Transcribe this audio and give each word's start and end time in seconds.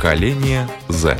Поколение 0.00 0.66
Z. 0.88 1.18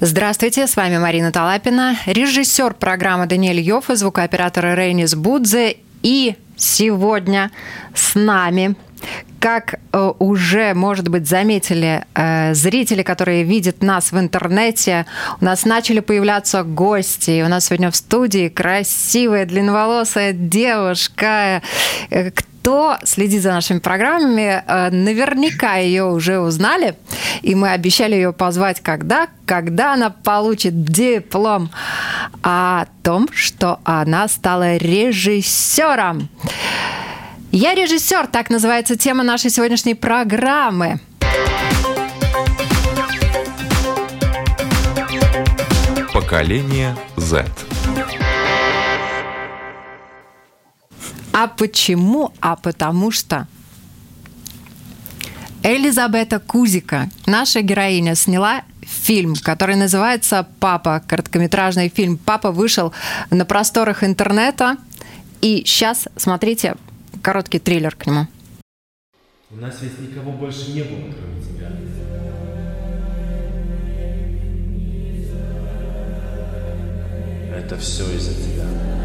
Здравствуйте, 0.00 0.66
с 0.66 0.74
вами 0.74 0.96
Марина 0.96 1.30
Талапина, 1.30 1.98
режиссер 2.06 2.72
программы 2.72 3.26
Даниэль 3.26 3.60
Йофф 3.60 3.90
и 3.90 3.94
звукооператор 3.94 4.74
Рейнис 4.74 5.14
Будзе. 5.14 5.76
И 6.02 6.36
сегодня 6.56 7.50
с 7.94 8.14
нами 8.14 8.74
как 9.38 9.74
э, 9.74 10.12
уже, 10.18 10.72
может 10.72 11.08
быть, 11.08 11.28
заметили 11.28 12.04
э, 12.14 12.54
зрители, 12.54 13.02
которые 13.02 13.42
видят 13.42 13.82
нас 13.82 14.12
в 14.12 14.18
интернете, 14.18 15.04
у 15.40 15.44
нас 15.44 15.64
начали 15.64 15.98
появляться 15.98 16.62
гости. 16.62 17.42
У 17.44 17.48
нас 17.48 17.66
сегодня 17.66 17.90
в 17.90 17.96
студии 17.96 18.48
красивая 18.48 19.44
длинноволосая 19.44 20.32
девушка. 20.32 21.60
Кто 22.62 22.96
следит 23.02 23.42
за 23.42 23.50
нашими 23.50 23.80
программами, 23.80 24.62
э, 24.64 24.90
наверняка 24.90 25.78
ее 25.78 26.04
уже 26.04 26.38
узнали. 26.38 26.94
И 27.40 27.56
мы 27.56 27.72
обещали 27.72 28.14
ее 28.14 28.32
позвать 28.32 28.80
когда? 28.80 29.26
Когда 29.46 29.94
она 29.94 30.10
получит 30.10 30.84
диплом 30.84 31.70
о 32.44 32.84
том, 33.02 33.28
что 33.32 33.80
она 33.82 34.28
стала 34.28 34.76
режиссером. 34.76 36.28
Я 37.50 37.74
режиссер, 37.74 38.28
так 38.28 38.48
называется 38.48 38.96
тема 38.96 39.24
нашей 39.24 39.50
сегодняшней 39.50 39.96
программы. 39.96 41.00
Поколение 46.14 46.94
Z. 47.16 47.44
А 51.32 51.48
почему? 51.48 52.32
А 52.40 52.56
потому 52.56 53.10
что 53.10 53.46
Элизабета 55.62 56.40
Кузика, 56.40 57.08
наша 57.26 57.62
героиня, 57.62 58.14
сняла 58.14 58.62
фильм, 58.82 59.34
который 59.36 59.76
называется 59.76 60.46
«Папа», 60.60 61.02
короткометражный 61.06 61.88
фильм. 61.88 62.18
«Папа» 62.18 62.50
вышел 62.50 62.92
на 63.30 63.44
просторах 63.44 64.02
интернета. 64.02 64.76
И 65.40 65.62
сейчас, 65.64 66.08
смотрите, 66.16 66.74
короткий 67.22 67.58
трейлер 67.58 67.94
к 67.94 68.06
нему. 68.06 68.26
У 69.50 69.56
нас 69.56 69.76
ведь 69.82 69.98
никого 69.98 70.32
больше 70.32 70.70
не 70.72 70.82
было, 70.82 71.12
кроме 71.12 71.42
тебя. 71.42 71.70
Это 77.56 77.78
все 77.78 78.04
из-за 78.16 78.34
тебя. 78.34 79.01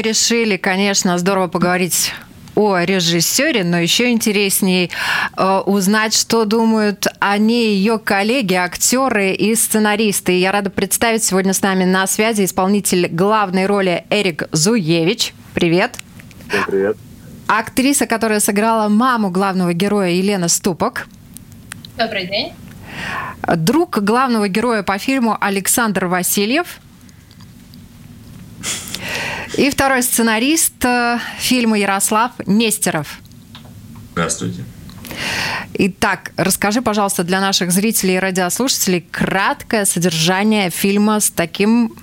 Мы 0.00 0.02
решили, 0.02 0.56
конечно, 0.56 1.18
здорово 1.18 1.48
поговорить 1.48 2.14
о 2.54 2.78
режиссере, 2.78 3.64
но 3.64 3.78
еще 3.78 4.10
интереснее 4.10 4.88
э, 5.36 5.58
узнать, 5.66 6.14
что 6.14 6.46
думают 6.46 7.06
о 7.18 7.36
ней 7.36 7.74
ее 7.74 7.98
коллеги, 7.98 8.54
актеры 8.54 9.32
и 9.32 9.54
сценаристы. 9.54 10.32
И 10.32 10.40
я 10.40 10.52
рада 10.52 10.70
представить 10.70 11.22
сегодня 11.22 11.52
с 11.52 11.60
нами 11.60 11.84
на 11.84 12.06
связи 12.06 12.46
исполнитель 12.46 13.08
главной 13.08 13.66
роли 13.66 14.06
Эрик 14.08 14.44
Зуевич. 14.52 15.34
Привет. 15.52 15.98
Всем 16.48 16.64
привет. 16.66 16.96
Актриса, 17.46 18.06
которая 18.06 18.40
сыграла 18.40 18.88
маму 18.88 19.28
главного 19.28 19.74
героя 19.74 20.08
Елена 20.12 20.48
Ступок. 20.48 21.08
Добрый 21.98 22.26
день. 22.26 22.54
Друг 23.46 23.98
главного 23.98 24.48
героя 24.48 24.82
по 24.82 24.96
фильму 24.96 25.36
Александр 25.38 26.06
Васильев. 26.06 26.80
И 29.56 29.70
второй 29.70 30.02
сценарист 30.02 30.84
э, 30.84 31.18
фильма 31.38 31.78
Ярослав 31.78 32.32
Нестеров. 32.46 33.18
Здравствуйте. 34.12 34.64
Итак, 35.74 36.32
расскажи, 36.36 36.82
пожалуйста, 36.82 37.24
для 37.24 37.40
наших 37.40 37.72
зрителей 37.72 38.16
и 38.16 38.18
радиослушателей 38.18 39.04
краткое 39.10 39.84
содержание 39.84 40.70
фильма 40.70 41.20
с 41.20 41.30
таким, 41.30 41.94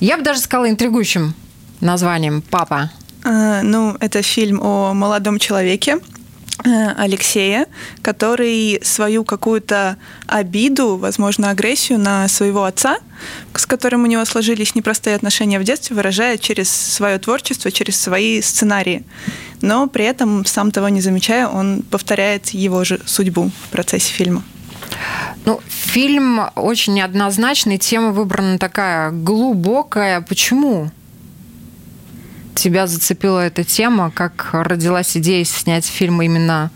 я 0.00 0.16
бы 0.16 0.22
даже 0.22 0.40
сказала, 0.40 0.68
интригующим 0.70 1.34
названием 1.80 2.42
«Папа». 2.42 2.90
А, 3.24 3.62
ну, 3.62 3.96
это 4.00 4.22
фильм 4.22 4.60
о 4.62 4.94
молодом 4.94 5.38
человеке, 5.38 5.98
Э, 5.98 6.15
Алексея, 6.64 7.66
который 8.02 8.80
свою 8.82 9.24
какую-то 9.24 9.96
обиду, 10.26 10.96
возможно, 10.96 11.50
агрессию 11.50 11.98
на 11.98 12.28
своего 12.28 12.64
отца, 12.64 12.98
с 13.54 13.66
которым 13.66 14.04
у 14.04 14.06
него 14.06 14.24
сложились 14.24 14.74
непростые 14.74 15.16
отношения 15.16 15.58
в 15.60 15.64
детстве, 15.64 15.94
выражает 15.96 16.40
через 16.40 16.70
свое 16.70 17.18
творчество, 17.18 17.70
через 17.70 18.00
свои 18.00 18.40
сценарии. 18.40 19.04
Но 19.60 19.86
при 19.86 20.04
этом, 20.04 20.44
сам 20.44 20.70
того 20.70 20.88
не 20.88 21.00
замечая, 21.00 21.48
он 21.48 21.82
повторяет 21.82 22.48
его 22.50 22.84
же 22.84 23.00
судьбу 23.06 23.50
в 23.66 23.70
процессе 23.70 24.12
фильма. 24.12 24.42
Ну, 25.44 25.60
фильм 25.68 26.40
очень 26.56 26.94
неоднозначный, 26.94 27.78
тема 27.78 28.10
выбрана 28.10 28.58
такая 28.58 29.10
глубокая. 29.10 30.20
Почему? 30.20 30.90
Тебя 32.56 32.86
зацепила 32.86 33.40
эта 33.40 33.64
тема? 33.64 34.10
Как 34.10 34.50
родилась 34.52 35.16
идея 35.16 35.44
снять 35.44 35.86
фильм 35.86 36.20
именно 36.22 36.70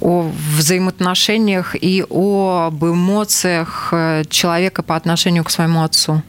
о 0.00 0.30
взаимоотношениях 0.56 1.74
и 1.74 2.04
об 2.08 2.84
эмоциях 2.84 3.88
э, 3.92 4.24
человека 4.28 4.82
по 4.82 4.94
отношению 4.94 5.42
к 5.42 5.50
своему 5.50 5.82
отцу? 5.82 6.22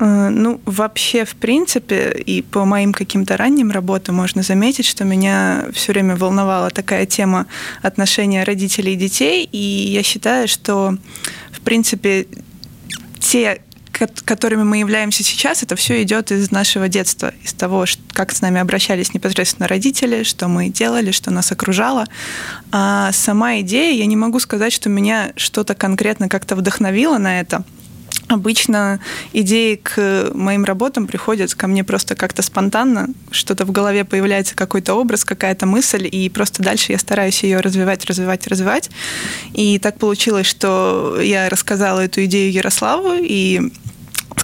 Э, 0.00 0.28
ну, 0.28 0.60
вообще, 0.64 1.24
в 1.24 1.36
принципе, 1.36 2.10
и 2.10 2.42
по 2.42 2.64
моим 2.64 2.92
каким-то 2.92 3.36
ранним 3.36 3.70
работам 3.70 4.16
можно 4.16 4.42
заметить, 4.42 4.84
что 4.84 5.04
меня 5.04 5.66
все 5.72 5.92
время 5.92 6.16
волновала 6.16 6.70
такая 6.70 7.06
тема 7.06 7.46
отношения 7.82 8.44
родителей 8.44 8.94
и 8.94 8.96
детей, 8.96 9.48
и 9.50 9.58
я 9.58 10.02
считаю, 10.02 10.48
что, 10.48 10.96
в 11.50 11.60
принципе, 11.60 12.26
те 13.20 13.60
которыми 14.24 14.62
мы 14.62 14.78
являемся 14.78 15.22
сейчас, 15.22 15.62
это 15.62 15.76
все 15.76 16.02
идет 16.02 16.30
из 16.30 16.50
нашего 16.50 16.88
детства, 16.88 17.32
из 17.42 17.52
того, 17.52 17.84
как 18.12 18.32
с 18.32 18.40
нами 18.40 18.60
обращались 18.60 19.14
непосредственно 19.14 19.68
родители, 19.68 20.22
что 20.22 20.48
мы 20.48 20.68
делали, 20.68 21.10
что 21.10 21.30
нас 21.30 21.52
окружало. 21.52 22.06
А 22.72 23.12
сама 23.12 23.60
идея, 23.60 23.94
я 23.94 24.06
не 24.06 24.16
могу 24.16 24.40
сказать, 24.40 24.72
что 24.72 24.88
меня 24.88 25.32
что-то 25.36 25.74
конкретно 25.74 26.28
как-то 26.28 26.56
вдохновило 26.56 27.18
на 27.18 27.40
это. 27.40 27.64
Обычно 28.28 29.00
идеи 29.32 29.76
к 29.76 30.30
моим 30.34 30.64
работам 30.64 31.06
приходят 31.06 31.54
ко 31.54 31.66
мне 31.66 31.82
просто 31.82 32.14
как-то 32.14 32.42
спонтанно, 32.42 33.08
что-то 33.30 33.64
в 33.64 33.72
голове 33.72 34.04
появляется 34.04 34.54
какой-то 34.54 34.94
образ, 34.94 35.24
какая-то 35.24 35.64
мысль, 35.64 36.06
и 36.10 36.28
просто 36.28 36.62
дальше 36.62 36.92
я 36.92 36.98
стараюсь 36.98 37.42
ее 37.42 37.60
развивать, 37.60 38.04
развивать, 38.04 38.46
развивать. 38.46 38.90
И 39.54 39.78
так 39.78 39.98
получилось, 39.98 40.46
что 40.46 41.18
я 41.22 41.48
рассказала 41.48 42.00
эту 42.00 42.22
идею 42.26 42.52
Ярославу, 42.52 43.14
и 43.18 43.72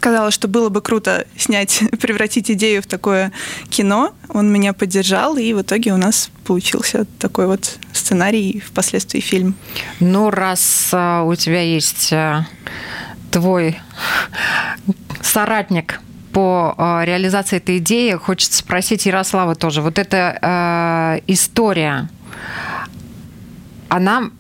сказала, 0.05 0.31
что 0.31 0.49
было 0.49 0.69
бы 0.69 0.83
круто 0.83 1.27
снять, 1.35 1.83
превратить 1.99 2.51
идею 2.51 2.83
в 2.83 2.87
такое 2.87 3.33
кино. 3.71 4.13
Он 4.29 4.53
меня 4.53 4.75
поддержал, 4.75 5.39
и 5.39 5.55
в 5.55 5.63
итоге 5.63 5.95
у 5.95 5.97
нас 5.97 6.29
получился 6.45 7.07
такой 7.19 7.47
вот 7.47 7.79
сценарий 7.95 8.51
и 8.51 8.61
впоследствии 8.61 9.21
фильм. 9.21 9.55
Ну, 10.01 10.29
раз 10.29 10.91
а, 10.93 11.23
у 11.23 11.35
тебя 11.37 11.63
есть 11.63 12.13
а, 12.13 12.47
твой 13.31 13.79
соратник 15.23 16.01
по 16.35 16.75
а, 16.77 17.03
реализации 17.07 17.57
этой 17.57 17.79
идеи, 17.79 18.13
хочется 18.13 18.59
спросить 18.59 19.07
Ярослава 19.07 19.55
тоже. 19.55 19.81
Вот 19.81 19.99
эта 19.99 20.39
э, 21.17 21.21
история, 21.29 22.11
она 23.89 24.31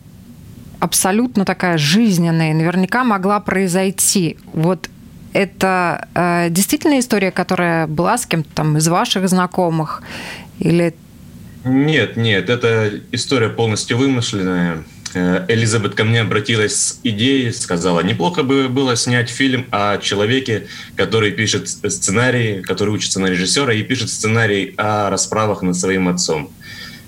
абсолютно 0.78 1.46
такая 1.46 1.78
жизненная, 1.78 2.52
наверняка 2.52 3.02
могла 3.02 3.40
произойти. 3.40 4.36
Вот 4.52 4.90
это 5.34 6.08
э, 6.14 6.46
действительно 6.48 6.98
история, 7.00 7.30
которая 7.30 7.86
была 7.86 8.16
с 8.16 8.24
кем-то 8.24 8.48
там 8.54 8.78
из 8.78 8.88
ваших 8.88 9.28
знакомых? 9.28 10.02
Или... 10.60 10.94
Нет, 11.64 12.16
нет, 12.16 12.48
это 12.48 13.00
история 13.10 13.48
полностью 13.48 13.98
вымышленная. 13.98 14.84
Э, 15.14 15.44
Элизабет 15.48 15.94
ко 15.94 16.04
мне 16.04 16.20
обратилась 16.20 16.74
с 16.74 17.00
идеей, 17.02 17.52
сказала, 17.52 18.00
неплохо 18.00 18.44
бы 18.44 18.68
было 18.68 18.96
снять 18.96 19.28
фильм 19.28 19.66
о 19.72 19.98
человеке, 19.98 20.68
который 20.96 21.32
пишет 21.32 21.68
сценарий, 21.68 22.62
который 22.62 22.94
учится 22.94 23.18
на 23.18 23.26
режиссера 23.26 23.74
и 23.74 23.82
пишет 23.82 24.10
сценарий 24.10 24.74
о 24.76 25.10
расправах 25.10 25.62
над 25.62 25.76
своим 25.76 26.08
отцом. 26.08 26.50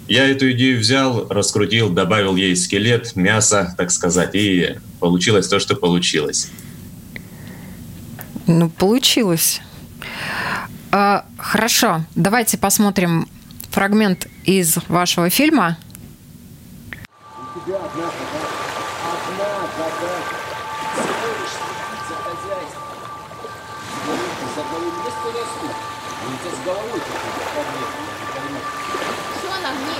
Я 0.08 0.28
эту 0.28 0.50
идею 0.52 0.78
взял, 0.81 1.28
раскрутил, 1.28 1.90
добавил 1.90 2.37
ей 2.37 2.55
скелет, 2.56 3.14
мясо, 3.17 3.75
так 3.76 3.90
сказать, 3.90 4.34
и 4.34 4.76
получилось 5.00 5.49
то, 5.49 5.58
что 5.58 5.75
получилось. 5.75 6.50
Ну, 8.47 8.69
получилось. 8.71 9.61
А, 10.93 11.25
хорошо, 11.37 12.03
давайте 12.15 12.57
посмотрим 12.59 13.29
фрагмент 13.71 14.29
из 14.45 14.79
вашего 14.89 15.31
фильма. 15.31 15.77
У 17.57 17.61
тебя 17.61 17.77
одна 17.77 18.05
одна 18.07 19.49
задача. 19.77 20.47
Тебя 26.27 26.51
с 26.51 26.65
головой 26.65 27.01
Все 29.39 29.51
на 29.63 29.71
мне. 29.73 29.99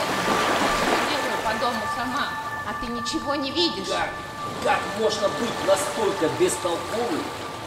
Я 0.87 0.99
делаю 1.11 1.39
по 1.45 1.53
дому 1.61 1.83
сама, 1.97 2.29
а 2.67 2.71
ты 2.81 2.93
ничего 2.93 3.35
не 3.35 3.51
видишь. 3.51 3.89
Как? 3.89 4.11
Как 4.65 4.81
можно 4.99 5.29
быть 5.29 5.67
настолько 5.67 6.29
бестолковым, 6.39 7.23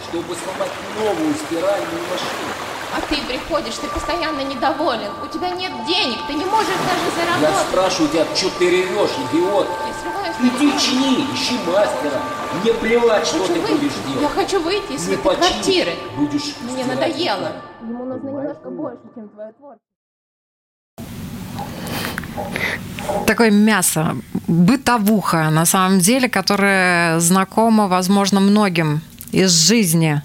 чтобы 0.08 0.36
сломать 0.36 0.72
новую 0.98 1.34
стиральную 1.36 2.02
машину? 2.12 2.70
А 2.92 3.02
ты 3.02 3.18
приходишь, 3.28 3.76
ты 3.76 3.88
постоянно 3.88 4.42
недоволен, 4.42 5.12
у 5.24 5.28
тебя 5.28 5.52
нет 5.52 5.72
денег, 5.86 6.18
ты 6.28 6.34
не 6.34 6.46
можешь 6.46 6.74
даже 6.90 7.16
заработать. 7.16 7.56
Я 7.56 7.64
спрашиваю 7.70 8.10
тебя, 8.10 8.26
что 8.36 8.50
ты 8.58 8.70
ревешь, 8.70 9.12
идиот? 9.30 9.68
Я 9.88 9.94
срываюсь 9.94 10.36
Иди 10.42 10.80
чини, 10.80 11.28
ищи 11.34 11.56
мастера. 11.68 12.20
Мне 12.64 12.74
плевать, 12.74 13.28
что 13.28 13.46
ты 13.46 13.54
выйти. 13.54 13.74
будешь 13.74 13.94
делать. 14.08 14.22
Я 14.22 14.30
хочу 14.30 14.60
выйти 14.62 14.94
из 14.94 15.08
Не 15.08 15.14
этой 15.16 15.36
квартиры. 15.36 15.92
Будешь 16.18 16.56
Мне 16.62 16.84
стирать 16.84 16.88
надоело. 16.88 17.52
Ему 17.82 18.06
нужно 18.06 18.28
немножко 18.28 18.70
больше, 18.70 19.02
чем 19.14 19.30
твое 19.30 19.54
творчество. 19.54 19.86
Такое 23.28 23.52
мясо, 23.52 24.16
бытовуха, 24.48 25.50
на 25.50 25.66
самом 25.66 26.00
деле, 26.00 26.30
которое 26.30 27.20
знакомо, 27.20 27.88
возможно, 27.88 28.40
многим 28.40 29.02
из 29.32 29.52
жизни. 29.52 30.22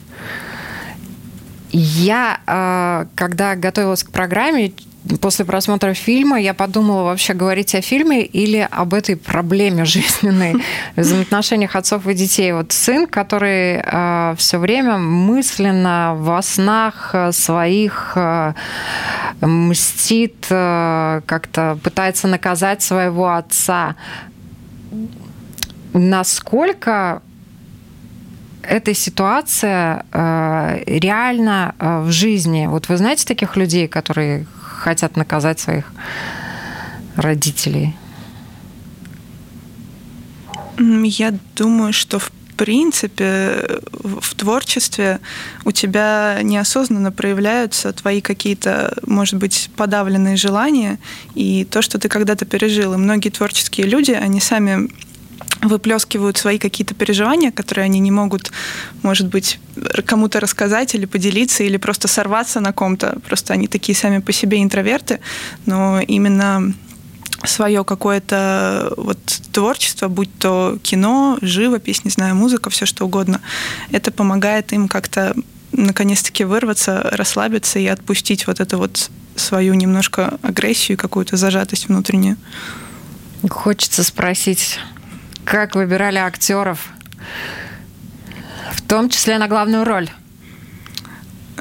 Я, 1.72 2.40
э, 2.46 3.06
когда 3.16 3.56
готовилась 3.56 4.04
к 4.04 4.10
программе, 4.10 4.72
после 5.20 5.44
просмотра 5.44 5.92
фильма 5.92 6.40
я 6.40 6.54
подумала 6.54 7.02
вообще 7.02 7.34
говорить 7.34 7.74
о 7.74 7.80
фильме 7.80 8.24
или 8.24 8.66
об 8.70 8.94
этой 8.94 9.16
проблеме 9.16 9.84
жизненной 9.84 10.54
в 10.94 11.00
взаимоотношениях 11.00 11.74
отцов 11.74 12.06
и 12.06 12.14
детей. 12.14 12.52
Вот 12.52 12.70
сын, 12.70 13.08
который 13.08 13.82
э, 13.84 14.34
все 14.38 14.58
время 14.58 14.98
мысленно 14.98 16.14
во 16.16 16.40
снах 16.42 17.10
э, 17.12 17.32
своих 17.32 18.16
мстит, 19.40 20.46
как-то 20.48 21.76
пытается 21.82 22.28
наказать 22.28 22.82
своего 22.82 23.34
отца. 23.34 23.96
Насколько 25.92 27.20
эта 28.68 28.94
ситуация 28.94 30.04
э, 30.12 30.82
реально 30.86 31.74
э, 31.78 32.00
в 32.00 32.10
жизни? 32.10 32.66
Вот 32.66 32.88
вы 32.88 32.96
знаете 32.96 33.24
таких 33.26 33.56
людей, 33.56 33.88
которые 33.88 34.46
хотят 34.62 35.16
наказать 35.16 35.60
своих 35.60 35.92
родителей? 37.16 37.94
Я 40.78 41.34
думаю, 41.56 41.92
что 41.92 42.18
в 42.18 42.30
принципе 42.56 43.80
в 44.02 44.34
творчестве 44.34 45.20
у 45.64 45.72
тебя 45.72 46.38
неосознанно 46.42 47.12
проявляются 47.12 47.92
твои 47.92 48.20
какие-то, 48.20 48.96
может 49.06 49.38
быть, 49.38 49.70
подавленные 49.76 50.36
желания 50.36 50.98
и 51.34 51.64
то, 51.64 51.82
что 51.82 51.98
ты 51.98 52.08
когда-то 52.08 52.44
пережил. 52.44 52.94
И 52.94 52.96
многие 52.96 53.30
творческие 53.30 53.86
люди, 53.86 54.12
они 54.12 54.40
сами 54.40 54.88
выплескивают 55.64 56.36
свои 56.36 56.58
какие-то 56.58 56.94
переживания, 56.94 57.50
которые 57.50 57.86
они 57.86 57.98
не 57.98 58.10
могут, 58.10 58.52
может 59.02 59.28
быть, 59.28 59.58
кому-то 60.06 60.40
рассказать 60.40 60.94
или 60.94 61.06
поделиться, 61.06 61.64
или 61.64 61.76
просто 61.76 62.06
сорваться 62.08 62.60
на 62.60 62.72
ком-то. 62.72 63.18
Просто 63.26 63.54
они 63.54 63.66
такие 63.66 63.96
сами 63.96 64.18
по 64.18 64.32
себе 64.32 64.62
интроверты, 64.62 65.20
но 65.66 66.00
именно 66.00 66.74
свое 67.44 67.84
какое-то 67.84 68.92
вот 68.96 69.18
творчество, 69.52 70.08
будь 70.08 70.30
то 70.38 70.78
кино, 70.82 71.38
живопись, 71.40 72.04
не 72.04 72.10
знаю, 72.10 72.34
музыка, 72.34 72.70
все 72.70 72.86
что 72.86 73.04
угодно, 73.04 73.40
это 73.90 74.10
помогает 74.10 74.72
им 74.72 74.88
как-то 74.88 75.34
наконец-таки 75.72 76.44
вырваться, 76.44 77.08
расслабиться 77.12 77.78
и 77.78 77.86
отпустить 77.86 78.46
вот 78.46 78.60
эту 78.60 78.78
вот 78.78 79.10
свою 79.36 79.74
немножко 79.74 80.38
агрессию 80.42 80.96
какую-то 80.96 81.36
зажатость 81.36 81.88
внутреннюю. 81.88 82.36
Хочется 83.50 84.04
спросить, 84.04 84.78
как 85.44 85.74
выбирали 85.74 86.18
актеров, 86.18 86.88
в 88.72 88.82
том 88.82 89.08
числе 89.08 89.38
на 89.38 89.48
главную 89.48 89.84
роль? 89.84 90.10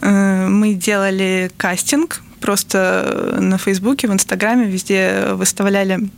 Э, 0.02 0.48
Мы 0.48 0.74
делали 0.74 1.52
кастинг 1.58 2.22
просто 2.40 3.38
на 3.40 3.58
Фейсбуке, 3.58 4.08
в 4.08 4.14
Инстаграме, 4.14 4.66
везде 4.66 5.30
выставляли 5.34 6.10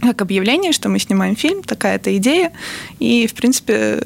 как 0.00 0.22
объявление, 0.22 0.72
что 0.72 0.88
мы 0.88 0.98
снимаем 0.98 1.34
фильм, 1.34 1.62
такая-то 1.62 2.16
идея. 2.16 2.52
И, 3.00 3.26
в 3.26 3.34
принципе, 3.34 4.00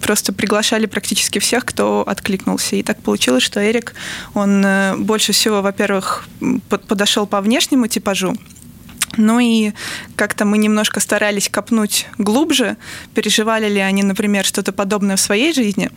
просто 0.00 0.32
приглашали 0.32 0.86
практически 0.86 1.38
всех, 1.38 1.64
кто 1.64 2.02
откликнулся. 2.06 2.76
И 2.76 2.82
так 2.82 3.00
получилось, 3.02 3.42
что 3.42 3.60
Эрик, 3.64 3.94
он 4.34 4.64
э, 4.64 4.96
больше 4.96 5.32
всего, 5.32 5.62
во-первых, 5.62 6.26
подошел 6.88 7.26
по 7.26 7.40
внешнему 7.40 7.86
типажу, 7.86 8.34
ну 9.16 9.38
и 9.40 9.72
как-то 10.16 10.44
мы 10.44 10.58
немножко 10.58 11.00
старались 11.00 11.48
копнуть 11.48 12.06
глубже, 12.18 12.76
переживали 13.14 13.68
ли 13.68 13.80
они, 13.80 14.02
например, 14.02 14.44
что-то 14.44 14.72
подобное 14.72 15.16
в 15.16 15.20
своей 15.20 15.52
жизни. 15.52 15.90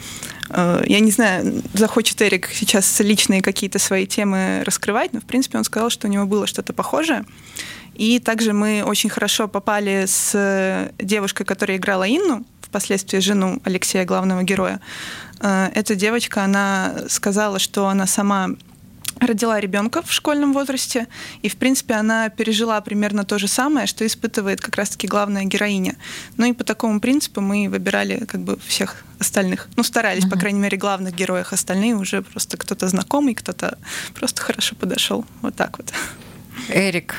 Э, 0.50 0.84
Я 0.88 1.00
не 1.00 1.12
знаю, 1.12 1.62
захочет 1.74 2.22
Эрик 2.22 2.50
сейчас 2.54 3.00
личные 3.00 3.42
какие-то 3.42 3.80
свои 3.80 4.06
темы 4.08 4.64
раскрывать, 4.66 5.14
но, 5.14 5.20
в 5.20 5.26
принципе, 5.26 5.58
он 5.58 5.64
сказал, 5.64 5.90
что 5.90 6.08
у 6.08 6.12
него 6.12 6.26
было 6.26 6.48
что-то 6.48 6.74
похожее. 6.74 7.26
И 7.94 8.20
также 8.20 8.54
мы 8.54 8.84
очень 8.84 9.10
хорошо 9.10 9.48
попали 9.48 10.06
с 10.08 10.92
девушкой, 10.98 11.46
которая 11.46 11.78
играла 11.78 12.08
Инну, 12.08 12.44
впоследствии 12.62 13.20
жену 13.20 13.62
Алексея, 13.66 14.04
главного 14.06 14.42
героя. 14.44 14.80
Э, 15.40 15.70
Эта 15.76 15.94
девочка, 15.96 16.44
она 16.44 16.96
сказала, 17.10 17.60
что 17.60 17.88
она 17.88 18.08
сама 18.08 18.50
родила 19.26 19.60
ребенка 19.60 20.02
в 20.02 20.12
школьном 20.12 20.54
возрасте, 20.54 21.08
и, 21.42 21.50
в 21.50 21.56
принципе, 21.58 21.96
она 21.96 22.30
пережила 22.30 22.80
примерно 22.82 23.24
то 23.24 23.38
же 23.40 23.48
самое, 23.48 23.88
что 23.88 24.06
испытывает 24.06 24.62
как 24.62 24.76
раз-таки 24.76 25.08
главная 25.08 25.44
героиня. 25.46 25.96
Ну 26.38 26.46
и 26.46 26.54
по 26.54 26.64
такому 26.64 27.00
принципу 27.00 27.42
мы 27.42 27.68
выбирали 27.70 28.26
как 28.26 28.42
бы 28.42 28.58
всех 28.66 29.04
остальных. 29.20 29.70
Ну, 29.76 29.84
старались, 29.84 30.26
по 30.26 30.38
крайней 30.38 30.60
мере, 30.60 30.78
главных 30.78 31.16
героях. 31.16 31.54
Остальные 31.54 31.96
уже 31.96 32.22
просто 32.22 32.58
кто-то 32.58 32.88
знакомый, 32.88 33.36
кто-то 33.36 33.78
просто 34.14 34.42
хорошо 34.42 34.76
подошел. 34.76 35.26
Вот 35.42 35.56
так 35.56 35.78
вот. 35.78 35.94
Эрик, 36.70 37.16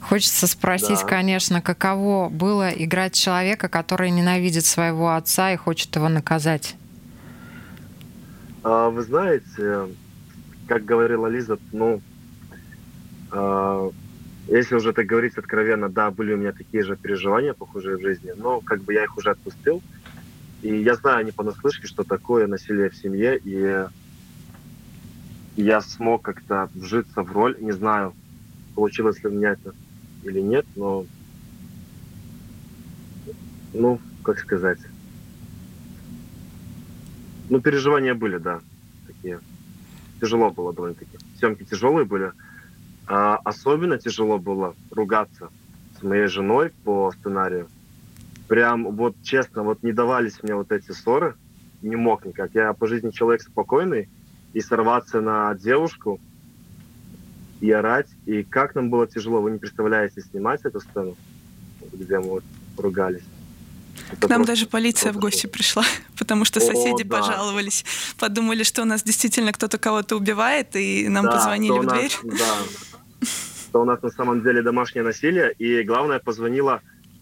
хочется 0.00 0.46
спросить, 0.46 1.00
Да. 1.02 1.06
конечно, 1.06 1.60
каково 1.62 2.28
было 2.28 2.70
играть 2.70 3.14
человека, 3.14 3.68
который 3.68 4.10
ненавидит 4.10 4.64
своего 4.64 5.14
отца 5.14 5.52
и 5.52 5.56
хочет 5.56 5.94
его 5.96 6.08
наказать? 6.08 6.74
А, 8.62 8.90
Вы 8.90 9.02
знаете, 9.02 9.86
как 10.66 10.84
говорила 10.84 11.26
Лиза, 11.26 11.58
ну, 11.72 12.00
а, 13.30 13.90
если 14.48 14.76
уже 14.76 14.92
так 14.92 15.06
говорить 15.06 15.36
откровенно, 15.36 15.88
да, 15.88 16.10
были 16.10 16.34
у 16.34 16.36
меня 16.36 16.52
такие 16.52 16.82
же 16.82 16.96
переживания, 16.96 17.52
похожие 17.52 17.96
в 17.96 18.02
жизни, 18.02 18.32
но 18.36 18.60
как 18.60 18.82
бы 18.82 18.94
я 18.94 19.04
их 19.04 19.16
уже 19.16 19.30
отпустил. 19.30 19.82
И 20.62 20.74
я 20.74 20.94
знаю 20.94 21.24
не 21.24 21.32
понаслышке, 21.32 21.86
что 21.86 22.04
такое 22.04 22.46
насилие 22.46 22.90
в 22.90 22.96
семье, 22.96 23.38
и 23.42 23.86
я 25.56 25.80
смог 25.80 26.22
как-то 26.22 26.70
вжиться 26.74 27.22
в 27.22 27.32
роль. 27.32 27.56
Не 27.60 27.72
знаю, 27.72 28.14
получилось 28.74 29.22
ли 29.22 29.30
у 29.30 29.32
меня 29.32 29.52
это 29.52 29.74
или 30.22 30.40
нет, 30.40 30.66
но, 30.76 31.06
ну, 33.72 34.00
как 34.22 34.38
сказать, 34.38 34.78
ну, 37.48 37.60
переживания 37.60 38.14
были, 38.14 38.38
да. 38.38 38.60
Тяжело 40.20 40.50
было 40.50 40.72
довольно-таки. 40.72 41.18
Съемки 41.38 41.64
тяжелые 41.64 42.04
были. 42.04 42.32
А 43.06 43.36
особенно 43.44 43.98
тяжело 43.98 44.38
было 44.38 44.74
ругаться 44.90 45.50
с 45.98 46.02
моей 46.02 46.26
женой 46.26 46.72
по 46.84 47.12
сценарию. 47.12 47.68
Прям 48.48 48.96
вот 48.96 49.14
честно, 49.22 49.62
вот 49.62 49.82
не 49.82 49.92
давались 49.92 50.42
мне 50.42 50.54
вот 50.54 50.72
эти 50.72 50.92
ссоры. 50.92 51.34
Не 51.82 51.96
мог 51.96 52.24
никак. 52.24 52.54
Я 52.54 52.72
по 52.72 52.86
жизни 52.86 53.10
человек 53.10 53.42
спокойный. 53.42 54.08
И 54.52 54.60
сорваться 54.60 55.20
на 55.20 55.54
девушку 55.54 56.18
и 57.60 57.70
орать. 57.70 58.08
И 58.24 58.42
как 58.42 58.74
нам 58.74 58.90
было 58.90 59.06
тяжело. 59.06 59.40
Вы 59.40 59.52
не 59.52 59.58
представляете 59.58 60.22
снимать 60.22 60.64
эту 60.64 60.80
сцену, 60.80 61.16
где 61.92 62.18
мы 62.18 62.28
вот 62.28 62.44
ругались. 62.78 63.24
К 64.20 64.28
нам 64.28 64.44
даже 64.44 64.66
полиция 64.66 65.12
в 65.12 65.18
гости 65.18 65.46
пришла, 65.46 65.84
потому 66.18 66.44
что 66.44 66.60
О, 66.60 66.62
соседи 66.62 67.02
да. 67.04 67.18
пожаловались. 67.18 67.84
Подумали, 68.18 68.62
что 68.62 68.82
у 68.82 68.84
нас 68.84 69.02
действительно 69.02 69.52
кто-то 69.52 69.78
кого-то 69.78 70.16
убивает, 70.16 70.76
и 70.76 71.08
нам 71.08 71.24
Да, 71.26 71.32
позвонили 71.32 71.78
в 71.78 71.84
нас- 71.84 71.98
дверь. 71.98 72.12
Да, 72.24 72.56
что 73.68 73.82
у 73.82 73.84
нас 73.84 74.00
на 74.02 74.10
самом 74.10 74.42
деле 74.42 74.62
домашнее 74.62 75.02
насилие, 75.04 75.52
и 75.58 75.82
главное, 75.82 76.18
позвонило 76.18 76.80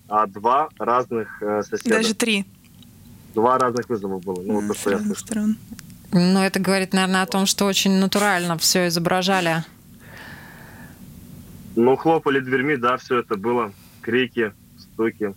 а, 0.08 0.26
два 0.26 0.68
разных 0.78 1.42
э, 1.42 1.62
соседа. 1.62 1.96
Даже 1.96 2.14
три. 2.14 2.44
Два 3.34 3.58
разных 3.58 3.88
вызова 3.88 4.18
было. 4.20 4.40
Ну, 4.42 4.60
вот 4.60 4.68
то, 4.68 4.74
С 4.98 5.04
что 5.04 5.14
сторон. 5.14 5.56
Ну, 6.12 6.38
это 6.40 6.60
говорит, 6.60 6.92
наверное, 6.92 7.22
о 7.22 7.26
том, 7.26 7.46
что 7.46 7.64
очень 7.64 7.92
натурально 7.98 8.56
все 8.58 8.86
изображали. 8.86 9.64
Ну, 11.74 11.96
хлопали 11.96 12.38
дверьми, 12.38 12.76
да, 12.76 12.96
все 12.98 13.18
это 13.18 13.36
было. 13.36 13.72
Крики, 14.00 14.52
стуки, 14.78 15.34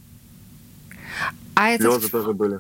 А 1.55 1.69
этот, 1.69 1.93
слезы 1.93 2.09
тоже 2.09 2.33
были. 2.33 2.59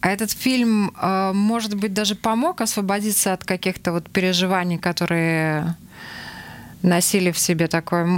а 0.00 0.10
этот 0.10 0.30
фильм, 0.30 0.92
э, 1.00 1.32
может 1.32 1.74
быть, 1.74 1.92
даже 1.92 2.14
помог 2.14 2.60
освободиться 2.60 3.32
от 3.32 3.44
каких-то 3.44 3.92
вот 3.92 4.08
переживаний, 4.08 4.78
которые 4.78 5.76
носили 6.82 7.30
в 7.30 7.38
себе 7.38 7.66
такое. 7.66 8.08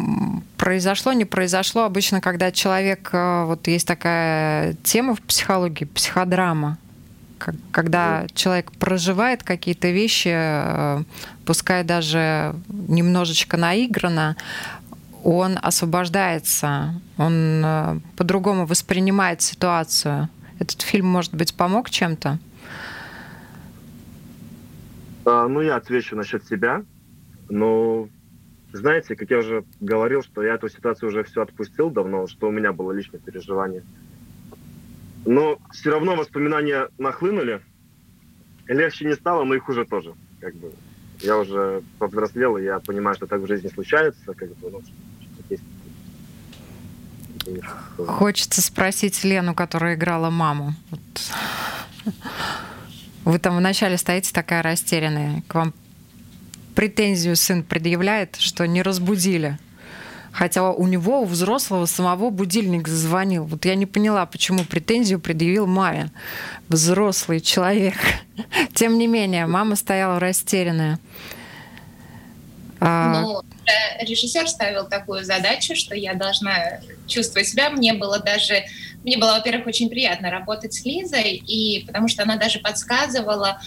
Произошло, 0.56 1.12
не 1.12 1.24
произошло. 1.24 1.82
Обычно, 1.84 2.20
когда 2.20 2.52
человек, 2.52 3.10
э, 3.12 3.44
вот 3.44 3.66
есть 3.68 3.86
такая 3.86 4.74
тема 4.82 5.14
в 5.14 5.22
психологии, 5.22 5.84
психодрама, 5.84 6.78
когда 7.72 8.26
человек 8.34 8.70
проживает 8.72 9.42
какие-то 9.42 9.90
вещи, 9.90 10.30
э, 10.32 11.02
пускай 11.44 11.82
даже 11.82 12.54
немножечко 12.68 13.56
наигранно, 13.56 14.36
он 15.24 15.58
освобождается, 15.62 17.00
он 17.16 17.62
э, 17.64 18.00
по-другому 18.16 18.66
воспринимает 18.66 19.42
ситуацию. 19.42 20.28
Этот 20.58 20.82
фильм, 20.82 21.06
может 21.06 21.34
быть, 21.34 21.54
помог 21.54 21.90
чем-то? 21.90 22.38
А, 25.24 25.48
ну, 25.48 25.60
я 25.60 25.76
отвечу 25.76 26.16
насчет 26.16 26.44
себя. 26.46 26.84
Но, 27.48 28.08
знаете, 28.72 29.16
как 29.16 29.30
я 29.30 29.38
уже 29.38 29.64
говорил, 29.80 30.22
что 30.22 30.42
я 30.42 30.54
эту 30.54 30.68
ситуацию 30.68 31.08
уже 31.08 31.24
все 31.24 31.42
отпустил 31.42 31.90
давно, 31.90 32.26
что 32.26 32.48
у 32.48 32.50
меня 32.50 32.72
было 32.72 32.92
личное 32.92 33.20
переживание. 33.20 33.82
Но 35.24 35.58
все 35.72 35.90
равно 35.90 36.16
воспоминания 36.16 36.88
нахлынули. 36.98 37.60
Легче 38.66 39.04
не 39.04 39.14
стало, 39.14 39.44
но 39.44 39.54
и 39.54 39.58
хуже 39.58 39.84
тоже. 39.84 40.14
Как 40.40 40.54
бы. 40.54 40.72
Я 41.20 41.38
уже 41.38 41.82
повзрослел, 41.98 42.56
и 42.56 42.64
я 42.64 42.80
понимаю, 42.80 43.14
что 43.14 43.26
так 43.26 43.40
в 43.40 43.46
жизни 43.46 43.68
случается. 43.68 44.34
Как 44.34 44.48
бы, 44.56 44.70
ну, 44.70 44.82
Хочется 47.96 48.62
спросить 48.62 49.24
Лену, 49.24 49.54
которая 49.54 49.94
играла 49.94 50.30
маму. 50.30 50.74
Вот. 50.90 51.00
Вы 53.24 53.38
там 53.38 53.56
вначале 53.56 53.96
стоите 53.98 54.32
такая 54.32 54.62
растерянная, 54.62 55.42
к 55.46 55.54
вам 55.54 55.72
претензию 56.74 57.36
сын 57.36 57.62
предъявляет, 57.62 58.36
что 58.36 58.66
не 58.66 58.82
разбудили. 58.82 59.58
Хотя 60.32 60.70
у 60.70 60.86
него, 60.86 61.20
у 61.20 61.24
взрослого 61.26 61.84
самого 61.84 62.30
будильник 62.30 62.88
зазвонил. 62.88 63.44
Вот 63.44 63.66
я 63.66 63.74
не 63.74 63.84
поняла, 63.84 64.24
почему 64.24 64.64
претензию 64.64 65.20
предъявил 65.20 65.66
маме. 65.66 66.10
Взрослый 66.68 67.40
человек. 67.40 67.94
Тем 68.72 68.96
не 68.96 69.06
менее, 69.06 69.46
мама 69.46 69.76
стояла 69.76 70.18
растерянная. 70.18 70.98
А, 72.80 73.24
э, 73.24 73.51
режиссер 74.00 74.48
ставил 74.48 74.88
такую 74.88 75.24
задачу, 75.24 75.74
что 75.76 75.94
я 75.94 76.14
должна 76.14 76.80
чувствовать 77.06 77.48
себя. 77.48 77.70
Мне 77.70 77.94
было 77.94 78.18
даже, 78.18 78.64
мне 79.04 79.18
было, 79.18 79.32
во-первых, 79.32 79.66
очень 79.66 79.88
приятно 79.88 80.30
работать 80.30 80.74
с 80.74 80.84
Лизой, 80.84 81.34
и 81.34 81.84
потому 81.86 82.08
что 82.08 82.22
она 82.22 82.36
даже 82.36 82.58
подсказывала 82.58 83.60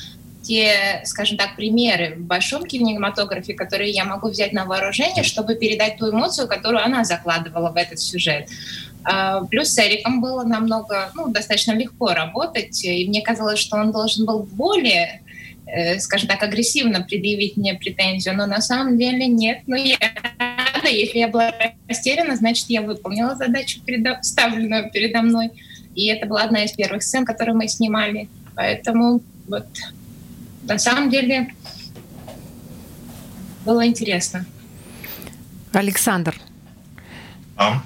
те, 0.44 1.02
скажем 1.06 1.38
так, 1.38 1.56
примеры 1.56 2.16
в 2.16 2.22
большом 2.22 2.66
кинематографе, 2.66 3.54
которые 3.54 3.92
я 3.92 4.06
могу 4.06 4.30
взять 4.30 4.54
на 4.54 4.66
вооружение, 4.66 5.24
чтобы 5.24 5.56
передать 5.56 5.98
ту 5.98 6.12
эмоцию, 6.12 6.48
которую 6.48 6.84
она 6.84 7.04
закладывала 7.04 7.72
в 7.72 7.76
этот 7.76 8.00
сюжет. 8.00 8.48
А, 9.04 9.44
Плюс 9.46 9.70
с 9.70 9.80
Эриком 9.80 10.22
было 10.22 10.44
намного, 10.44 11.12
ну, 11.16 11.30
достаточно 11.30 11.74
легко 11.74 12.14
работать, 12.14 12.84
и 12.84 13.08
мне 13.08 13.22
казалось, 13.22 13.60
что 13.60 13.78
он 13.78 13.92
должен 13.92 14.26
был 14.26 14.44
более 14.44 15.22
э, 15.22 15.25
скажем 16.00 16.28
так, 16.28 16.44
агрессивно 16.44 17.02
предъявить 17.02 17.58
мне 17.58 17.74
претензию, 17.74 18.36
но 18.36 18.46
на 18.46 18.62
самом 18.62 18.98
деле 18.98 19.28
нет. 19.28 19.62
Ну, 19.68 19.76
я 19.76 19.98
рада, 20.40 20.88
если 20.90 21.20
я 21.20 21.28
была 21.28 21.52
растеряна, 21.88 22.36
значит, 22.36 22.70
я 22.70 22.82
выполнила 22.82 23.36
задачу, 23.36 23.80
передо- 23.86 24.22
ставленную 24.22 24.92
передо 24.92 25.22
мной. 25.22 25.52
И 25.96 26.08
это 26.08 26.28
была 26.28 26.44
одна 26.44 26.64
из 26.64 26.74
первых 26.74 27.04
сцен, 27.04 27.26
которые 27.26 27.56
мы 27.56 27.68
снимали. 27.68 28.30
Поэтому 28.56 29.22
вот 29.48 29.68
на 30.64 30.78
самом 30.78 31.10
деле 31.10 31.54
было 33.66 33.86
интересно. 33.86 34.46
Александр, 35.74 36.36
А? 37.58 37.82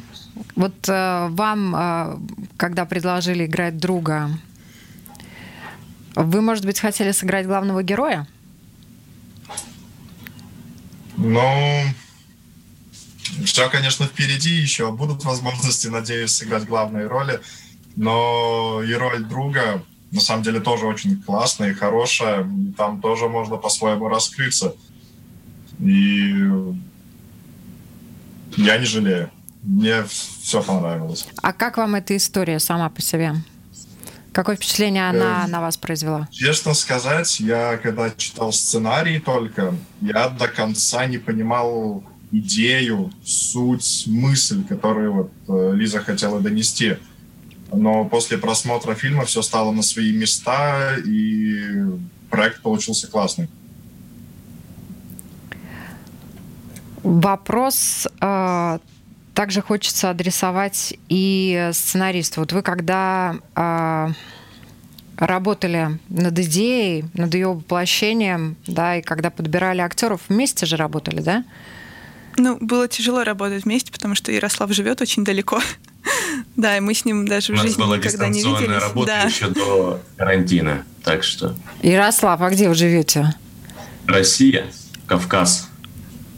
Вот 0.55 0.87
э, 0.87 1.27
вам, 1.29 1.75
э, 1.75 2.17
когда 2.57 2.85
предложили 2.85 3.45
играть 3.45 3.77
друга, 3.77 4.29
вы, 6.23 6.41
может 6.41 6.65
быть, 6.65 6.79
хотели 6.79 7.11
сыграть 7.11 7.45
главного 7.45 7.81
героя? 7.81 8.27
Ну, 11.15 11.83
все, 13.45 13.69
конечно, 13.69 14.05
впереди 14.05 14.49
еще. 14.49 14.91
Будут 14.91 15.23
возможности, 15.23 15.87
надеюсь, 15.87 16.31
сыграть 16.31 16.65
главные 16.65 17.07
роли. 17.07 17.39
Но 17.95 18.81
и 18.83 18.93
роль 18.93 19.23
друга, 19.23 19.83
на 20.11 20.19
самом 20.19 20.43
деле, 20.43 20.59
тоже 20.59 20.85
очень 20.85 21.21
классная 21.21 21.71
и 21.71 21.73
хорошая. 21.73 22.49
Там 22.77 23.01
тоже 23.01 23.27
можно 23.29 23.55
по-своему 23.55 24.09
раскрыться. 24.09 24.75
И 25.79 26.29
я 28.57 28.77
не 28.77 28.85
жалею. 28.85 29.31
Мне 29.63 30.03
все 30.03 30.61
понравилось. 30.61 31.27
А 31.41 31.53
как 31.53 31.77
вам 31.77 31.95
эта 31.95 32.15
история 32.15 32.59
сама 32.59 32.89
по 32.89 33.01
себе? 33.01 33.35
Какое 34.39 34.55
впечатление 34.55 35.09
она 35.09 35.43
Эм. 35.43 35.51
на 35.51 35.59
вас 35.59 35.75
произвела? 35.75 36.29
Честно 36.31 36.73
сказать, 36.73 37.41
я 37.41 37.75
когда 37.75 38.09
читал 38.09 38.53
сценарий 38.53 39.19
только, 39.19 39.75
я 39.99 40.29
до 40.29 40.47
конца 40.47 41.05
не 41.07 41.17
понимал 41.17 42.05
идею, 42.31 43.11
суть, 43.21 44.05
мысль, 44.07 44.63
которую 44.63 45.11
вот 45.11 45.31
э, 45.49 45.73
Лиза 45.75 45.99
хотела 45.99 46.39
донести. 46.39 46.95
Но 47.73 48.05
после 48.05 48.37
просмотра 48.37 48.95
фильма 48.95 49.25
все 49.25 49.41
стало 49.41 49.73
на 49.73 49.81
свои 49.81 50.13
места, 50.13 50.95
и 51.05 51.83
проект 52.29 52.61
получился 52.61 53.07
классный. 53.07 53.49
Вопрос 57.03 58.07
э, 58.21 58.79
также 59.33 59.61
хочется 59.61 60.09
адресовать 60.09 60.93
и 61.09 61.69
сценаристу. 61.73 62.41
Вот 62.41 62.51
вы 62.53 62.61
когда 62.61 63.35
э, 63.55 64.07
работали 65.17 65.99
над 66.09 66.37
идеей, 66.39 67.05
над 67.13 67.33
ее 67.33 67.47
воплощением, 67.53 68.55
да, 68.67 68.97
и 68.97 69.01
когда 69.01 69.29
подбирали 69.29 69.81
актеров, 69.81 70.21
вместе 70.29 70.65
же 70.65 70.75
работали, 70.77 71.21
да? 71.21 71.43
Ну, 72.37 72.57
было 72.61 72.87
тяжело 72.87 73.23
работать 73.23 73.65
вместе, 73.65 73.91
потому 73.91 74.15
что 74.15 74.31
Ярослав 74.31 74.71
живет 74.71 75.01
очень 75.01 75.23
далеко. 75.23 75.59
Да, 76.55 76.77
и 76.77 76.79
мы 76.79 76.93
с 76.93 77.03
ним 77.05 77.27
даже 77.27 77.51
У 77.51 77.55
в 77.55 77.57
нас 77.59 77.67
жизни 77.67 77.81
была 77.81 77.97
никогда 77.97 78.27
не 78.27 78.33
дистанционная 78.35 78.67
виделись. 78.67 78.83
работа 78.83 79.07
Да. 79.07 79.21
еще 79.23 79.47
до 79.49 80.01
карантина. 80.17 80.83
Так 81.03 81.23
что 81.23 81.55
Ярослав, 81.81 82.41
а 82.41 82.49
где 82.49 82.69
вы 82.69 82.75
живете? 82.75 83.35
Россия, 84.05 84.65
Кавказ. 85.05 85.69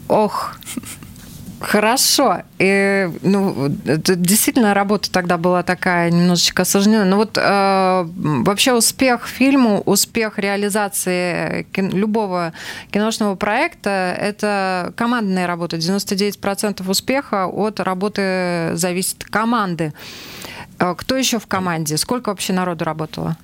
Ох, 0.08 0.56
хорошо. 1.62 2.42
И, 2.58 3.10
ну, 3.22 3.68
действительно 3.68 4.74
работа 4.74 5.10
тогда 5.10 5.36
была 5.38 5.62
такая 5.62 6.10
немножечко 6.10 6.62
осложнена. 6.62 7.04
Но 7.04 7.16
вот 7.16 7.38
э, 7.38 8.04
вообще 8.14 8.72
успех 8.72 9.26
фильму, 9.26 9.80
успех 9.86 10.38
реализации 10.38 11.66
кин- 11.72 11.90
любого 11.90 12.52
киношного 12.90 13.34
проекта– 13.34 14.16
это 14.20 14.92
командная 14.96 15.46
работа. 15.46 15.76
99% 15.76 16.88
успеха 16.90 17.46
от 17.46 17.80
работы 17.80 18.70
зависит 18.74 19.24
команды. 19.24 19.92
Э, 20.78 20.94
Кто 20.96 21.16
еще 21.16 21.38
в 21.38 21.46
команде? 21.46 21.96
Сколько 21.96 22.28
вообще 22.30 22.52
народу 22.52 22.84
работало? 22.84 23.36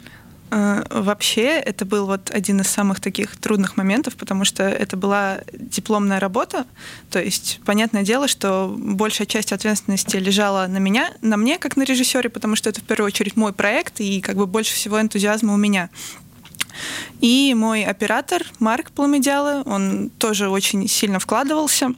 Э, 0.51 0.85
Вообще, 0.91 1.61
это 1.61 1.85
был 1.85 2.07
вот 2.07 2.31
один 2.31 2.61
из 2.61 2.69
самых 2.69 3.01
таких 3.01 3.37
трудных 3.37 3.77
моментов, 3.77 4.17
потому 4.17 4.45
что 4.45 4.63
это 4.65 4.97
была 4.97 5.39
дипломная 5.53 6.21
работа. 6.21 6.67
То 7.11 7.23
есть, 7.23 7.61
понятное 7.65 8.03
дело, 8.03 8.29
что 8.29 8.75
большая 8.77 9.27
часть 9.27 9.53
ответственности 9.53 10.17
лежала 10.17 10.67
на 10.67 10.79
меня, 10.79 11.13
на 11.23 11.37
мне, 11.37 11.59
как 11.59 11.77
на 11.77 11.83
режиссере, 11.83 12.29
потому 12.29 12.57
что 12.57 12.71
это 12.71 12.81
в 12.81 12.85
первую 12.85 13.07
очередь 13.07 13.37
мой 13.37 13.53
проект, 13.53 14.01
и 14.01 14.21
как 14.21 14.37
бы 14.37 14.47
больше 14.47 14.75
всего 14.75 15.01
энтузиазма 15.01 15.55
у 15.55 15.57
меня. 15.57 15.91
И 17.21 17.55
мой 17.55 17.85
оператор 17.85 18.43
Марк 18.59 18.91
Пламедялы, 18.93 19.63
он 19.65 20.11
тоже 20.19 20.49
очень 20.49 20.89
сильно 20.89 21.19
вкладывался. 21.19 21.95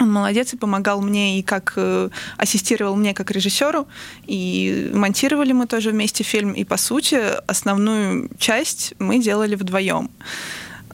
Он 0.00 0.12
молодец 0.12 0.54
и 0.54 0.56
помогал 0.56 1.00
мне, 1.02 1.38
и 1.38 1.42
как 1.42 1.72
э, 1.76 2.08
ассистировал 2.36 2.96
мне 2.96 3.14
как 3.14 3.30
режиссеру, 3.30 3.86
и 4.26 4.90
монтировали 4.94 5.52
мы 5.52 5.66
тоже 5.66 5.90
вместе 5.90 6.24
фильм, 6.24 6.52
и 6.52 6.64
по 6.64 6.76
сути 6.76 7.20
основную 7.46 8.28
часть 8.38 8.94
мы 8.98 9.18
делали 9.18 9.56
вдвоем. 9.56 10.10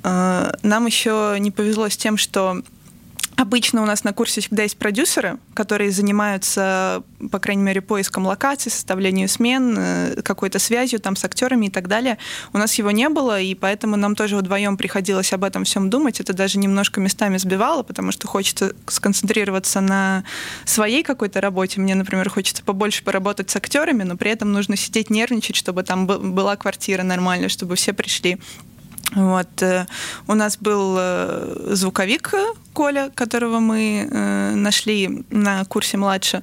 Э, 0.03 0.53
Нам 0.63 0.87
еще 0.87 1.37
не 1.39 1.51
повезло 1.51 1.89
с 1.89 1.97
тем, 1.97 2.17
что 2.17 2.63
Обычно 3.37 3.83
у 3.83 3.87
нас 3.87 4.05
на 4.05 4.13
курсе 4.13 4.41
всегда 4.41 4.63
есть 4.63 4.77
продюсеры, 4.77 5.39
которые 5.55 5.91
занимаются, 5.91 7.03
по 7.33 7.41
крайней 7.41 7.63
мере, 7.63 7.81
поиском 7.81 8.27
локаций, 8.27 8.71
составлением 8.71 9.27
смен, 9.27 9.77
э, 9.77 10.23
какой-то 10.23 10.61
связью 10.61 11.01
там 11.01 11.17
с 11.17 11.25
актерами 11.25 11.67
и 11.67 11.71
так 11.71 11.89
далее. 11.89 12.19
У 12.53 12.59
нас 12.59 12.75
его 12.75 12.93
не 12.93 13.09
было, 13.09 13.41
и 13.41 13.55
поэтому 13.57 13.97
нам 13.97 14.15
тоже 14.15 14.37
вдвоем 14.37 14.77
приходилось 14.77 15.33
об 15.33 15.43
этом 15.43 15.65
всем 15.65 15.91
думать. 15.91 16.21
Это 16.21 16.33
даже 16.33 16.59
немножко 16.59 17.01
местами 17.01 17.37
сбивало, 17.37 17.83
потому 17.83 18.13
что 18.13 18.29
хочется 18.29 18.73
сконцентрироваться 18.87 19.81
на 19.81 20.23
своей 20.65 21.03
какой-то 21.03 21.41
работе. 21.41 21.81
Мне, 21.81 21.97
например, 21.97 22.31
хочется 22.31 22.63
побольше 22.63 23.03
поработать 23.03 23.51
с 23.51 23.57
актерами, 23.57 24.05
но 24.05 24.17
при 24.17 24.31
этом 24.31 24.53
нужно 24.53 24.77
сидеть 24.77 25.11
нервничать, 25.11 25.57
чтобы 25.57 25.83
там 25.83 26.07
была 26.07 26.55
квартира 26.57 27.03
нормальная, 27.03 27.49
чтобы 27.49 27.75
все 27.75 27.93
пришли. 27.93 28.39
Вот. 29.13 29.63
Э, 29.63 29.87
у 30.27 30.35
нас 30.35 30.57
был 30.57 30.97
э, 30.99 31.75
звуковик 31.75 32.35
Коля, 32.73 33.11
которого 33.15 33.61
мы 33.61 34.09
э, 34.11 34.55
нашли 34.55 35.25
на 35.31 35.65
курсе 35.65 35.97
младше. 35.97 36.43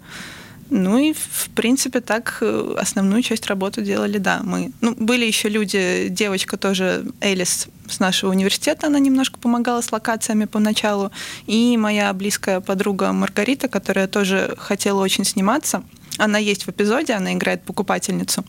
Ну 0.69 0.97
и, 0.97 1.11
в 1.13 1.49
принципе, 1.53 1.99
так 1.99 2.41
основную 2.77 3.23
часть 3.23 3.45
работы 3.47 3.81
делали, 3.81 4.17
да, 4.19 4.39
мы. 4.41 4.71
Ну, 4.79 4.95
были 4.95 5.25
еще 5.25 5.49
люди, 5.49 6.07
девочка 6.09 6.55
тоже, 6.55 7.03
Элис 7.19 7.67
с 7.89 7.99
нашего 7.99 8.29
университета, 8.29 8.87
она 8.87 8.97
немножко 8.97 9.37
помогала 9.37 9.81
с 9.81 9.91
локациями 9.91 10.45
поначалу, 10.45 11.11
и 11.45 11.75
моя 11.75 12.13
близкая 12.13 12.61
подруга 12.61 13.11
Маргарита, 13.11 13.67
которая 13.67 14.07
тоже 14.07 14.55
хотела 14.57 15.01
очень 15.01 15.25
сниматься. 15.25 15.83
Она 16.17 16.37
есть 16.37 16.65
в 16.65 16.69
эпизоде, 16.69 17.13
она 17.13 17.33
играет 17.33 17.63
покупательницу 17.63 18.45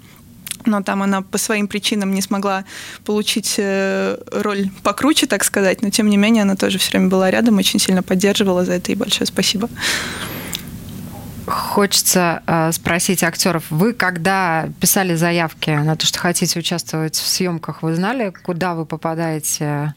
но 0.66 0.82
там 0.82 1.02
она 1.02 1.22
по 1.22 1.38
своим 1.38 1.68
причинам 1.68 2.12
не 2.12 2.22
смогла 2.22 2.64
получить 3.04 3.54
э, 3.58 4.16
роль 4.30 4.70
покруче, 4.82 5.26
так 5.26 5.44
сказать, 5.44 5.82
но 5.82 5.90
тем 5.90 6.08
не 6.08 6.16
менее 6.16 6.42
она 6.42 6.56
тоже 6.56 6.78
все 6.78 6.92
время 6.92 7.08
была 7.08 7.30
рядом, 7.30 7.58
очень 7.58 7.80
сильно 7.80 8.02
поддерживала 8.02 8.64
за 8.64 8.74
это, 8.74 8.92
и 8.92 8.94
большое 8.94 9.26
спасибо. 9.26 9.68
Хочется 11.46 12.42
э, 12.46 12.70
спросить 12.72 13.24
актеров, 13.24 13.64
вы 13.70 13.92
когда 13.92 14.68
писали 14.80 15.14
заявки 15.16 15.70
на 15.70 15.96
то, 15.96 16.06
что 16.06 16.18
хотите 16.18 16.58
участвовать 16.58 17.16
в 17.16 17.26
съемках, 17.26 17.82
вы 17.82 17.94
знали, 17.94 18.32
куда 18.44 18.74
вы 18.74 18.86
попадаете? 18.86 19.94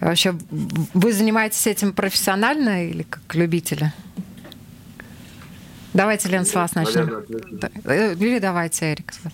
Вообще, 0.00 0.34
вы 0.50 1.12
занимаетесь 1.12 1.66
этим 1.66 1.92
профессионально 1.92 2.86
или 2.86 3.02
как 3.02 3.34
любители? 3.34 3.92
Давайте, 5.94 6.28
Лен, 6.28 6.44
с 6.44 6.52
вас 6.54 6.74
начнем. 6.74 7.24
Э, 7.84 8.14
или 8.14 8.38
давайте, 8.40 8.92
Эрик, 8.92 9.12
с 9.12 9.24
вас. 9.24 9.32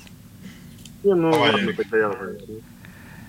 Не, 1.02 1.14
ну, 1.14 1.30
ладно, 1.30 1.72
тогда 1.72 1.98
я 1.98 2.14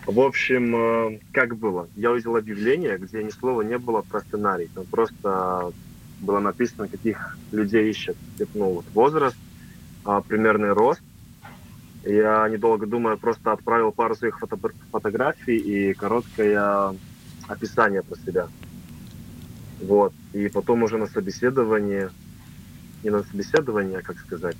В 0.05 0.19
общем, 0.19 0.75
э, 0.75 1.19
как 1.31 1.55
было? 1.55 1.87
Я 1.95 2.11
увидел 2.11 2.35
объявление, 2.35 2.97
где 2.97 3.23
ни 3.23 3.29
слова 3.29 3.61
не 3.61 3.77
было 3.77 4.01
про 4.01 4.19
сценарий. 4.21 4.69
Там 4.73 4.85
просто 4.85 5.71
было 6.19 6.39
написано, 6.39 6.87
каких 6.87 7.37
людей 7.51 7.89
ищет. 7.89 8.17
Ну, 8.53 8.75
вот 8.75 8.85
возраст, 8.93 9.37
а, 10.03 10.21
примерный 10.21 10.73
рост. 10.73 11.01
Я, 12.03 12.47
недолго 12.49 12.87
думая, 12.87 13.15
просто 13.15 13.51
отправил 13.51 13.91
пару 13.91 14.15
своих 14.15 14.39
фото 14.39 14.57
фотографий 14.91 15.57
и 15.57 15.93
короткое 15.93 16.95
описание 17.47 18.01
про 18.01 18.15
себя. 18.17 18.47
Вот. 19.81 20.13
И 20.33 20.47
потом 20.49 20.83
уже 20.83 20.97
на 20.97 21.07
собеседовании, 21.07 22.09
не 23.03 23.11
на 23.11 23.23
собеседовании, 23.23 23.97
а 23.97 24.01
как 24.01 24.17
сказать, 24.19 24.57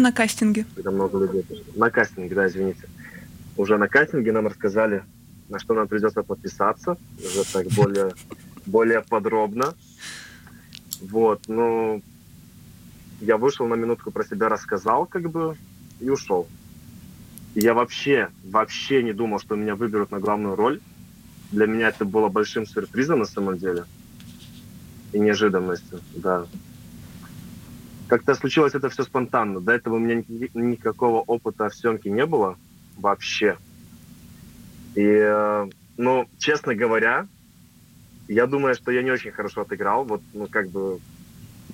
на 0.00 0.12
кастинге. 0.12 0.66
Когда 0.74 0.90
много 0.90 1.18
людей 1.18 1.44
На 1.76 1.90
кастинге, 1.90 2.34
да, 2.34 2.46
извините. 2.46 2.88
Уже 3.56 3.76
на 3.78 3.88
кастинге 3.88 4.32
нам 4.32 4.46
рассказали, 4.46 5.04
на 5.48 5.58
что 5.58 5.74
нам 5.74 5.88
придется 5.88 6.22
подписаться, 6.22 6.96
уже 7.18 7.44
так 7.52 7.66
более, 7.68 8.12
более 8.66 9.02
подробно. 9.02 9.74
Вот, 11.00 11.42
ну, 11.48 12.02
я 13.20 13.36
вышел 13.36 13.66
на 13.66 13.74
минутку 13.74 14.10
про 14.10 14.24
себя, 14.24 14.48
рассказал, 14.48 15.06
как 15.06 15.30
бы, 15.30 15.56
и 16.00 16.08
ушел. 16.08 16.48
И 17.54 17.60
я 17.60 17.74
вообще, 17.74 18.30
вообще 18.44 19.02
не 19.02 19.12
думал, 19.12 19.38
что 19.40 19.56
меня 19.56 19.74
выберут 19.74 20.10
на 20.10 20.20
главную 20.20 20.56
роль. 20.56 20.80
Для 21.50 21.66
меня 21.66 21.88
это 21.88 22.06
было 22.06 22.28
большим 22.28 22.66
сюрпризом 22.66 23.18
на 23.18 23.26
самом 23.26 23.58
деле. 23.58 23.84
И 25.12 25.18
неожиданностью, 25.18 26.00
да 26.14 26.46
как-то 28.08 28.34
случилось 28.34 28.74
это 28.74 28.88
все 28.88 29.04
спонтанно. 29.04 29.60
До 29.60 29.72
этого 29.72 29.96
у 29.96 29.98
меня 29.98 30.22
никакого 30.54 31.20
опыта 31.20 31.68
в 31.68 31.74
съемке 31.74 32.10
не 32.10 32.26
было 32.26 32.56
вообще. 32.96 33.56
И, 34.94 35.02
э, 35.02 35.68
ну, 35.96 36.28
честно 36.38 36.74
говоря, 36.74 37.26
я 38.28 38.46
думаю, 38.46 38.74
что 38.74 38.90
я 38.90 39.02
не 39.02 39.10
очень 39.10 39.32
хорошо 39.32 39.62
отыграл. 39.62 40.04
Вот, 40.04 40.22
ну, 40.34 40.46
как 40.46 40.68
бы, 40.70 41.00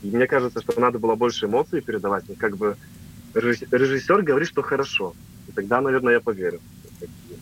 мне 0.03 0.27
кажется, 0.27 0.61
что 0.61 0.81
надо 0.81 0.99
было 0.99 1.15
больше 1.15 1.47
эмоций 1.47 1.81
передавать. 1.81 2.25
Но, 2.29 2.35
как 2.35 2.57
бы, 2.57 2.77
режиссер 3.35 4.23
говорит, 4.23 4.49
что 4.49 4.63
хорошо. 4.63 5.15
И 5.49 5.53
тогда, 5.53 5.81
наверное, 5.81 6.15
я 6.15 6.21
поверю. 6.21 6.61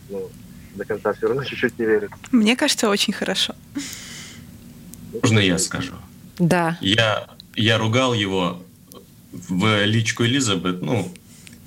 Ну, 0.09 0.29
до 0.75 0.85
конца 0.85 1.13
все 1.13 1.27
равно 1.27 1.43
чуть-чуть 1.43 1.77
не 1.79 1.85
верит. 1.85 2.11
Мне 2.31 2.55
кажется, 2.55 2.89
очень 2.89 3.13
хорошо. 3.13 3.53
Можно 5.21 5.39
я 5.39 5.57
скажу? 5.57 5.93
Да. 6.37 6.77
Я, 6.81 7.27
я 7.55 7.77
ругал 7.77 8.13
его 8.13 8.61
в 9.47 9.85
личку 9.85 10.25
Элизабет, 10.25 10.81
ну, 10.81 11.11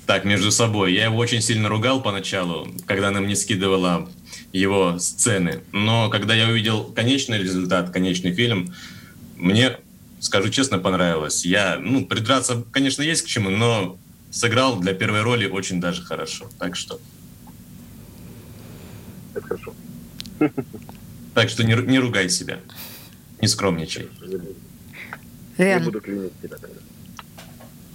так, 0.05 0.25
между 0.25 0.51
собой. 0.51 0.93
Я 0.93 1.05
его 1.05 1.17
очень 1.17 1.41
сильно 1.41 1.69
ругал 1.69 2.01
поначалу, 2.01 2.67
когда 2.85 3.09
она 3.09 3.21
мне 3.21 3.35
скидывала 3.35 4.09
его 4.51 4.99
сцены. 4.99 5.61
Но 5.71 6.09
когда 6.09 6.33
я 6.35 6.49
увидел 6.49 6.83
конечный 6.83 7.39
результат, 7.39 7.91
конечный 7.91 8.33
фильм, 8.33 8.73
мне, 9.37 9.77
скажу 10.19 10.49
честно, 10.49 10.79
понравилось. 10.79 11.45
Я, 11.45 11.77
ну, 11.79 12.05
придраться, 12.05 12.63
конечно, 12.71 13.01
есть 13.01 13.23
к 13.23 13.27
чему, 13.27 13.49
но 13.49 13.97
сыграл 14.31 14.79
для 14.79 14.93
первой 14.93 15.21
роли 15.21 15.47
очень 15.47 15.79
даже 15.79 16.01
хорошо. 16.03 16.49
Так 16.59 16.75
что... 16.75 16.99
Так 19.33 19.45
хорошо. 19.45 19.73
Так 21.33 21.49
что 21.49 21.63
не, 21.63 21.73
не 21.73 21.99
ругай 21.99 22.29
себя. 22.29 22.59
Не 23.41 23.47
скромничай. 23.47 24.09
Не 25.57 25.79
буду 25.79 26.01
клинить 26.01 26.33
тебя 26.41 26.57
тогда. 26.57 26.79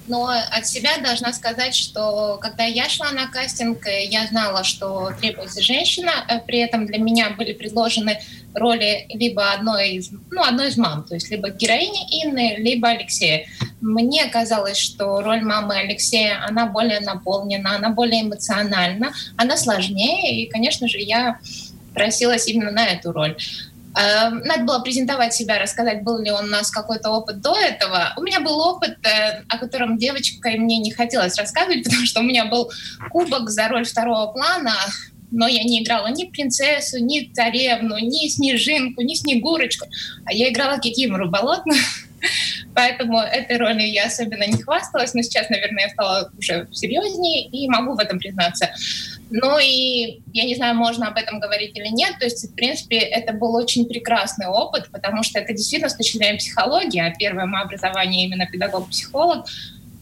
Но 0.09 0.29
от 0.29 0.67
себя 0.67 0.99
должна 0.99 1.33
сказать, 1.33 1.75
что 1.75 2.39
когда 2.41 2.65
я 2.65 2.89
шла 2.89 3.11
на 3.13 3.27
кастинг, 3.27 3.87
я 3.87 4.27
знала, 4.27 4.65
что 4.65 5.13
требуется 5.21 5.63
женщина. 5.63 6.13
Э, 6.29 6.41
при 6.41 6.59
этом 6.59 6.87
для 6.87 6.99
меня 6.99 7.31
были 7.31 7.53
предложены 7.53 8.21
роли 8.55 9.07
либо 9.11 9.53
одной 9.53 9.91
из, 9.93 10.11
ну, 10.31 10.43
одной 10.43 10.69
из 10.69 10.77
мам, 10.77 11.05
то 11.05 11.15
есть 11.15 11.31
либо 11.31 11.51
героини 11.51 12.25
Инны, 12.25 12.57
либо 12.59 12.89
Алексея. 12.89 13.47
Мне 13.81 14.27
казалось, 14.27 14.79
что 14.79 15.21
роль 15.23 15.43
мамы 15.43 15.77
Алексея, 15.77 16.45
она 16.47 16.67
более 16.67 17.01
наполнена, 17.01 17.77
она 17.77 17.91
более 17.91 18.23
эмоциональна, 18.23 19.13
она 19.37 19.57
сложнее, 19.57 20.43
и, 20.43 20.49
конечно 20.49 20.89
же, 20.89 20.99
я 20.99 21.39
просилась 21.95 22.47
именно 22.49 22.71
на 22.71 22.87
эту 22.87 23.13
роль. 23.13 23.37
Эм, 23.97 24.41
надо 24.41 24.65
было 24.65 24.81
презентовать 24.81 25.33
себя, 25.33 25.59
рассказать, 25.59 26.03
был 26.03 26.19
ли 26.19 26.31
у 26.31 26.43
нас 26.43 26.71
какой-то 26.71 27.11
опыт 27.11 27.41
до 27.41 27.57
этого. 27.57 28.13
У 28.19 28.23
меня 28.23 28.41
был 28.41 28.59
опыт, 28.61 28.99
э, 29.07 29.43
о 29.49 29.57
котором 29.57 29.97
девочка 29.97 30.51
и 30.51 30.59
мне 30.59 30.77
не 30.77 30.93
хотелось 30.93 31.39
рассказывать, 31.39 31.83
потому 31.85 32.05
что 32.05 32.21
у 32.21 32.23
меня 32.23 32.45
был 32.45 32.71
кубок 33.11 33.49
за 33.49 33.69
роль 33.69 33.87
второго 33.87 34.33
плана, 34.33 34.75
но 35.31 35.49
я 35.49 35.63
не 35.65 35.83
играла 35.83 36.09
ни 36.09 36.25
принцессу, 36.25 37.03
ни 37.03 37.33
царевну, 37.33 37.97
ни 37.99 38.29
снежинку, 38.29 39.01
ни 39.01 39.15
снегурочку, 39.15 39.87
а 40.27 40.33
я 40.33 40.51
играла 40.51 40.79
Кикимору 40.79 41.31
болотную. 41.31 41.81
Поэтому 42.75 43.19
этой 43.19 43.57
ролью 43.57 43.91
я 43.91 44.07
особенно 44.07 44.47
не 44.47 44.63
хвасталась, 44.63 45.15
но 45.15 45.23
сейчас, 45.23 45.49
наверное, 45.49 45.85
я 45.85 45.89
стала 45.89 46.31
уже 46.39 46.69
серьезнее 46.71 47.47
и 47.47 47.67
могу 47.69 47.95
в 47.95 47.99
этом 47.99 48.19
признаться. 48.19 48.69
Ну 49.31 49.59
и 49.59 50.21
я 50.33 50.45
не 50.45 50.55
знаю, 50.55 50.77
можно 50.77 51.09
об 51.09 51.17
этом 51.17 51.41
говорить 51.41 51.77
или 51.77 51.89
нет. 51.89 52.15
То 52.19 52.27
есть, 52.27 52.49
в 52.49 52.55
принципе, 52.55 52.99
это 52.99 53.33
был 53.33 53.55
очень 53.55 53.87
прекрасный 53.87 54.47
опыт, 54.47 54.89
потому 54.93 55.23
что 55.23 55.41
это 55.41 55.53
действительно 55.53 55.89
с 55.89 55.97
точки 55.97 56.19
зрения 56.19 56.39
психологии, 56.39 57.01
а 57.01 57.13
первое 57.13 57.47
мое 57.47 57.65
образование 57.65 58.27
именно 58.27 58.47
педагог-психолог, 58.47 59.47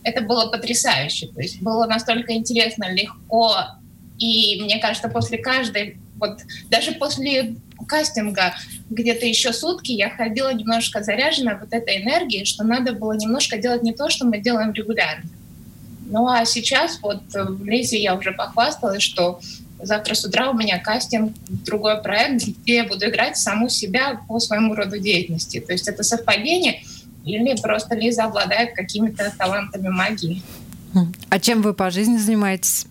это 0.03 0.21
было 0.21 0.51
потрясающе. 0.51 1.29
То 1.29 1.41
есть 1.41 1.63
было 1.63 1.87
настолько 1.87 2.35
интересно, 2.35 2.93
легко. 2.93 3.55
И 4.19 4.61
мне 4.63 4.79
кажется, 4.79 5.09
после 5.09 5.39
каждой, 5.39 5.97
вот 6.17 6.41
даже 6.69 6.93
после 6.93 7.57
кастинга 7.89 8.55
где-то 8.91 9.27
еще 9.27 9.53
сутки 9.53 9.93
я 9.93 10.11
ходила 10.11 10.53
немножко 10.53 11.03
заряженная 11.03 11.59
вот 11.59 11.73
этой 11.73 12.03
энергией, 12.03 12.45
что 12.45 12.63
надо 12.63 12.93
было 12.93 13.13
немножко 13.13 13.57
делать 13.57 13.83
не 13.83 13.93
то, 13.93 14.11
что 14.11 14.27
мы 14.27 14.39
делаем 14.39 14.73
регулярно. 14.73 15.25
Ну 16.07 16.29
а 16.29 16.45
сейчас 16.45 16.99
вот 17.03 17.23
в 17.33 17.65
Лизе 17.65 18.01
я 18.01 18.15
уже 18.15 18.33
похвасталась, 18.33 19.03
что 19.03 19.41
завтра 19.83 20.15
с 20.15 20.25
утра 20.25 20.51
у 20.51 20.55
меня 20.55 20.79
кастинг, 20.79 21.35
другой 21.49 22.03
проект, 22.03 22.45
где 22.45 22.77
я 22.77 22.85
буду 22.85 23.09
играть 23.09 23.37
саму 23.37 23.69
себя 23.69 24.21
по 24.29 24.39
своему 24.39 24.75
роду 24.75 24.99
деятельности. 24.99 25.61
То 25.61 25.73
есть 25.73 25.89
это 25.89 26.03
совпадение 26.03 26.83
или 27.25 27.57
просто 27.61 27.95
Лиза 27.95 28.25
обладает 28.25 28.75
какими-то 28.75 29.33
талантами 29.37 29.89
магии. 29.89 30.43
А 31.31 31.41
чем 31.41 31.63
вы 31.63 31.75
по 31.75 31.91
жизни 31.91 32.17
занимаетесь? 32.19 32.87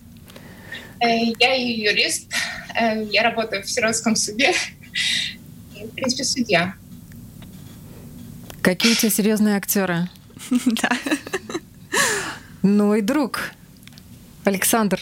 Э, 1.00 1.06
я 1.38 1.54
юрист, 1.54 2.32
э, 2.78 3.04
я 3.10 3.22
работаю 3.22 3.62
в 3.62 3.70
сиротском 3.70 4.16
суде, 4.16 4.52
в 5.74 5.94
принципе, 5.94 6.24
судья. 6.24 6.74
Какие 8.62 8.92
у 8.92 8.94
тебя 8.94 9.10
серьезные 9.10 9.56
актеры? 9.56 10.08
Да. 10.66 10.90
Ну 12.66 12.94
и 12.94 13.02
друг. 13.02 13.50
Александр. 14.44 14.98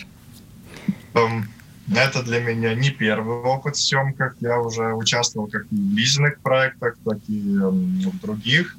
Эм, 1.14 1.48
Это 1.94 2.25
для 2.25 2.40
меня 2.40 2.75
не 2.75 2.90
первый 2.90 3.37
опыт 3.37 3.77
в 3.77 3.81
съемках. 3.81 4.35
Я 4.40 4.59
уже 4.59 4.92
участвовал 4.94 5.46
как 5.46 5.66
в 5.70 5.96
лизиных 5.96 6.40
проектах, 6.40 6.96
так 7.05 7.18
и 7.29 7.38
эм, 7.55 8.01
в 8.01 8.20
других. 8.20 8.77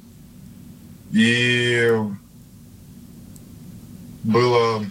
И 1.13 1.89
было... 4.23 4.85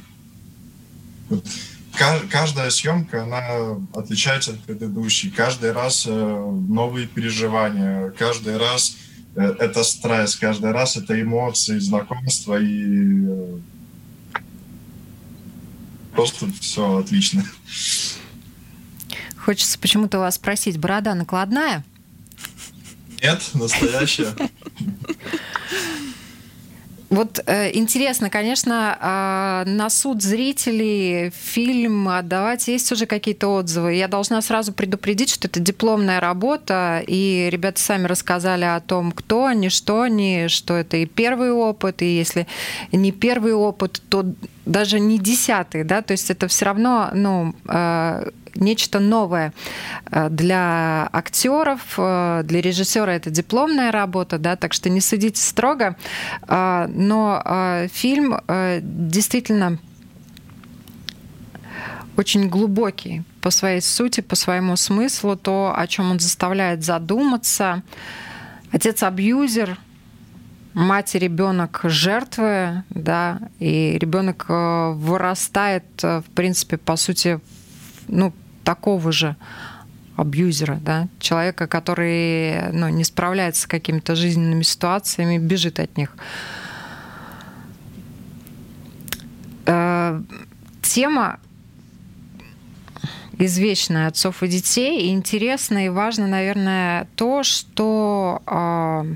Каждая 2.31 2.70
съемка, 2.70 3.24
она 3.24 3.76
отличается 3.94 4.52
от 4.52 4.61
предыдущей. 4.61 5.31
Каждый 5.31 5.72
раз 5.72 6.07
э, 6.09 6.11
новые 6.11 7.07
переживания. 7.07 8.09
Каждый 8.12 8.57
раз 8.57 8.96
э, 9.37 9.42
это 9.59 9.85
стресс. 9.85 10.37
Каждый 10.37 10.70
раз 10.72 10.96
это 10.96 11.20
эмоции, 11.20 11.78
знакомства. 11.78 12.59
И 12.59 13.26
э, 13.28 13.59
просто 16.12 16.51
все 16.61 16.98
отлично. 16.98 17.44
Хочется 19.37 19.79
почему-то 19.79 20.18
вас 20.18 20.37
спросить, 20.37 20.79
борода 20.79 21.14
накладная? 21.14 21.85
Нет, 23.22 23.42
настоящая. 23.55 24.35
Вот 27.12 27.42
э, 27.44 27.77
интересно, 27.77 28.31
конечно, 28.31 28.96
э, 28.98 29.70
на 29.70 29.90
суд 29.90 30.22
зрителей 30.22 31.29
фильм 31.29 32.09
отдавать 32.09 32.68
есть 32.68 32.90
уже 32.90 33.05
какие-то 33.05 33.48
отзывы. 33.48 33.92
Я 33.92 34.09
должна 34.09 34.40
сразу 34.40 34.72
предупредить, 34.72 35.29
что 35.29 35.46
это 35.46 35.61
дипломная 35.61 36.20
работа, 36.20 37.05
и 37.07 37.51
ребята 37.53 37.83
сами 37.83 38.07
рассказали 38.07 38.64
о 38.64 38.81
том, 38.81 39.12
кто 39.12 39.44
они, 39.44 39.68
что 39.68 40.01
они, 40.01 40.48
что 40.48 40.75
это 40.75 40.96
и 40.96 41.05
первый 41.05 41.53
опыт, 41.53 42.01
и 42.01 42.07
если 42.07 42.46
не 42.92 43.12
первый 43.12 43.53
опыт, 43.53 44.01
то 44.09 44.25
даже 44.64 44.98
не 44.98 45.18
десятый, 45.18 45.85
да, 45.85 46.01
то 46.01 46.12
есть 46.12 46.31
это 46.31 46.48
все 46.48 46.64
равно, 46.64 47.11
ну, 47.12 47.55
э, 47.68 48.31
нечто 48.54 49.00
новое 49.00 49.52
э, 50.10 50.28
для 50.30 51.08
актеров, 51.12 51.80
э, 51.96 52.42
для 52.44 52.60
режиссера 52.60 53.12
это 53.12 53.30
дипломная 53.30 53.92
работа, 53.92 54.38
да, 54.38 54.56
так 54.56 54.72
что 54.72 54.90
не 54.90 55.00
судите 55.00 55.40
строго, 55.40 55.96
Э, 56.48 56.86
но 56.88 57.42
э, 57.44 57.88
фильм 57.92 58.38
действительно 58.82 59.78
очень 62.16 62.48
глубокий 62.48 63.22
по 63.40 63.50
своей 63.50 63.80
сути, 63.80 64.20
по 64.20 64.36
своему 64.36 64.76
смыслу, 64.76 65.36
то, 65.36 65.74
о 65.76 65.86
чем 65.86 66.10
он 66.10 66.20
заставляет 66.20 66.84
задуматься. 66.84 67.82
Отец-абьюзер, 68.70 69.78
мать 70.74 71.14
и 71.14 71.18
ребенок 71.18 71.80
жертвы, 71.84 72.84
да, 72.90 73.40
и 73.58 73.98
ребенок 73.98 74.46
вырастает, 74.48 75.84
в 76.02 76.24
принципе, 76.34 76.76
по 76.76 76.96
сути, 76.96 77.40
ну, 78.08 78.32
такого 78.64 79.12
же 79.12 79.37
абьюзера, 80.16 80.79
да, 80.83 81.09
человека, 81.18 81.66
который 81.66 82.70
ну, 82.72 82.88
не 82.88 83.05
справляется 83.05 83.62
с 83.62 83.66
какими-то 83.66 84.14
жизненными 84.14 84.62
ситуациями, 84.62 85.38
бежит 85.38 85.81
от 85.81 85.96
них. 85.96 86.11
Э, 89.66 90.20
Тема 90.83 91.38
извечная 93.38 94.09
отцов 94.09 94.42
и 94.42 94.48
детей. 94.48 95.07
И 95.07 95.11
интересно 95.11 95.87
и 95.87 95.88
важно, 95.88 96.27
наверное, 96.27 97.09
то, 97.16 97.42
что 97.42 98.42
э, 98.46 99.14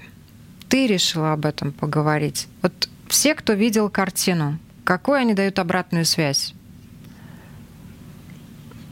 ты 0.69 0.87
решила 0.87 1.33
об 1.33 1.47
этом 1.47 1.73
поговорить. 1.73 2.49
Вот 2.63 2.89
все, 3.09 3.35
кто 3.35 3.53
видел 3.53 3.89
картину, 3.91 4.59
какую 4.85 5.19
они 5.19 5.35
дают 5.35 5.59
обратную 5.59 6.05
связь? 6.05 6.55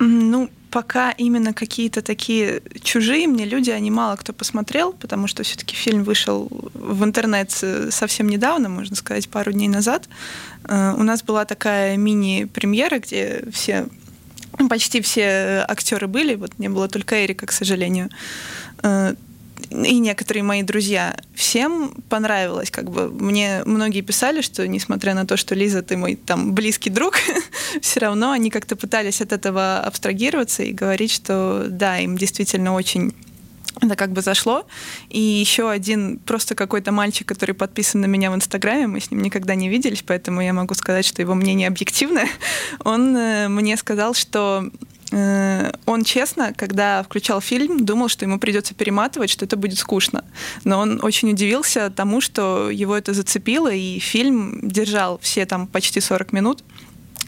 Ну, 0.06 0.50
пока 0.70 1.12
именно 1.12 1.54
какие-то 1.54 2.02
такие 2.02 2.60
чужие 2.82 3.26
мне 3.26 3.46
люди, 3.46 3.70
они 3.70 3.90
мало 3.90 4.16
кто 4.16 4.32
посмотрел, 4.32 4.92
потому 4.92 5.28
что 5.28 5.42
все-таки 5.42 5.76
фильм 5.76 6.04
вышел 6.04 6.48
в 6.74 7.04
интернет 7.04 7.50
совсем 7.90 8.28
недавно, 8.28 8.68
можно 8.68 8.96
сказать, 8.96 9.28
пару 9.28 9.52
дней 9.52 9.68
назад. 9.68 10.08
Э, 10.64 10.94
У 10.98 11.02
нас 11.02 11.22
была 11.22 11.44
такая 11.44 11.96
мини-премьера, 11.96 12.98
где 12.98 13.44
все 13.52 13.86
ну, 14.58 14.68
почти 14.68 15.00
все 15.00 15.64
актеры 15.68 16.06
были, 16.06 16.34
вот 16.34 16.58
не 16.58 16.68
было 16.68 16.88
только 16.88 17.24
Эрика, 17.24 17.46
к 17.46 17.52
сожалению. 17.52 18.10
И 19.74 19.98
некоторые 19.98 20.44
мои 20.44 20.62
друзья. 20.62 21.16
Всем 21.34 21.94
понравилось, 22.08 22.70
как 22.70 22.90
бы 22.90 23.10
мне 23.10 23.62
многие 23.66 24.02
писали, 24.02 24.40
что 24.40 24.68
несмотря 24.68 25.14
на 25.14 25.26
то, 25.26 25.36
что 25.36 25.54
Лиза, 25.56 25.82
ты 25.82 25.96
мой 25.96 26.14
там 26.14 26.54
близкий 26.54 26.90
друг, 26.90 27.14
все 27.80 28.00
равно 28.00 28.30
они 28.30 28.50
как-то 28.50 28.76
пытались 28.76 29.20
от 29.20 29.32
этого 29.32 29.80
абстрагироваться 29.80 30.62
и 30.62 30.72
говорить, 30.72 31.10
что 31.10 31.66
да, 31.68 31.98
им 31.98 32.16
действительно 32.16 32.74
очень 32.74 33.14
это 33.80 33.96
как 33.96 34.12
бы 34.12 34.22
зашло. 34.22 34.66
И 35.10 35.18
еще 35.18 35.68
один 35.68 36.18
просто 36.18 36.54
какой-то 36.54 36.92
мальчик, 36.92 37.26
который 37.26 37.54
подписан 37.54 38.00
на 38.00 38.06
меня 38.06 38.30
в 38.30 38.34
Инстаграме, 38.36 38.86
мы 38.86 39.00
с 39.00 39.10
ним 39.10 39.22
никогда 39.22 39.56
не 39.56 39.68
виделись, 39.68 40.04
поэтому 40.06 40.40
я 40.40 40.52
могу 40.52 40.74
сказать, 40.74 41.04
что 41.04 41.20
его 41.20 41.34
мнение 41.34 41.66
объективное. 41.66 42.28
Он 42.84 43.16
э, 43.16 43.48
мне 43.48 43.76
сказал, 43.76 44.14
что 44.14 44.70
он 45.86 46.04
честно, 46.04 46.52
когда 46.54 47.02
включал 47.02 47.40
фильм, 47.40 47.84
думал, 47.84 48.08
что 48.08 48.24
ему 48.24 48.38
придется 48.38 48.74
перематывать, 48.74 49.30
что 49.30 49.44
это 49.44 49.56
будет 49.56 49.78
скучно. 49.78 50.24
Но 50.64 50.80
он 50.80 51.00
очень 51.02 51.30
удивился 51.30 51.90
тому, 51.90 52.20
что 52.20 52.70
его 52.70 52.96
это 52.96 53.14
зацепило, 53.14 53.72
и 53.72 53.98
фильм 53.98 54.60
держал 54.62 55.18
все 55.18 55.46
там 55.46 55.66
почти 55.66 56.00
40 56.00 56.32
минут. 56.32 56.64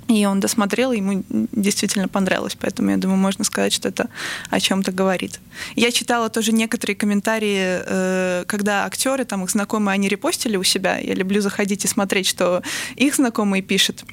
И 0.08 0.24
он 0.24 0.38
досмотрел, 0.38 0.92
и 0.92 0.98
ему 0.98 1.24
действительно 1.28 2.06
понравилось. 2.06 2.56
Поэтому 2.58 2.90
я 2.90 2.96
думаю, 2.96 3.18
можно 3.18 3.44
сказать, 3.44 3.72
что 3.72 3.88
это 3.88 4.08
о 4.50 4.60
чем-то 4.60 4.92
говорит. 4.92 5.40
Я 5.74 5.90
читала 5.90 6.28
тоже 6.28 6.52
некоторые 6.52 6.96
комментарии, 6.96 7.82
э, 7.84 8.44
когда 8.46 8.84
актеры, 8.84 9.24
там 9.24 9.42
их 9.42 9.50
знакомые, 9.50 9.94
они 9.94 10.08
репостили 10.08 10.56
у 10.56 10.62
себя. 10.62 10.98
Я 10.98 11.14
люблю 11.14 11.40
заходить 11.40 11.84
и 11.84 11.88
смотреть, 11.88 12.28
что 12.28 12.62
их 12.94 13.16
знакомые 13.16 13.62
пишут. 13.62 14.04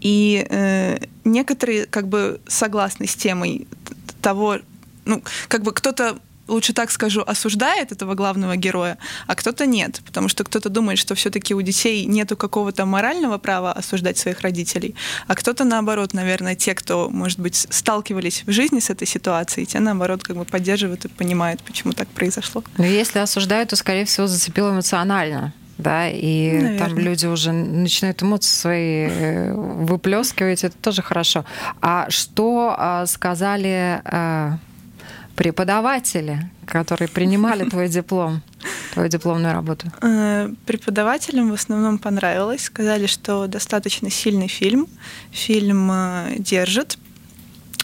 И 0.00 0.46
э, 0.48 0.98
некоторые 1.24 1.86
как 1.86 2.08
бы 2.08 2.40
согласны 2.46 3.06
с 3.06 3.14
темой 3.14 3.66
того, 4.20 4.58
ну, 5.04 5.22
как 5.48 5.62
бы 5.62 5.72
кто-то 5.72 6.18
лучше 6.48 6.72
так 6.72 6.90
скажу, 6.90 7.22
осуждает 7.26 7.92
этого 7.92 8.14
главного 8.14 8.56
героя, 8.56 8.98
а 9.26 9.34
кто-то 9.34 9.66
нет, 9.66 10.00
потому 10.04 10.28
что 10.28 10.44
кто-то 10.44 10.68
думает, 10.68 10.98
что 10.98 11.14
все-таки 11.14 11.54
у 11.54 11.62
детей 11.62 12.04
нету 12.06 12.36
какого-то 12.36 12.84
морального 12.84 13.38
права 13.38 13.72
осуждать 13.72 14.18
своих 14.18 14.40
родителей, 14.40 14.94
а 15.26 15.34
кто-то 15.34 15.64
наоборот, 15.64 16.14
наверное, 16.14 16.54
те, 16.54 16.74
кто, 16.74 17.08
может 17.08 17.38
быть, 17.38 17.66
сталкивались 17.70 18.44
в 18.46 18.52
жизни 18.52 18.80
с 18.80 18.90
этой 18.90 19.06
ситуацией, 19.06 19.66
те 19.66 19.80
наоборот 19.80 20.22
как 20.22 20.36
бы 20.36 20.44
поддерживают 20.44 21.04
и 21.04 21.08
понимают, 21.08 21.62
почему 21.62 21.92
так 21.92 22.08
произошло. 22.08 22.64
Но 22.76 22.84
если 22.84 23.18
осуждают, 23.18 23.70
то, 23.70 23.76
скорее 23.76 24.04
всего, 24.04 24.26
зацепило 24.26 24.70
эмоционально 24.70 25.52
да, 25.82 26.08
и 26.08 26.52
Наверное. 26.52 26.78
там 26.78 26.98
люди 26.98 27.26
уже 27.26 27.52
начинают 27.52 28.22
эмоции 28.22 28.48
свои 28.48 29.06
э, 29.08 29.52
выплескивать, 29.52 30.64
это 30.64 30.76
тоже 30.76 31.02
хорошо. 31.02 31.44
А 31.80 32.08
что 32.08 32.74
а, 32.78 33.06
сказали 33.06 34.00
а, 34.04 34.58
преподаватели, 35.36 36.50
которые 36.66 37.08
принимали 37.08 37.68
твой 37.68 37.88
диплом, 37.96 38.42
твою 38.94 39.08
дипломную 39.08 39.54
работу? 39.54 39.90
Э, 40.02 40.50
Преподавателям 40.66 41.50
в 41.50 41.54
основном 41.54 41.98
понравилось. 41.98 42.64
Сказали, 42.64 43.06
что 43.06 43.46
достаточно 43.46 44.10
сильный 44.10 44.48
фильм. 44.48 44.86
Фильм 45.30 45.90
э, 45.90 46.36
держит. 46.38 46.98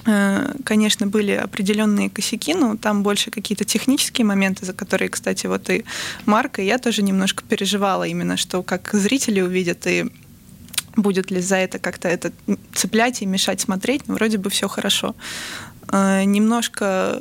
Э, 0.06 0.54
Конечно, 0.64 1.06
были 1.06 1.32
определенные 1.32 2.10
косяки, 2.10 2.54
но 2.54 2.76
там 2.76 3.02
больше 3.02 3.30
какие-то 3.30 3.64
технические 3.64 4.24
моменты, 4.24 4.66
за 4.66 4.72
которые, 4.72 5.08
кстати, 5.08 5.46
вот 5.46 5.70
и 5.70 5.84
Марк, 6.26 6.58
и 6.58 6.64
я 6.64 6.78
тоже 6.78 7.02
немножко 7.02 7.42
переживала 7.48 8.04
именно, 8.04 8.36
что 8.36 8.62
как 8.62 8.90
зрители 8.92 9.40
увидят 9.40 9.86
и 9.86 10.06
будет 10.96 11.30
ли 11.30 11.40
за 11.40 11.56
это 11.56 11.78
как-то 11.78 12.08
это 12.08 12.32
цеплять 12.74 13.22
и 13.22 13.26
мешать 13.26 13.60
смотреть, 13.60 14.08
но 14.08 14.14
вроде 14.14 14.38
бы 14.38 14.50
все 14.50 14.68
хорошо. 14.68 15.14
Э, 15.92 16.24
Немножко 16.24 17.18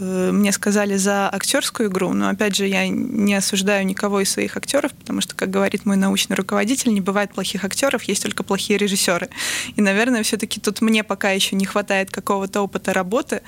мне 0.00 0.52
сказали 0.52 0.96
за 0.96 1.28
актерскую 1.28 1.88
игру, 1.88 2.12
но 2.12 2.28
опять 2.28 2.56
же 2.56 2.66
я 2.66 2.88
не 2.88 3.34
осуждаю 3.34 3.84
никого 3.86 4.20
из 4.20 4.30
своих 4.30 4.56
актеров, 4.56 4.92
потому 4.92 5.20
что, 5.20 5.34
как 5.34 5.50
говорит 5.50 5.86
мой 5.86 5.96
научный 5.96 6.34
руководитель, 6.34 6.92
не 6.92 7.00
бывает 7.00 7.32
плохих 7.32 7.64
актеров, 7.64 8.02
есть 8.04 8.22
только 8.22 8.42
плохие 8.42 8.78
режиссеры. 8.78 9.28
И, 9.76 9.80
наверное, 9.80 10.22
все-таки 10.22 10.60
тут 10.60 10.80
мне 10.80 11.04
пока 11.04 11.30
еще 11.30 11.56
не 11.56 11.66
хватает 11.66 12.10
какого-то 12.10 12.62
опыта 12.62 12.92
работы, 12.92 13.42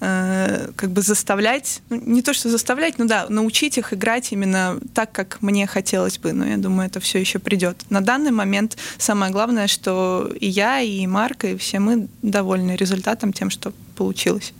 э, 0.00 0.70
как 0.76 0.90
бы 0.90 1.02
заставлять, 1.02 1.82
ну, 1.90 2.00
не 2.04 2.22
то 2.22 2.32
что 2.32 2.48
заставлять, 2.48 2.98
ну 2.98 3.06
да, 3.06 3.26
научить 3.28 3.78
их 3.78 3.92
играть 3.92 4.32
именно 4.32 4.78
так, 4.94 5.12
как 5.12 5.42
мне 5.42 5.66
хотелось 5.66 6.18
бы. 6.18 6.32
Но 6.32 6.46
я 6.46 6.56
думаю, 6.56 6.88
это 6.88 7.00
все 7.00 7.18
еще 7.18 7.38
придет. 7.38 7.76
На 7.90 8.00
данный 8.00 8.30
момент 8.30 8.76
самое 8.98 9.32
главное, 9.32 9.66
что 9.66 10.30
и 10.40 10.48
я, 10.48 10.80
и 10.80 11.06
Марк, 11.06 11.44
и 11.44 11.56
все 11.56 11.78
мы 11.78 12.08
довольны 12.22 12.76
результатом, 12.76 13.32
тем, 13.32 13.50
что 13.50 13.72
получилось. 13.96 14.52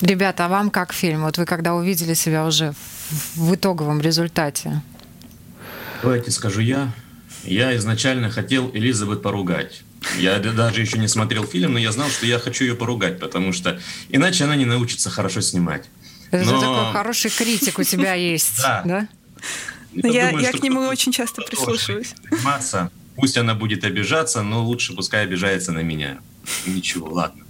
Ребята, 0.00 0.46
а 0.46 0.48
вам 0.48 0.70
как 0.70 0.92
фильм? 0.92 1.22
Вот 1.22 1.38
вы 1.38 1.44
когда 1.44 1.74
увидели 1.74 2.14
себя 2.14 2.46
уже 2.46 2.74
в 3.34 3.54
итоговом 3.54 4.00
результате? 4.00 4.82
Давайте 6.02 6.30
скажу 6.30 6.60
я. 6.60 6.92
Я 7.44 7.76
изначально 7.76 8.30
хотел 8.30 8.70
Элизабет 8.72 9.22
поругать. 9.22 9.82
Я 10.18 10.38
даже 10.38 10.80
еще 10.80 10.98
не 10.98 11.08
смотрел 11.08 11.44
фильм, 11.44 11.72
но 11.72 11.78
я 11.78 11.90
знал, 11.90 12.08
что 12.08 12.26
я 12.26 12.38
хочу 12.38 12.64
ее 12.64 12.74
поругать, 12.74 13.18
потому 13.18 13.52
что 13.52 13.80
иначе 14.08 14.44
она 14.44 14.54
не 14.54 14.64
научится 14.64 15.10
хорошо 15.10 15.40
снимать. 15.40 15.88
Это 16.30 16.44
но... 16.44 16.60
такой 16.60 16.92
хороший 16.92 17.30
критик 17.30 17.78
у 17.78 17.82
тебя 17.82 18.14
есть, 18.34 18.60
да? 18.60 19.08
Я, 19.92 20.30
я 20.30 20.52
к 20.52 20.62
нему 20.62 20.82
очень 20.82 21.10
часто 21.12 21.42
прислушиваюсь. 21.42 22.14
Масса. 22.44 22.90
Пусть 23.16 23.36
она 23.36 23.54
будет 23.54 23.82
обижаться, 23.82 24.42
но 24.42 24.62
лучше 24.62 24.94
пускай 24.94 25.24
обижается 25.24 25.72
на 25.72 25.80
меня. 25.80 26.18
Ничего, 26.66 27.08
ладно. 27.08 27.44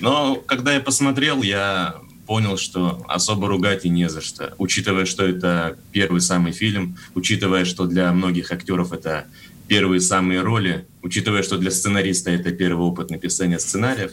Но 0.00 0.36
когда 0.36 0.74
я 0.74 0.80
посмотрел, 0.80 1.42
я 1.42 1.96
понял, 2.26 2.56
что 2.56 3.04
особо 3.08 3.48
ругать 3.48 3.84
и 3.84 3.88
не 3.88 4.08
за 4.08 4.20
что. 4.20 4.54
Учитывая, 4.58 5.04
что 5.04 5.26
это 5.26 5.78
первый 5.92 6.20
самый 6.20 6.52
фильм, 6.52 6.96
учитывая, 7.14 7.64
что 7.64 7.86
для 7.86 8.12
многих 8.12 8.50
актеров 8.50 8.92
это 8.92 9.26
первые 9.68 10.00
самые 10.00 10.40
роли, 10.40 10.86
учитывая, 11.02 11.42
что 11.42 11.58
для 11.58 11.70
сценариста 11.70 12.30
это 12.30 12.52
первый 12.52 12.86
опыт 12.86 13.10
написания 13.10 13.58
сценариев, 13.58 14.12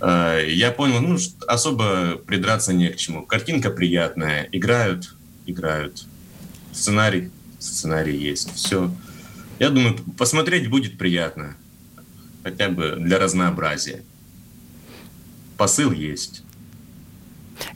э, 0.00 0.46
я 0.48 0.70
понял, 0.70 1.00
ну, 1.00 1.18
особо 1.46 2.16
придраться 2.26 2.72
не 2.72 2.88
к 2.88 2.96
чему. 2.96 3.26
Картинка 3.26 3.70
приятная, 3.70 4.48
играют, 4.52 5.14
играют. 5.46 6.04
Сценарий, 6.72 7.30
сценарий 7.58 8.16
есть, 8.16 8.54
все. 8.54 8.90
Я 9.58 9.70
думаю, 9.70 9.96
посмотреть 10.18 10.68
будет 10.68 10.98
приятно, 10.98 11.56
хотя 12.42 12.68
бы 12.68 12.96
для 12.98 13.18
разнообразия. 13.18 14.02
Посыл 15.56 15.92
есть. 15.92 16.42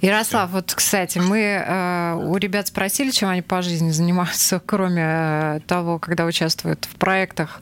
Ярослав, 0.01 0.51
вот, 0.51 0.73
кстати, 0.75 1.19
мы 1.19 1.39
э, 1.39 2.15
у 2.15 2.37
ребят 2.37 2.69
спросили, 2.69 3.11
чем 3.11 3.29
они 3.29 3.43
по 3.43 3.63
жизни 3.63 3.91
занимаются, 3.91 4.61
кроме 4.67 5.03
э, 5.03 5.61
того, 5.67 5.99
когда 5.99 6.27
участвуют 6.27 6.85
в 6.85 6.97
проектах 6.97 7.61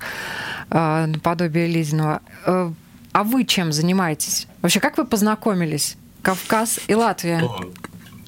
э, 0.71 1.07
наподобие 1.07 1.67
Лизиного. 1.67 2.21
Э, 2.45 2.73
а 3.13 3.25
вы 3.25 3.45
чем 3.45 3.73
занимаетесь? 3.73 4.47
Вообще, 4.63 4.81
как 4.81 4.99
вы 4.99 5.05
познакомились? 5.05 5.97
Кавказ 6.23 6.81
и 6.89 6.95
Латвия. 6.95 7.43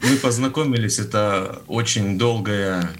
Мы 0.02 0.16
познакомились, 0.16 0.98
это 0.98 1.60
очень 1.66 2.18
долгая 2.18 2.90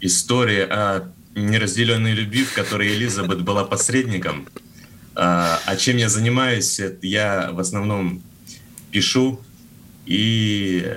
история 0.00 0.64
о 0.64 1.08
неразделенной 1.34 2.12
любви, 2.12 2.44
в 2.44 2.54
которой 2.54 2.88
Элизабет 2.94 3.42
была 3.42 3.64
посредником. 3.64 4.46
А, 5.16 5.58
а 5.64 5.76
чем 5.76 5.96
я 5.96 6.10
занимаюсь? 6.10 6.78
Я 7.00 7.50
в 7.52 7.58
основном 7.58 8.22
пишу 8.90 9.40
и 10.04 10.94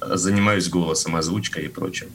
занимаюсь 0.00 0.68
голосом, 0.68 1.16
озвучкой 1.16 1.64
и 1.64 1.68
прочим. 1.68 2.08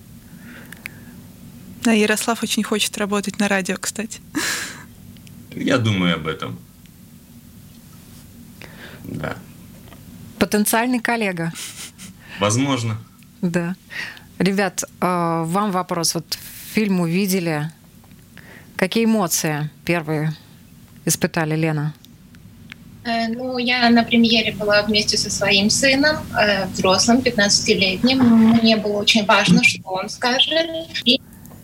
Да, 1.84 1.94
Ярослав 1.94 2.44
очень 2.44 2.64
хочет 2.64 2.98
работать 2.98 3.40
на 3.40 3.48
радио, 3.48 3.78
кстати. 3.78 4.20
Я 5.52 5.80
думаю 5.80 6.16
об 6.16 6.28
этом. 6.28 6.60
Да. 9.04 9.36
Потенциальный 10.38 11.00
коллега. 11.00 11.52
Возможно. 12.40 12.98
Да. 13.42 13.76
Ребят, 14.38 14.84
э, 14.84 14.88
вам 15.02 15.72
вопрос. 15.72 16.14
Вот 16.14 16.38
фильм 16.74 17.00
увидели. 17.00 17.72
Какие 18.76 19.06
эмоции 19.06 19.72
первые 19.86 20.36
испытали, 21.08 21.56
Лена? 21.56 21.94
Э, 23.08 23.28
ну, 23.30 23.58
я 23.58 23.90
на 23.90 24.04
премьере 24.04 24.52
была 24.52 24.82
вместе 24.84 25.18
со 25.18 25.30
своим 25.30 25.70
сыном, 25.70 26.18
э, 26.38 26.66
взрослым, 26.68 27.20
15-летним. 27.20 28.20
Мне 28.62 28.76
было 28.76 28.98
очень 28.98 29.26
важно, 29.26 29.64
что 29.64 29.82
он 29.86 30.10
скажет. 30.10 30.68
И, 31.06 31.22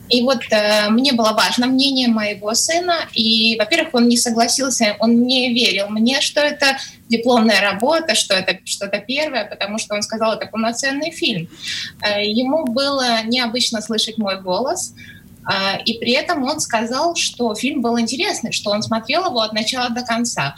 и 0.08 0.22
вот 0.22 0.40
э, 0.50 0.88
мне 0.88 1.12
было 1.12 1.32
важно 1.32 1.66
мнение 1.66 2.08
моего 2.08 2.54
сына. 2.54 2.94
И, 3.12 3.56
во-первых, 3.58 3.92
он 3.92 4.08
не 4.08 4.16
согласился, 4.16 4.96
он 5.00 5.26
не 5.26 5.52
верил 5.52 5.88
мне, 5.90 6.22
что 6.22 6.40
это 6.40 6.78
дипломная 7.10 7.60
работа, 7.60 8.14
что 8.14 8.34
это 8.34 8.58
что-то 8.64 8.98
первое, 9.00 9.44
потому 9.44 9.78
что 9.78 9.94
он 9.94 10.02
сказал, 10.02 10.32
это 10.32 10.46
полноценный 10.46 11.10
фильм. 11.10 11.48
Ему 12.02 12.64
было 12.64 13.22
необычно 13.24 13.82
слышать 13.82 14.16
мой 14.16 14.40
голос, 14.40 14.94
и 15.84 15.98
при 15.98 16.12
этом 16.12 16.42
он 16.42 16.60
сказал, 16.60 17.16
что 17.16 17.54
фильм 17.54 17.82
был 17.82 17.98
интересный, 17.98 18.52
что 18.52 18.70
он 18.70 18.82
смотрел 18.82 19.26
его 19.26 19.40
от 19.40 19.52
начала 19.52 19.90
до 19.90 20.02
конца. 20.02 20.54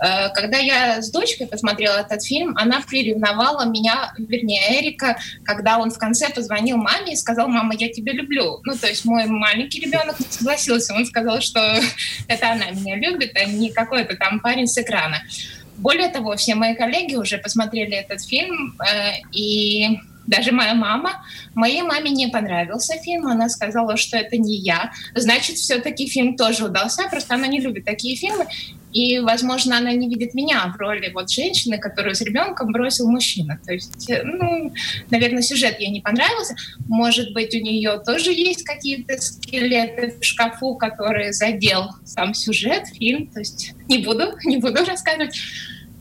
Э, 0.00 0.30
когда 0.30 0.58
я 0.58 1.02
с 1.02 1.10
дочкой 1.10 1.46
посмотрела 1.46 1.98
этот 1.98 2.24
фильм, 2.24 2.56
она 2.56 2.80
приревновала 2.80 3.66
меня, 3.66 4.12
вернее, 4.16 4.80
Эрика, 4.80 5.18
когда 5.44 5.78
он 5.78 5.90
в 5.90 5.98
конце 5.98 6.30
позвонил 6.30 6.78
маме 6.78 7.12
и 7.12 7.16
сказал, 7.16 7.48
мама, 7.48 7.74
я 7.74 7.92
тебя 7.92 8.12
люблю. 8.12 8.60
Ну, 8.64 8.74
то 8.76 8.86
есть 8.86 9.04
мой 9.04 9.26
маленький 9.26 9.80
ребенок 9.80 10.16
согласился. 10.30 10.94
Он 10.94 11.04
сказал, 11.04 11.40
что 11.40 11.60
это 12.28 12.52
она 12.52 12.70
меня 12.70 12.96
любит, 12.96 13.36
а 13.36 13.44
не 13.44 13.70
какой-то 13.70 14.16
там 14.16 14.40
парень 14.40 14.66
с 14.66 14.78
экрана. 14.78 15.22
Более 15.76 16.08
того, 16.08 16.36
все 16.36 16.54
мои 16.54 16.74
коллеги 16.74 17.14
уже 17.14 17.38
посмотрели 17.38 17.94
этот 17.94 18.22
фильм, 18.22 18.76
э, 18.80 19.20
и 19.32 19.98
даже 20.26 20.52
моя 20.52 20.74
мама, 20.74 21.24
моей 21.54 21.82
маме 21.82 22.10
не 22.10 22.28
понравился 22.28 22.94
фильм, 23.02 23.26
она 23.26 23.48
сказала, 23.48 23.96
что 23.96 24.16
это 24.16 24.36
не 24.36 24.56
я. 24.56 24.92
Значит, 25.14 25.56
все-таки 25.56 26.06
фильм 26.06 26.36
тоже 26.36 26.66
удался, 26.66 27.08
просто 27.10 27.34
она 27.34 27.46
не 27.46 27.60
любит 27.60 27.84
такие 27.84 28.16
фильмы. 28.16 28.46
И, 28.92 29.20
возможно, 29.20 29.78
она 29.78 29.92
не 29.92 30.08
видит 30.08 30.34
меня 30.34 30.72
в 30.74 30.76
роли 30.78 31.10
вот 31.14 31.30
женщины, 31.30 31.78
которую 31.78 32.14
с 32.14 32.20
ребенком 32.20 32.72
бросил 32.72 33.08
мужчина. 33.08 33.60
То 33.64 33.72
есть, 33.72 34.10
э, 34.10 34.22
ну, 34.24 34.72
наверное, 35.10 35.42
сюжет 35.42 35.78
ей 35.78 35.90
не 35.90 36.00
понравился. 36.00 36.56
Может 36.88 37.32
быть, 37.32 37.54
у 37.54 37.58
нее 37.58 38.00
тоже 38.04 38.32
есть 38.32 38.64
какие-то 38.64 39.16
скелеты 39.18 40.16
в 40.20 40.24
шкафу, 40.24 40.74
которые 40.74 41.32
задел 41.32 41.90
сам 42.04 42.34
сюжет, 42.34 42.88
фильм. 42.88 43.28
То 43.28 43.38
есть 43.38 43.74
не 43.88 43.98
буду, 43.98 44.32
не 44.44 44.56
буду 44.56 44.84
рассказывать. 44.84 45.38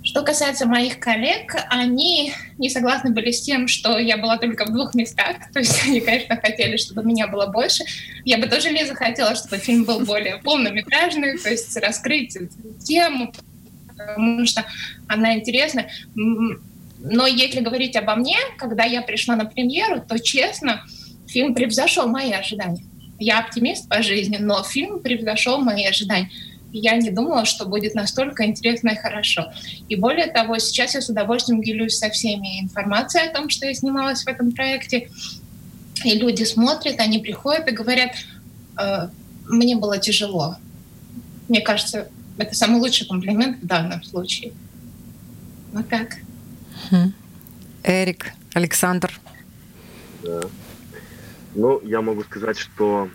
Что 0.09 0.23
касается 0.23 0.65
моих 0.65 0.99
коллег, 0.99 1.55
они 1.69 2.33
не 2.57 2.71
согласны 2.71 3.11
были 3.11 3.29
с 3.29 3.43
тем, 3.43 3.67
что 3.67 3.99
я 3.99 4.17
была 4.17 4.39
только 4.39 4.65
в 4.65 4.73
двух 4.73 4.95
местах. 4.95 5.35
То 5.53 5.59
есть 5.59 5.85
они, 5.85 6.01
конечно, 6.01 6.35
хотели, 6.35 6.77
чтобы 6.77 7.03
меня 7.03 7.27
было 7.27 7.45
больше. 7.45 7.83
Я 8.25 8.39
бы 8.39 8.47
тоже, 8.47 8.69
Лиза, 8.69 8.95
хотела, 8.95 9.35
чтобы 9.35 9.57
фильм 9.57 9.83
был 9.83 9.99
более 9.99 10.37
полнометражный, 10.37 11.37
то 11.37 11.51
есть 11.51 11.77
раскрыть 11.77 12.35
тему, 12.83 13.31
потому 13.87 14.47
что 14.47 14.65
она 15.07 15.35
интересна. 15.35 15.85
Но 16.15 17.27
если 17.27 17.59
говорить 17.59 17.95
обо 17.95 18.15
мне, 18.15 18.37
когда 18.57 18.85
я 18.85 19.03
пришла 19.03 19.35
на 19.35 19.45
премьеру, 19.45 20.01
то, 20.01 20.17
честно, 20.17 20.83
фильм 21.27 21.53
превзошел 21.53 22.07
мои 22.07 22.31
ожидания. 22.31 22.83
Я 23.19 23.41
оптимист 23.41 23.87
по 23.87 24.01
жизни, 24.01 24.37
но 24.37 24.63
фильм 24.63 25.01
превзошел 25.01 25.59
мои 25.61 25.85
ожидания 25.85 26.31
я 26.71 26.97
не 26.97 27.09
думала, 27.09 27.45
что 27.45 27.65
будет 27.65 27.95
настолько 27.95 28.45
интересно 28.45 28.89
и 28.89 28.95
хорошо. 28.95 29.51
И 29.87 29.95
более 29.95 30.27
того, 30.27 30.57
сейчас 30.59 30.95
я 30.95 31.01
с 31.01 31.09
удовольствием 31.09 31.61
делюсь 31.61 31.97
со 31.97 32.09
всеми 32.09 32.61
информацией 32.61 33.27
о 33.27 33.33
том, 33.33 33.49
что 33.49 33.65
я 33.65 33.73
снималась 33.73 34.23
в 34.23 34.27
этом 34.27 34.51
проекте. 34.51 35.09
И 36.03 36.15
люди 36.15 36.43
смотрят, 36.43 36.99
они 36.99 37.19
приходят 37.19 37.67
и 37.67 37.71
говорят, 37.71 38.11
э, 38.79 39.09
мне 39.47 39.75
было 39.75 39.97
тяжело. 39.97 40.57
Мне 41.47 41.61
кажется, 41.61 42.09
это 42.37 42.55
самый 42.55 42.79
лучший 42.79 43.07
комплимент 43.07 43.61
в 43.61 43.65
данном 43.65 44.03
случае. 44.03 44.53
Вот 45.73 45.87
так. 45.89 46.17
Эрик, 47.83 48.33
Александр. 48.53 49.19
Да. 50.23 50.41
Ну, 51.55 51.81
я 51.83 52.01
могу 52.01 52.23
сказать, 52.23 52.57
что 52.57 53.09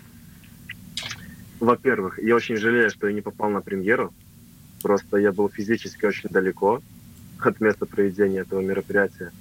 во-первых, 1.65 2.19
я 2.19 2.35
очень 2.35 2.57
жалею, 2.57 2.89
что 2.89 3.07
я 3.07 3.13
не 3.13 3.21
попал 3.21 3.49
на 3.49 3.61
премьеру. 3.61 4.13
Просто 4.81 5.17
я 5.17 5.31
был 5.31 5.49
физически 5.49 6.05
очень 6.05 6.29
далеко 6.29 6.81
от 7.39 7.59
места 7.59 7.85
проведения 7.85 8.39
этого 8.39 8.61
мероприятия. 8.61 9.31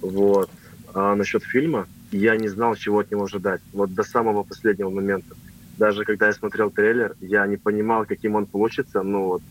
Вот. 0.00 0.50
А 0.92 1.14
насчет 1.14 1.44
фильма, 1.44 1.86
я 2.10 2.36
не 2.36 2.48
знал, 2.48 2.74
чего 2.74 2.98
от 2.98 3.10
него 3.10 3.24
ожидать. 3.24 3.60
Вот 3.72 3.94
до 3.94 4.02
самого 4.02 4.42
последнего 4.42 4.90
момента. 4.90 5.34
Даже 5.78 6.04
когда 6.04 6.26
я 6.26 6.32
смотрел 6.32 6.70
трейлер, 6.70 7.14
я 7.20 7.46
не 7.46 7.56
понимал, 7.56 8.06
каким 8.06 8.34
он 8.34 8.46
получится. 8.46 9.02
Ну 9.02 9.26
вот. 9.26 9.42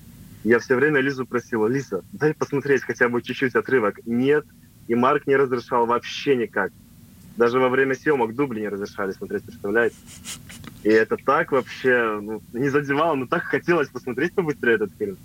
Я 0.44 0.60
все 0.60 0.76
время 0.76 1.00
Лизу 1.00 1.26
просил, 1.26 1.66
Лиза, 1.66 2.04
дай 2.12 2.34
посмотреть 2.34 2.84
хотя 2.84 3.10
бы 3.10 3.22
чуть-чуть 3.22 3.56
отрывок. 3.56 4.00
Нет. 4.06 4.46
И 4.88 4.96
Марк 4.96 5.28
не 5.28 5.36
разрешал 5.36 5.86
вообще 5.86 6.36
никак. 6.36 6.72
Даже 7.38 7.60
во 7.60 7.70
время 7.70 7.96
съемок 7.96 8.36
дубли 8.36 8.62
не 8.62 8.70
разрешали 8.70 9.12
смотреть, 9.12 9.44
представляете? 9.44 9.96
И 10.86 10.90
это 10.90 11.18
так 11.18 11.52
вообще 11.52 12.20
ну, 12.22 12.44
не 12.54 12.70
задевало, 12.70 13.16
но 13.16 13.26
так 13.26 13.42
хотелось 13.42 13.90
посмотреть 13.90 14.34
побыстрее 14.34 14.76
этот 14.76 14.92
фильм. 15.00 15.18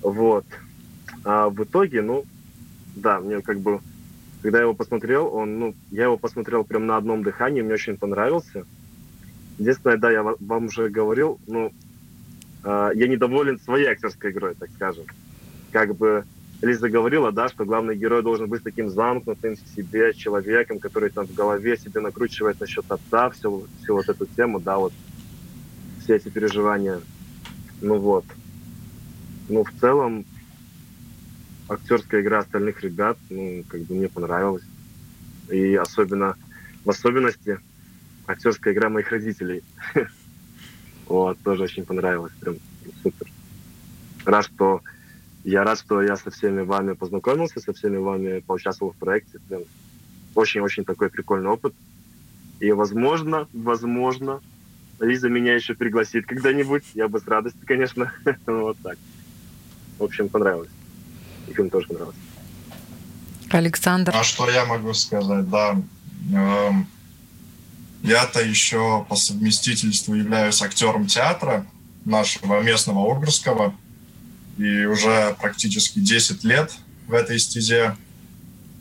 Вот. 0.00 0.46
А 1.24 1.48
в 1.48 1.64
итоге, 1.64 2.02
ну, 2.02 2.24
да, 2.94 3.18
мне 3.18 3.40
как 3.40 3.58
бы, 3.58 3.80
когда 4.42 4.58
я 4.58 4.62
его 4.62 4.74
посмотрел, 4.74 5.26
он, 5.34 5.58
ну, 5.58 5.74
я 5.90 6.04
его 6.04 6.16
посмотрел 6.16 6.62
прям 6.62 6.86
на 6.86 6.96
одном 6.96 7.24
дыхании, 7.24 7.62
мне 7.62 7.74
очень 7.74 7.96
понравился. 7.96 8.64
Единственное, 9.58 9.96
да, 9.96 10.12
я 10.12 10.22
вам 10.22 10.66
уже 10.66 10.88
говорил, 10.88 11.40
ну, 11.48 11.72
э, 12.62 12.90
я 12.94 13.08
недоволен 13.08 13.58
своей 13.58 13.86
актерской 13.86 14.30
игрой, 14.30 14.54
так 14.54 14.70
скажем. 14.76 15.04
Как 15.72 15.96
бы 15.96 16.24
Лиза 16.62 16.90
говорила, 16.90 17.32
да, 17.32 17.48
что 17.48 17.64
главный 17.64 17.96
герой 17.96 18.22
должен 18.22 18.48
быть 18.48 18.62
таким 18.62 18.90
замкнутым 18.90 19.56
в 19.56 19.74
себе 19.74 20.12
человеком, 20.12 20.78
который 20.78 21.08
там 21.10 21.26
в 21.26 21.32
голове 21.32 21.76
себе 21.78 22.00
накручивает 22.00 22.60
насчет 22.60 22.84
отца, 22.90 23.30
всю, 23.30 23.66
всю 23.80 23.94
вот 23.94 24.08
эту 24.08 24.26
тему, 24.26 24.60
да, 24.60 24.76
вот 24.76 24.92
все 26.02 26.16
эти 26.16 26.28
переживания. 26.28 27.00
Ну 27.80 27.98
вот. 27.98 28.26
Ну, 29.48 29.64
в 29.64 29.72
целом, 29.80 30.26
актерская 31.68 32.20
игра 32.20 32.40
остальных 32.40 32.82
ребят, 32.82 33.16
ну, 33.30 33.64
как 33.66 33.80
бы 33.82 33.94
мне 33.94 34.08
понравилась. 34.08 34.64
И 35.50 35.74
особенно, 35.76 36.36
в 36.84 36.90
особенности, 36.90 37.58
актерская 38.26 38.74
игра 38.74 38.88
моих 38.88 39.10
родителей. 39.10 39.62
Вот, 41.06 41.36
тоже 41.40 41.64
очень 41.64 41.84
понравилось. 41.84 42.32
Прям 42.38 42.54
супер. 43.02 43.26
Рад, 44.24 44.44
что 44.44 44.80
я 45.44 45.64
рад, 45.64 45.78
что 45.78 46.02
я 46.02 46.16
со 46.16 46.30
всеми 46.30 46.62
вами 46.62 46.92
познакомился, 46.92 47.60
со 47.60 47.72
всеми 47.72 47.96
вами 47.96 48.40
поучаствовал 48.40 48.92
в 48.92 48.96
проекте. 48.96 49.38
Прям 49.48 49.62
очень-очень 50.34 50.84
такой 50.84 51.10
прикольный 51.10 51.50
опыт. 51.50 51.74
И, 52.60 52.70
возможно, 52.72 53.48
возможно, 53.52 54.40
Лиза 55.00 55.30
меня 55.30 55.54
еще 55.54 55.74
пригласит 55.74 56.26
когда-нибудь. 56.26 56.84
Я 56.94 57.08
бы 57.08 57.20
с 57.20 57.26
радостью, 57.26 57.62
конечно. 57.66 58.12
вот 58.46 58.76
так. 58.82 58.98
В 59.98 60.04
общем, 60.04 60.28
понравилось. 60.28 60.68
И 61.48 61.52
фильм 61.52 61.70
тоже 61.70 61.86
понравился. 61.86 62.18
Александр. 63.48 64.12
А 64.14 64.22
что 64.22 64.48
я 64.50 64.66
могу 64.66 64.92
сказать? 64.92 65.48
Да. 65.48 65.80
Эм, 66.32 66.86
я-то 68.02 68.42
еще 68.42 69.06
по 69.08 69.16
совместительству 69.16 70.14
являюсь 70.14 70.62
актером 70.62 71.06
театра 71.06 71.66
нашего 72.04 72.60
местного 72.60 72.98
Ургурского 72.98 73.74
и 74.60 74.84
уже 74.84 75.34
практически 75.40 76.00
10 76.00 76.44
лет 76.44 76.72
в 77.08 77.14
этой 77.14 77.38
стезе. 77.38 77.96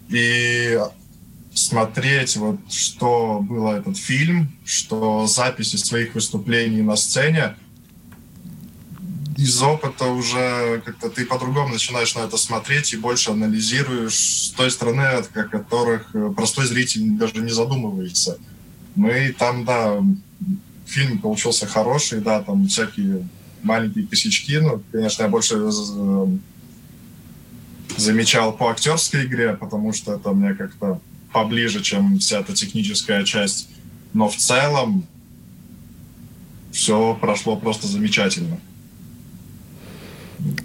И 0.09 0.77
смотреть, 1.53 2.35
вот, 2.35 2.59
что 2.69 3.39
было 3.41 3.77
этот 3.77 3.97
фильм, 3.97 4.51
что 4.65 5.25
записи 5.25 5.77
своих 5.77 6.15
выступлений 6.15 6.81
на 6.81 6.97
сцене, 6.97 7.55
из 9.37 9.61
опыта 9.61 10.07
уже 10.07 10.81
как-то 10.83 11.09
ты 11.09 11.25
по-другому 11.25 11.69
начинаешь 11.69 12.13
на 12.13 12.21
это 12.21 12.35
смотреть 12.35 12.91
и 12.91 12.97
больше 12.97 13.31
анализируешь 13.31 14.47
с 14.47 14.49
той 14.51 14.69
стороны, 14.69 15.03
от 15.03 15.27
которых 15.27 16.13
простой 16.35 16.65
зритель 16.65 17.11
даже 17.11 17.35
не 17.35 17.51
задумывается. 17.51 18.37
Ну 18.97 19.09
и 19.09 19.31
там, 19.31 19.63
да, 19.63 20.03
фильм 20.85 21.19
получился 21.19 21.67
хороший, 21.67 22.19
да, 22.19 22.41
там 22.41 22.67
всякие 22.67 23.29
маленькие 23.63 24.07
косячки. 24.07 24.57
Ну, 24.59 24.81
конечно, 24.91 25.23
я 25.23 25.29
больше 25.29 25.55
э, 25.55 26.27
замечал 27.97 28.53
по 28.53 28.69
актерской 28.69 29.25
игре, 29.25 29.55
потому 29.55 29.93
что 29.93 30.13
это 30.13 30.31
мне 30.31 30.53
как-то 30.53 31.01
поближе, 31.31 31.81
чем 31.81 32.19
вся 32.19 32.39
эта 32.39 32.53
техническая 32.53 33.23
часть. 33.23 33.69
Но 34.13 34.29
в 34.29 34.35
целом 34.35 35.05
все 36.71 37.17
прошло 37.19 37.55
просто 37.55 37.87
замечательно. 37.87 38.57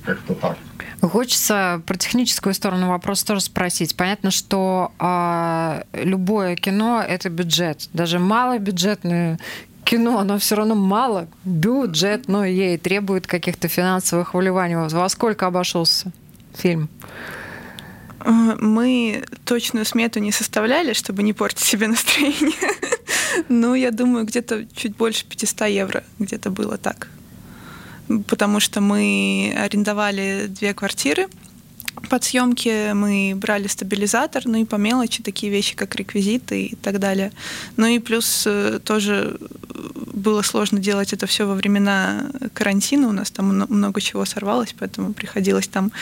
Как-то 0.05 0.35
так. 0.35 0.59
Хочется 1.01 1.83
про 1.87 1.97
техническую 1.97 2.55
сторону 2.55 2.89
вопрос 2.89 3.25
тоже 3.25 3.41
спросить. 3.41 3.95
Понятно, 3.95 4.31
что 4.31 4.93
э, 4.99 5.83
любое 5.93 6.57
кино 6.57 7.05
это 7.07 7.29
бюджет. 7.29 7.89
Даже 7.93 8.19
малобюджетное 8.19 9.39
кино, 9.85 10.19
оно 10.19 10.39
все 10.39 10.57
равно 10.57 10.75
мало 10.75 11.29
бюджетное 11.45 12.51
и 12.51 12.77
требует 12.79 13.27
каких-то 13.27 13.69
финансовых 13.69 14.35
вливаний. 14.35 14.77
Во 14.77 15.09
сколько 15.09 15.47
обошелся 15.47 16.13
фильм? 16.55 16.89
Мы 18.25 19.25
точную 19.45 19.85
смету 19.85 20.19
не 20.19 20.33
составляли, 20.33 20.95
чтобы 20.95 21.23
не 21.23 21.33
портить 21.33 21.67
себе 21.67 21.89
настроение. 21.89 22.57
Но 23.49 23.75
я 23.75 23.91
думаю, 23.91 24.25
где-то 24.25 24.67
чуть 24.75 24.97
больше 24.97 25.27
500 25.27 25.69
евро 25.69 26.05
где-то 26.19 26.51
было 26.51 26.79
так. 26.79 27.09
Потому 28.27 28.61
что 28.61 28.81
мы 28.81 29.55
арендовали 29.57 30.47
две 30.49 30.73
квартиры 30.73 31.29
под 32.09 32.25
съемки 32.25 32.93
мы 32.93 33.35
брали 33.37 33.67
стабилизатор, 33.67 34.43
ну 34.47 34.59
и 34.59 34.65
по 34.65 34.77
мелочи 34.77 35.23
такие 35.23 35.53
вещи, 35.53 35.77
как 35.77 35.95
реквизиты 35.97 36.67
и 36.67 36.75
так 36.77 36.99
далее. 36.99 37.33
Ну 37.77 37.87
и 37.87 37.99
плюс 37.99 38.45
э, 38.47 38.81
тоже 38.85 39.39
было 40.13 40.43
сложно 40.43 40.79
делать 40.79 41.13
это 41.13 41.27
все 41.27 41.47
во 41.47 41.55
времена 41.55 42.31
карантина. 42.53 43.09
У 43.09 43.13
нас 43.13 43.31
там 43.31 43.47
много 43.69 44.01
чего 44.01 44.25
сорвалось, 44.25 44.75
поэтому 44.79 45.13
приходилось 45.13 45.69
там 45.69 45.93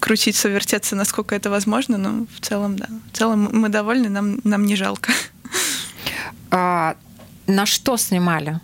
крутиться, 0.00 0.48
вертеться, 0.48 0.96
насколько 0.96 1.34
это 1.34 1.50
возможно. 1.50 1.98
Но 1.98 2.26
в 2.36 2.40
целом, 2.40 2.76
да. 2.76 2.88
В 3.12 3.16
целом 3.16 3.48
мы 3.52 3.68
довольны, 3.68 4.08
нам, 4.08 4.40
нам 4.44 4.64
не 4.64 4.76
жалко. 4.76 5.12
А, 6.50 6.96
на 7.46 7.66
что 7.66 7.96
снимали? 7.96 8.60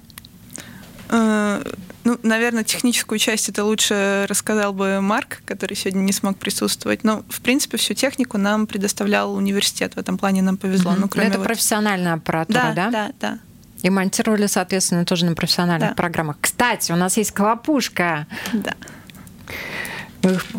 Ну, 2.04 2.18
наверное, 2.22 2.64
техническую 2.64 3.18
часть 3.18 3.48
это 3.48 3.64
лучше 3.64 4.26
рассказал 4.28 4.74
бы 4.74 5.00
Марк, 5.00 5.42
который 5.46 5.74
сегодня 5.74 6.00
не 6.00 6.12
смог 6.12 6.36
присутствовать. 6.36 7.02
Но, 7.02 7.24
в 7.30 7.40
принципе, 7.40 7.78
всю 7.78 7.94
технику 7.94 8.36
нам 8.36 8.66
предоставлял 8.66 9.34
университет. 9.34 9.94
В 9.94 9.98
этом 9.98 10.18
плане 10.18 10.42
нам 10.42 10.58
повезло. 10.58 10.92
Mm-hmm. 10.92 11.00
Ну, 11.00 11.08
кроме 11.08 11.28
это 11.28 11.38
вот... 11.38 11.46
профессиональная 11.46 12.14
аппаратура, 12.14 12.72
да? 12.74 12.74
Да, 12.74 12.90
да, 12.90 13.12
да. 13.20 13.38
И 13.82 13.90
монтировали, 13.90 14.46
соответственно, 14.46 15.04
тоже 15.04 15.24
на 15.24 15.34
профессиональных 15.34 15.90
да. 15.90 15.94
программах. 15.94 16.36
Кстати, 16.40 16.92
у 16.92 16.96
нас 16.96 17.16
есть 17.16 17.32
колопушка. 17.32 18.26
Да. 18.52 18.74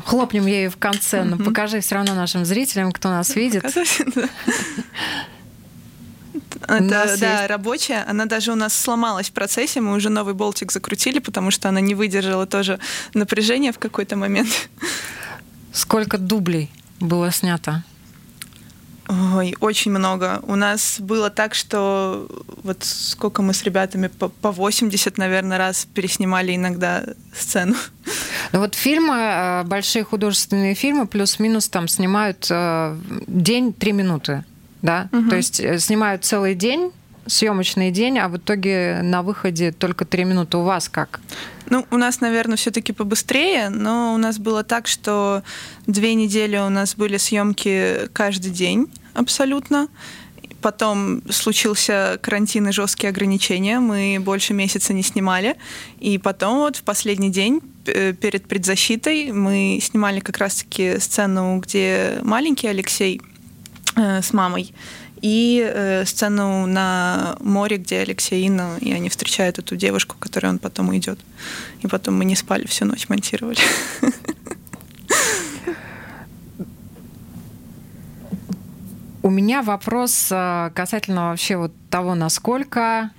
Хлопнем 0.06 0.46
ею 0.46 0.70
в 0.70 0.78
конце, 0.78 1.24
но 1.24 1.38
покажи 1.38 1.80
все 1.80 1.96
равно 1.96 2.14
нашим 2.14 2.46
зрителям, 2.46 2.92
кто 2.92 3.10
нас 3.10 3.36
видит. 3.36 3.66
Это, 6.62 7.18
да, 7.20 7.40
есть... 7.42 7.50
рабочая. 7.50 8.06
Она 8.08 8.26
даже 8.26 8.52
у 8.52 8.56
нас 8.56 8.74
сломалась 8.74 9.30
в 9.30 9.34
процессе. 9.34 9.82
Мы 9.82 9.94
уже 9.94 10.10
новый 10.10 10.34
болтик 10.34 10.72
закрутили, 10.72 11.20
потому 11.20 11.52
что 11.52 11.70
она 11.70 11.82
не 11.82 11.96
выдержала 11.96 12.46
тоже 12.46 12.80
напряжения 13.14 13.72
в 13.72 13.80
какой-то 13.80 14.16
момент. 14.16 14.70
Сколько 15.74 16.18
дублей 16.18 16.72
было 17.00 17.32
снято? 17.32 17.84
Ой, 19.08 19.56
очень 19.60 19.92
много. 19.92 20.40
У 20.48 20.56
нас 20.56 21.00
было 21.00 21.30
так, 21.30 21.54
что 21.54 22.28
вот 22.64 22.84
сколько 22.84 23.44
мы 23.44 23.54
с 23.54 23.64
ребятами 23.64 24.08
по 24.08 24.52
80, 24.52 25.18
наверное, 25.18 25.60
раз 25.60 25.86
переснимали 25.94 26.56
иногда 26.56 27.04
сцену. 27.38 27.76
Ну 28.52 28.60
вот 28.60 28.74
фильмы, 28.74 29.16
э, 29.16 29.64
большие 29.64 30.04
художественные 30.04 30.76
фильмы, 30.76 31.08
плюс-минус 31.08 31.70
там 31.70 31.88
снимают 31.88 32.48
э, 32.50 32.98
день 33.28 33.74
три 33.74 33.92
минуты 33.92 34.44
да, 34.86 35.10
угу. 35.12 35.30
то 35.30 35.36
есть 35.36 35.60
э, 35.60 35.80
снимают 35.80 36.24
целый 36.24 36.56
день, 36.56 36.92
съемочный 37.28 37.92
день, 37.92 38.20
а 38.20 38.30
в 38.30 38.38
итоге 38.38 39.00
на 39.02 39.24
выходе 39.24 39.72
только 39.72 40.06
три 40.06 40.24
минуты. 40.26 40.58
У 40.58 40.64
вас 40.64 40.90
как? 40.90 41.20
Ну, 41.70 41.86
у 41.90 41.98
нас, 41.98 42.22
наверное, 42.22 42.56
все-таки 42.56 42.94
побыстрее, 42.94 43.70
но 43.70 44.14
у 44.14 44.18
нас 44.18 44.38
было 44.38 44.64
так, 44.64 44.88
что 44.88 45.42
две 45.88 46.14
недели 46.14 46.58
у 46.58 46.70
нас 46.70 46.96
были 46.96 47.18
съемки 47.18 48.08
каждый 48.14 48.52
день 48.52 48.88
абсолютно. 49.14 49.88
Потом 50.62 51.22
случился 51.30 52.20
карантин 52.22 52.68
и 52.68 52.72
жесткие 52.72 53.10
ограничения. 53.10 53.80
Мы 53.80 54.20
больше 54.20 54.54
месяца 54.54 54.94
не 54.94 55.04
снимали. 55.04 55.56
И 56.00 56.18
потом 56.18 56.60
вот 56.60 56.76
в 56.76 56.84
последний 56.84 57.30
день 57.30 57.62
перед 57.84 58.48
предзащитой 58.48 59.32
мы 59.32 59.80
снимали 59.82 60.20
как 60.20 60.38
раз-таки 60.38 61.00
сцену, 61.00 61.60
где 61.60 62.20
маленький 62.24 62.68
Алексей 62.68 63.22
Э, 63.22 63.35
с 63.96 64.34
мамой. 64.34 64.74
И 65.22 65.60
э, 65.66 66.06
сцену 66.06 66.68
на 66.68 67.36
море, 67.40 67.78
где 67.78 68.02
Алексей 68.02 68.46
Инна, 68.46 68.78
и 68.80 68.94
они 68.94 69.10
встречают 69.10 69.58
эту 69.58 69.76
девушку, 69.76 70.16
которой 70.20 70.48
он 70.48 70.60
потом 70.60 70.96
идет. 70.96 71.20
И 71.82 71.88
потом 71.88 72.16
мы 72.18 72.26
не 72.26 72.36
спали, 72.36 72.68
всю 72.68 72.86
ночь 72.86 73.10
монтировали. 73.10 73.58
У 79.24 79.30
меня 79.32 79.64
вопрос 79.64 80.28
э, 80.30 80.70
касательно 80.76 81.30
вообще 81.30 81.58
вот 81.58 81.72
того, 81.90 82.14
насколько 82.14 83.10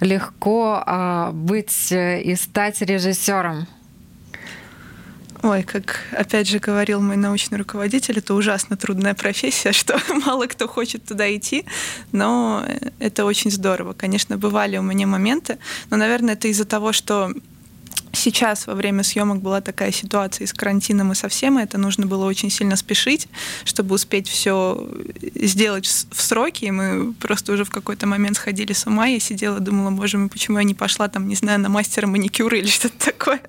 легко 0.00 0.82
э, 0.84 1.30
быть 1.32 1.92
и 1.92 2.34
стать 2.34 2.80
режиссером. 2.80 3.68
Ой, 5.42 5.62
как 5.62 6.00
опять 6.12 6.48
же 6.48 6.58
говорил 6.58 7.00
мой 7.00 7.16
научный 7.16 7.56
руководитель, 7.56 8.18
это 8.18 8.34
ужасно 8.34 8.76
трудная 8.76 9.14
профессия, 9.14 9.72
что 9.72 9.98
мало 10.26 10.46
кто 10.46 10.68
хочет 10.68 11.04
туда 11.04 11.34
идти, 11.34 11.64
но 12.12 12.64
это 12.98 13.24
очень 13.24 13.50
здорово. 13.50 13.94
Конечно, 13.94 14.36
бывали 14.36 14.76
у 14.76 14.82
меня 14.82 15.06
моменты, 15.06 15.58
но, 15.88 15.96
наверное, 15.96 16.34
это 16.34 16.48
из-за 16.48 16.64
того, 16.64 16.92
что 16.92 17.32
Сейчас 18.12 18.66
во 18.66 18.74
время 18.74 19.04
съемок 19.04 19.40
была 19.40 19.60
такая 19.60 19.92
ситуация 19.92 20.44
с 20.44 20.52
карантином 20.52 21.12
и 21.12 21.14
со 21.14 21.28
всем, 21.28 21.58
и 21.58 21.62
это 21.62 21.78
нужно 21.78 22.06
было 22.06 22.26
очень 22.26 22.50
сильно 22.50 22.74
спешить, 22.74 23.28
чтобы 23.64 23.94
успеть 23.94 24.28
все 24.28 24.84
сделать 25.36 25.86
в 25.86 26.20
сроки. 26.20 26.64
И 26.64 26.70
мы 26.72 27.12
просто 27.14 27.52
уже 27.52 27.64
в 27.64 27.70
какой-то 27.70 28.08
момент 28.08 28.36
сходили 28.36 28.72
с 28.72 28.84
ума. 28.86 29.06
Я 29.06 29.20
сидела, 29.20 29.60
думала, 29.60 29.90
боже 29.90 30.18
мой, 30.18 30.28
почему 30.28 30.58
я 30.58 30.64
не 30.64 30.74
пошла 30.74 31.06
там, 31.06 31.28
не 31.28 31.36
знаю, 31.36 31.60
на 31.60 31.68
мастера 31.68 32.08
маникюра 32.08 32.58
или 32.58 32.66
что-то 32.66 33.12
такое. 33.12 33.40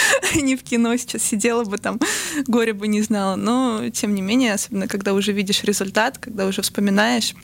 не 0.34 0.56
в 0.56 0.62
кино 0.62 0.96
сейчас 0.96 1.22
сидела 1.22 1.64
бы 1.64 1.78
там, 1.78 2.00
горе 2.46 2.72
бы 2.72 2.88
не 2.88 3.02
знала. 3.02 3.36
Но, 3.36 3.88
тем 3.90 4.14
не 4.14 4.22
менее, 4.22 4.54
особенно 4.54 4.88
когда 4.88 5.14
уже 5.14 5.32
видишь 5.32 5.64
результат, 5.64 6.18
когда 6.18 6.46
уже 6.46 6.62
вспоминаешь, 6.62 7.34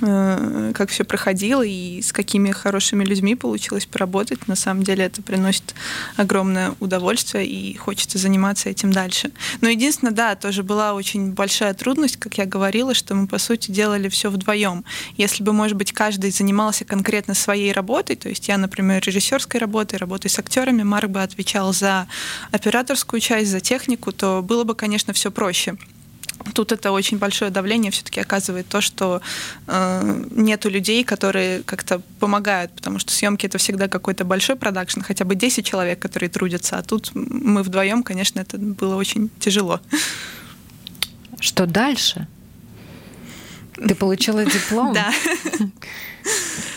как 0.00 0.90
все 0.90 1.04
проходило 1.04 1.62
и 1.62 2.02
с 2.02 2.12
какими 2.12 2.50
хорошими 2.50 3.04
людьми 3.04 3.34
получилось 3.34 3.86
поработать. 3.86 4.48
На 4.48 4.56
самом 4.56 4.82
деле 4.82 5.04
это 5.04 5.22
приносит 5.22 5.74
огромное 6.16 6.74
удовольствие 6.80 7.46
и 7.46 7.76
хочется 7.76 8.18
заниматься 8.18 8.68
этим 8.68 8.92
дальше. 8.92 9.30
Но 9.60 9.68
единственное, 9.68 10.12
да, 10.12 10.34
тоже 10.34 10.62
была 10.62 10.94
очень 10.94 11.32
большая 11.32 11.74
трудность, 11.74 12.16
как 12.16 12.38
я 12.38 12.46
говорила, 12.46 12.94
что 12.94 13.14
мы, 13.14 13.26
по 13.26 13.38
сути, 13.38 13.70
делали 13.70 14.08
все 14.08 14.30
вдвоем. 14.30 14.84
Если 15.16 15.42
бы, 15.42 15.52
может 15.52 15.76
быть, 15.76 15.92
каждый 15.92 16.30
занимался 16.30 16.84
конкретно 16.84 17.34
своей 17.34 17.72
работой, 17.72 18.16
то 18.16 18.28
есть 18.28 18.48
я, 18.48 18.58
например, 18.58 19.02
режиссерской 19.04 19.60
работой, 19.60 19.96
работой 19.96 20.28
с 20.28 20.38
актерами, 20.38 20.82
Марк 20.82 21.10
бы 21.10 21.22
отвечал 21.22 21.72
за 21.72 22.06
операторскую 22.50 23.20
часть, 23.20 23.50
за 23.50 23.60
технику, 23.60 24.12
то 24.12 24.42
было 24.42 24.64
бы, 24.64 24.74
конечно, 24.74 25.12
все 25.12 25.30
проще. 25.30 25.76
Тут 26.52 26.72
это 26.72 26.92
очень 26.92 27.18
большое 27.18 27.50
давление 27.50 27.90
все-таки 27.90 28.20
оказывает 28.20 28.66
то, 28.68 28.80
что 28.80 29.22
э, 29.66 30.24
нету 30.30 30.68
людей, 30.68 31.04
которые 31.04 31.62
как-то 31.62 32.02
помогают, 32.20 32.72
потому 32.72 32.98
что 32.98 33.12
съемки 33.12 33.46
это 33.46 33.58
всегда 33.58 33.88
какой-то 33.88 34.24
большой 34.24 34.56
продакшн, 34.56 35.00
хотя 35.00 35.24
бы 35.24 35.34
10 35.34 35.64
человек, 35.64 35.98
которые 35.98 36.28
трудятся, 36.28 36.78
а 36.78 36.82
тут 36.82 37.10
мы 37.14 37.62
вдвоем, 37.62 38.02
конечно, 38.02 38.40
это 38.40 38.58
было 38.58 38.96
очень 38.96 39.30
тяжело. 39.38 39.80
Что 41.40 41.66
дальше? 41.66 42.28
Ты 43.74 43.94
получила 43.94 44.44
диплом? 44.44 44.92
Да. 44.92 45.12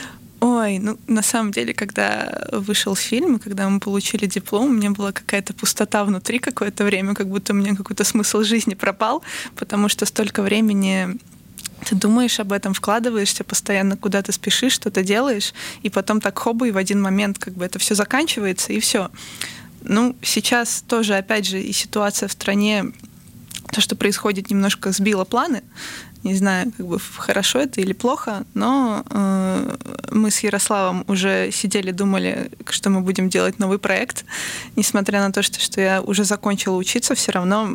Ой, 0.48 0.80
ну 0.80 0.98
на 1.08 1.22
самом 1.22 1.52
деле, 1.52 1.74
когда 1.74 2.48
вышел 2.54 2.96
фильм, 2.96 3.38
когда 3.38 3.68
мы 3.68 3.82
получили 3.82 4.28
диплом, 4.28 4.66
у 4.68 4.74
меня 4.74 4.92
была 4.92 5.12
какая-то 5.12 5.54
пустота 5.54 6.06
внутри 6.06 6.40
какое-то 6.40 6.86
время, 6.86 7.14
как 7.16 7.28
будто 7.28 7.52
у 7.52 7.56
меня 7.58 7.76
какой-то 7.76 8.06
смысл 8.06 8.44
жизни 8.44 8.74
пропал, 8.74 9.24
потому 9.58 9.90
что 9.90 10.06
столько 10.06 10.42
времени 10.42 11.18
ты 11.86 11.96
думаешь 11.96 12.40
об 12.40 12.54
этом, 12.54 12.74
вкладываешься, 12.74 13.44
постоянно 13.44 13.98
куда-то 13.98 14.32
спешишь, 14.32 14.72
что-то 14.72 15.04
делаешь, 15.04 15.54
и 15.84 15.90
потом 15.90 16.22
так 16.22 16.40
хоба, 16.40 16.70
и 16.70 16.72
в 16.72 16.78
один 16.78 17.02
момент 17.02 17.40
как 17.40 17.54
бы 17.54 17.66
это 17.66 17.78
все 17.78 17.94
заканчивается, 17.94 18.72
и 18.72 18.80
все. 18.80 19.12
Ну, 19.82 20.16
сейчас 20.22 20.82
тоже, 20.88 21.16
опять 21.16 21.46
же, 21.46 21.62
и 21.62 21.74
ситуация 21.74 22.30
в 22.30 22.32
стране, 22.32 22.86
то, 23.72 23.82
что 23.82 23.98
происходит, 23.98 24.50
немножко 24.50 24.92
сбило 24.92 25.26
планы. 25.26 25.62
Не 26.24 26.36
знаю, 26.36 26.72
как 26.76 26.86
бы 26.86 27.00
хорошо 27.00 27.60
это 27.60 27.82
или 27.82 27.94
плохо, 27.94 28.44
но 28.54 29.04
э, 29.10 29.76
мы 30.12 30.32
с 30.32 30.40
Ярославом 30.40 31.06
уже 31.08 31.52
сидели, 31.52 31.92
думали, 31.92 32.52
что 32.70 32.90
мы 32.90 33.02
будем 33.02 33.30
делать 33.30 33.60
новый 33.60 33.78
проект. 33.78 34.26
Несмотря 34.76 35.22
на 35.22 35.32
то, 35.32 35.42
что, 35.42 35.60
что 35.60 35.80
я 35.80 36.02
уже 36.02 36.24
закончила 36.24 36.76
учиться, 36.76 37.16
все 37.16 37.32
равно 37.32 37.70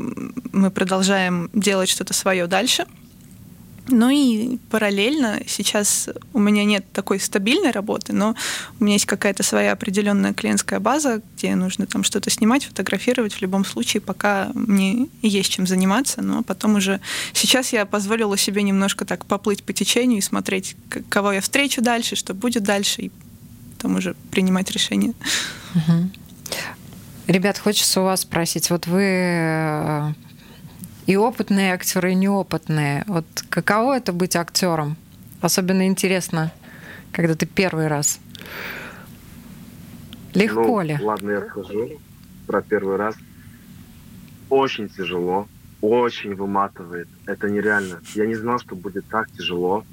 мы 0.52 0.70
продолжаем 0.70 1.50
делать 1.52 1.88
что-то 1.88 2.14
свое 2.14 2.46
дальше. 2.46 2.86
Ну 3.88 4.10
и 4.10 4.58
параллельно 4.70 5.40
сейчас 5.46 6.08
у 6.32 6.38
меня 6.38 6.64
нет 6.64 6.84
такой 6.92 7.18
стабильной 7.18 7.72
работы, 7.72 8.12
но 8.12 8.36
у 8.78 8.84
меня 8.84 8.94
есть 8.94 9.06
какая-то 9.06 9.42
своя 9.42 9.72
определенная 9.72 10.32
клиентская 10.34 10.78
база, 10.78 11.20
где 11.36 11.56
нужно 11.56 11.86
там 11.86 12.04
что-то 12.04 12.30
снимать, 12.30 12.64
фотографировать. 12.64 13.34
В 13.34 13.42
любом 13.42 13.64
случае, 13.64 14.00
пока 14.00 14.50
мне 14.54 15.08
есть 15.20 15.50
чем 15.50 15.66
заниматься, 15.66 16.22
но 16.22 16.42
потом 16.44 16.76
уже 16.76 17.00
сейчас 17.32 17.72
я 17.72 17.84
позволила 17.84 18.36
себе 18.36 18.62
немножко 18.62 19.04
так 19.04 19.26
поплыть 19.26 19.64
по 19.64 19.72
течению 19.72 20.18
и 20.18 20.22
смотреть, 20.22 20.76
кого 21.08 21.32
я 21.32 21.40
встречу 21.40 21.82
дальше, 21.82 22.14
что 22.14 22.34
будет 22.34 22.62
дальше, 22.62 23.02
и 23.02 23.10
потом 23.76 23.96
уже 23.96 24.14
принимать 24.30 24.70
решение. 24.70 25.12
Ребят, 27.26 27.58
хочется 27.58 28.00
у 28.00 28.04
вас 28.04 28.22
спросить, 28.22 28.70
вот 28.70 28.86
вы 28.86 29.02
э, 29.02 30.12
и 31.06 31.16
опытные 31.16 31.74
актеры, 31.74 32.12
и 32.12 32.14
неопытные. 32.14 33.04
Вот 33.06 33.26
каково 33.48 33.96
это 33.96 34.12
быть 34.12 34.36
актером? 34.36 34.96
Особенно 35.40 35.86
интересно, 35.86 36.52
когда 37.10 37.34
ты 37.34 37.46
первый 37.46 37.88
раз. 37.88 38.20
Легко 40.34 40.62
ну, 40.62 40.80
ли? 40.80 40.98
Ладно, 41.00 41.30
я 41.30 41.40
скажу 41.42 42.00
про 42.46 42.62
первый 42.62 42.96
раз. 42.96 43.16
Очень 44.48 44.88
тяжело, 44.88 45.48
очень 45.80 46.34
выматывает. 46.34 47.08
Это 47.26 47.50
нереально. 47.50 48.00
Я 48.14 48.26
не 48.26 48.34
знал, 48.34 48.58
что 48.58 48.76
будет 48.76 49.06
так 49.08 49.30
тяжело. 49.32 49.84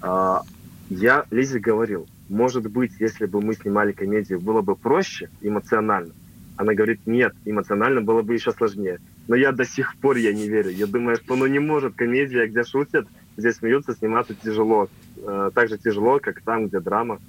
А, 0.00 0.42
я 0.90 1.24
Лизе 1.30 1.58
говорил, 1.58 2.06
может 2.28 2.70
быть, 2.70 2.92
если 2.98 3.26
бы 3.26 3.40
мы 3.40 3.54
снимали 3.54 3.92
комедию, 3.92 4.40
было 4.40 4.62
бы 4.62 4.76
проще 4.76 5.28
эмоционально. 5.40 6.12
Она 6.56 6.74
говорит, 6.74 7.06
нет, 7.06 7.34
эмоционально 7.44 8.02
было 8.02 8.22
бы 8.22 8.34
еще 8.34 8.52
сложнее. 8.52 9.00
Но 9.28 9.36
я 9.36 9.52
до 9.52 9.66
сих 9.66 9.94
пор 9.96 10.16
я 10.16 10.32
не 10.32 10.48
верю. 10.48 10.70
Я 10.70 10.86
думаю, 10.86 11.16
что 11.16 11.36
ну 11.36 11.46
не 11.46 11.58
может 11.58 11.94
комедия, 11.94 12.46
где 12.46 12.64
шутят, 12.64 13.06
где 13.36 13.52
смеются, 13.52 13.94
сниматься 13.94 14.34
тяжело. 14.34 14.88
Э, 15.18 15.50
так 15.54 15.68
же 15.68 15.76
тяжело, 15.76 16.18
как 16.18 16.40
там, 16.40 16.66
где 16.66 16.80
драма. 16.80 17.20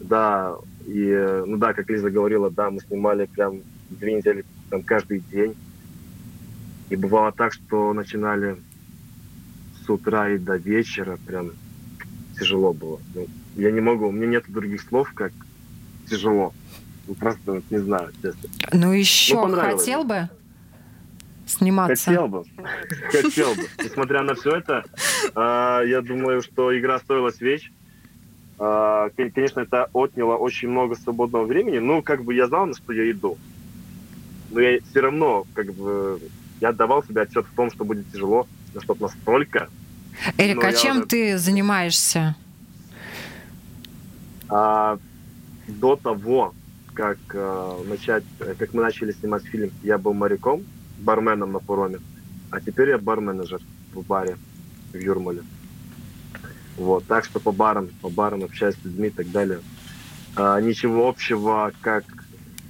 Да, 0.00 0.56
и, 0.86 1.42
ну 1.46 1.58
да, 1.58 1.74
как 1.74 1.90
Лиза 1.90 2.10
говорила, 2.10 2.50
да, 2.50 2.70
мы 2.70 2.80
снимали 2.80 3.26
прям 3.26 3.60
две 3.90 4.14
недели 4.14 4.44
там, 4.70 4.82
каждый 4.82 5.20
день. 5.20 5.54
И 6.88 6.96
бывало 6.96 7.32
так, 7.32 7.52
что 7.52 7.92
начинали 7.92 8.56
с 9.84 9.90
утра 9.90 10.30
и 10.30 10.38
до 10.38 10.56
вечера, 10.56 11.18
прям 11.26 11.50
тяжело 12.38 12.72
было. 12.72 12.98
Ну, 13.14 13.26
я 13.56 13.70
не 13.70 13.80
могу, 13.80 14.08
у 14.08 14.12
меня 14.12 14.26
нет 14.26 14.44
других 14.48 14.80
слов, 14.82 15.12
как 15.14 15.32
тяжело. 16.08 16.54
Ну, 17.06 17.14
просто 17.14 17.62
не 17.68 17.78
знаю, 17.78 18.10
честно. 18.22 18.48
Ну 18.72 18.92
еще 18.92 19.46
ну, 19.46 19.54
хотел 19.54 20.04
бы 20.04 20.28
сниматься? 21.46 22.10
Хотел 22.10 22.28
бы. 22.28 22.44
Хотел 23.10 23.54
бы. 23.54 23.62
Несмотря 23.82 24.22
на 24.22 24.34
все 24.34 24.56
это, 24.56 24.84
а, 25.34 25.82
я 25.82 26.02
думаю, 26.02 26.42
что 26.42 26.76
игра 26.78 26.98
стоила 26.98 27.30
свеч. 27.30 27.72
А, 28.58 29.10
конечно, 29.16 29.60
это 29.60 29.88
отняло 29.92 30.36
очень 30.36 30.68
много 30.68 30.96
свободного 30.96 31.44
времени, 31.44 31.78
но 31.78 32.02
как 32.02 32.24
бы 32.24 32.34
я 32.34 32.46
знал, 32.46 32.66
на 32.66 32.74
что 32.74 32.92
я 32.92 33.10
иду. 33.10 33.38
Но 34.50 34.60
я 34.60 34.78
все 34.90 35.00
равно, 35.00 35.46
как 35.54 35.72
бы, 35.74 36.20
я 36.60 36.70
отдавал 36.70 37.02
себе 37.04 37.22
отчет 37.22 37.46
в 37.46 37.54
том, 37.54 37.70
что 37.70 37.84
будет 37.84 38.10
тяжело, 38.12 38.46
но 38.74 38.80
чтобы 38.80 39.02
настолько. 39.02 39.68
Эрик, 40.38 40.64
а 40.64 40.72
чем 40.72 40.98
уже... 40.98 41.06
ты 41.06 41.38
занимаешься? 41.38 42.36
А, 44.48 44.98
до 45.66 45.96
того, 45.96 46.54
как 46.94 47.18
э, 47.34 47.82
начать, 47.86 48.24
как 48.58 48.72
мы 48.72 48.82
начали 48.82 49.12
снимать 49.12 49.44
фильм, 49.44 49.70
я 49.82 49.98
был 49.98 50.14
моряком, 50.14 50.64
барменом 50.98 51.52
на 51.52 51.58
пароме, 51.58 51.98
а 52.50 52.60
теперь 52.60 52.90
я 52.90 52.98
бар-менеджер 52.98 53.60
в 53.92 54.02
баре 54.02 54.36
в 54.92 54.98
Юрмале. 54.98 55.42
Вот, 56.76 57.06
так 57.06 57.24
что 57.24 57.40
по 57.40 57.52
барам, 57.52 57.88
по 58.02 58.08
барам 58.08 58.44
общаюсь 58.44 58.76
с 58.76 58.84
людьми 58.84 59.08
и 59.08 59.10
так 59.10 59.30
далее. 59.30 59.60
А, 60.36 60.60
ничего 60.60 61.08
общего, 61.08 61.72
как 61.80 62.04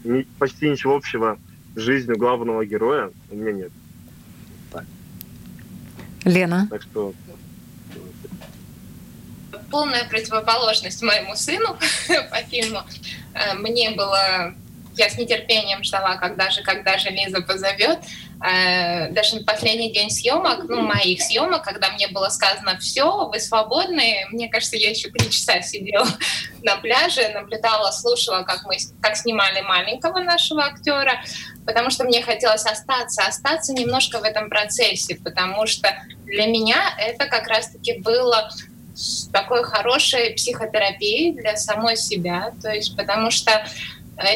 ни, 0.04 0.22
почти 0.38 0.70
ничего 0.70 0.94
общего 0.94 1.38
с 1.74 1.80
жизнью 1.80 2.16
главного 2.16 2.64
героя 2.64 3.10
у 3.30 3.36
меня 3.36 3.52
нет. 3.52 3.72
Так. 4.70 4.84
Лена. 6.24 6.68
Так 6.70 6.82
что 6.82 7.12
полная 9.70 10.08
противоположность 10.08 11.02
моему 11.02 11.34
сыну 11.34 11.76
по 12.30 12.36
фильму. 12.48 12.82
Э, 13.34 13.54
мне 13.54 13.90
было 13.90 14.54
я 14.96 15.08
с 15.08 15.18
нетерпением 15.18 15.84
ждала, 15.84 16.16
когда 16.16 16.50
же, 16.50 16.62
когда 16.62 16.98
же 16.98 17.10
Лиза 17.10 17.42
позовет. 17.42 17.98
Э, 18.44 19.10
даже 19.10 19.36
на 19.36 19.44
последний 19.44 19.92
день 19.92 20.10
съемок, 20.10 20.64
ну, 20.68 20.82
моих 20.82 21.22
съемок, 21.22 21.62
когда 21.62 21.90
мне 21.90 22.08
было 22.08 22.28
сказано, 22.28 22.76
все, 22.78 23.28
вы 23.28 23.40
свободны, 23.40 24.26
мне 24.30 24.48
кажется, 24.48 24.76
я 24.76 24.90
еще 24.90 25.10
три 25.10 25.30
часа 25.30 25.62
сидела 25.62 26.06
на 26.62 26.76
пляже, 26.76 27.28
наблюдала, 27.30 27.90
слушала, 27.92 28.42
как 28.42 28.64
мы 28.64 28.76
как 29.00 29.16
снимали 29.16 29.62
маленького 29.62 30.20
нашего 30.20 30.64
актера, 30.64 31.22
потому 31.64 31.90
что 31.90 32.04
мне 32.04 32.22
хотелось 32.22 32.66
остаться, 32.66 33.22
остаться 33.26 33.72
немножко 33.72 34.18
в 34.18 34.24
этом 34.24 34.50
процессе, 34.50 35.16
потому 35.16 35.66
что 35.66 35.88
для 36.26 36.46
меня 36.46 36.94
это 36.98 37.26
как 37.26 37.46
раз-таки 37.48 37.98
было 38.00 38.50
такой 39.32 39.62
хорошей 39.64 40.34
психотерапией 40.34 41.32
для 41.32 41.56
самой 41.56 41.96
себя, 41.96 42.52
то 42.62 42.70
есть 42.70 42.96
потому 42.96 43.30
что 43.30 43.66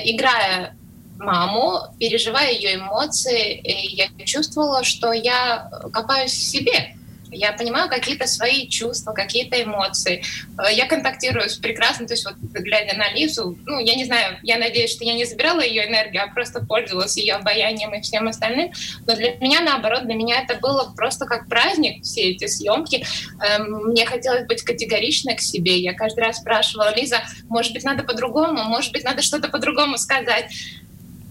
играя 0.04 0.76
маму, 1.18 1.80
переживая 1.98 2.52
ее 2.52 2.76
эмоции, 2.76 3.60
я 3.94 4.08
чувствовала, 4.24 4.84
что 4.84 5.12
я 5.12 5.70
копаюсь 5.92 6.32
в 6.32 6.42
себе, 6.42 6.96
я 7.30 7.52
понимаю 7.52 7.88
какие-то 7.88 8.26
свои 8.26 8.68
чувства, 8.68 9.12
какие-то 9.12 9.62
эмоции. 9.62 10.22
Э, 10.58 10.72
я 10.72 10.86
контактирую 10.86 11.48
с 11.48 11.56
прекрасным, 11.56 12.06
то 12.06 12.14
есть 12.14 12.24
вот 12.24 12.34
глядя 12.38 12.96
на 12.96 13.12
Лизу, 13.12 13.58
ну, 13.66 13.78
я 13.78 13.94
не 13.94 14.04
знаю, 14.04 14.38
я 14.42 14.58
надеюсь, 14.58 14.92
что 14.92 15.04
я 15.04 15.14
не 15.14 15.24
забирала 15.24 15.60
ее 15.60 15.88
энергию, 15.88 16.22
а 16.22 16.28
просто 16.28 16.64
пользовалась 16.64 17.16
ее 17.16 17.34
обаянием 17.34 17.94
и 17.94 18.00
всем 18.00 18.28
остальным. 18.28 18.72
Но 19.06 19.14
для 19.14 19.34
меня, 19.36 19.60
наоборот, 19.60 20.04
для 20.04 20.14
меня 20.14 20.42
это 20.42 20.56
было 20.56 20.92
просто 20.96 21.26
как 21.26 21.48
праздник, 21.48 22.02
все 22.02 22.30
эти 22.30 22.46
съемки. 22.46 23.04
Эм, 23.44 23.90
мне 23.90 24.06
хотелось 24.06 24.46
быть 24.46 24.62
категоричной 24.62 25.36
к 25.36 25.40
себе. 25.40 25.78
Я 25.78 25.94
каждый 25.94 26.20
раз 26.20 26.38
спрашивала, 26.38 26.94
Лиза, 26.94 27.22
может 27.48 27.72
быть, 27.72 27.84
надо 27.84 28.02
по-другому, 28.02 28.64
может 28.64 28.92
быть, 28.92 29.04
надо 29.04 29.22
что-то 29.22 29.48
по-другому 29.48 29.98
сказать. 29.98 30.50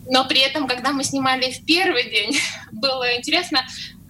Но 0.09 0.25
при 0.27 0.41
этом, 0.41 0.67
когда 0.67 0.91
мы 0.91 1.03
снимали 1.03 1.51
в 1.51 1.65
первый 1.65 2.09
день, 2.09 2.37
было 2.71 3.15
интересно, 3.15 3.65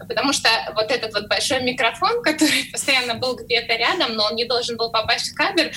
потому 0.08 0.32
что 0.32 0.50
вот 0.76 0.92
этот 0.92 1.14
вот 1.14 1.28
большой 1.28 1.62
микрофон, 1.62 2.22
который 2.24 2.70
постоянно 2.72 3.16
был 3.16 3.36
где-то 3.36 3.76
рядом, 3.76 4.16
но 4.16 4.26
он 4.26 4.36
не 4.36 4.46
должен 4.46 4.78
был 4.78 4.92
попасть 4.92 5.32
в 5.32 5.36
кадр, 5.36 5.64
э, 5.64 5.72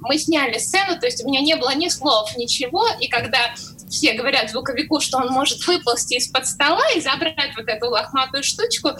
мы 0.00 0.18
сняли 0.18 0.58
сцену, 0.58 0.98
то 0.98 1.06
есть 1.06 1.24
у 1.24 1.28
меня 1.28 1.40
не 1.40 1.54
было 1.54 1.74
ни 1.74 1.88
слов, 1.88 2.36
ничего, 2.36 2.84
и 3.00 3.08
когда 3.08 3.54
все 3.92 4.14
говорят 4.14 4.50
звуковику, 4.50 5.00
что 5.00 5.18
он 5.18 5.28
может 5.28 5.64
выползти 5.66 6.14
из-под 6.14 6.46
стола 6.46 6.82
и 6.96 7.00
забрать 7.00 7.52
вот 7.56 7.68
эту 7.68 7.90
лохматую 7.90 8.42
штучку, 8.42 8.90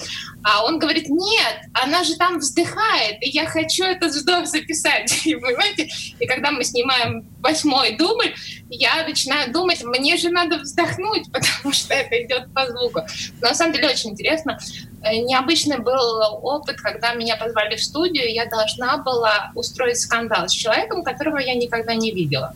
а 0.44 0.64
он 0.64 0.78
говорит, 0.78 1.08
нет, 1.08 1.56
она 1.72 2.04
же 2.04 2.14
там 2.16 2.38
вздыхает, 2.38 3.16
и 3.22 3.30
я 3.30 3.46
хочу 3.46 3.84
этот 3.84 4.10
вздох 4.10 4.46
записать, 4.46 5.10
и, 5.26 5.34
понимаете? 5.34 5.88
И 6.20 6.26
когда 6.26 6.50
мы 6.50 6.62
снимаем 6.62 7.26
восьмой 7.40 7.96
дубль, 7.96 8.34
я 8.68 9.02
начинаю 9.06 9.50
думать, 9.50 9.82
мне 9.82 10.16
же 10.18 10.28
надо 10.28 10.58
вздохнуть, 10.58 11.24
потому 11.32 11.72
что 11.72 11.94
это 11.94 12.22
идет 12.22 12.52
по 12.52 12.66
звуку. 12.66 13.00
Но 13.40 13.48
на 13.48 13.54
самом 13.54 13.72
деле 13.72 13.88
очень 13.88 14.10
интересно. 14.10 14.58
Э, 15.02 15.16
необычный 15.16 15.78
был 15.78 16.20
опыт, 16.42 16.76
когда 16.76 17.14
меня 17.14 17.36
позвали 17.36 17.76
в 17.76 17.82
студию, 17.82 18.30
я 18.30 18.44
должна 18.44 18.98
была 18.98 19.52
устроить 19.54 19.98
скандал 19.98 20.48
с 20.48 20.52
человеком, 20.52 21.02
которого 21.02 21.38
я 21.38 21.54
никогда 21.54 21.94
не 21.94 22.12
видела. 22.12 22.54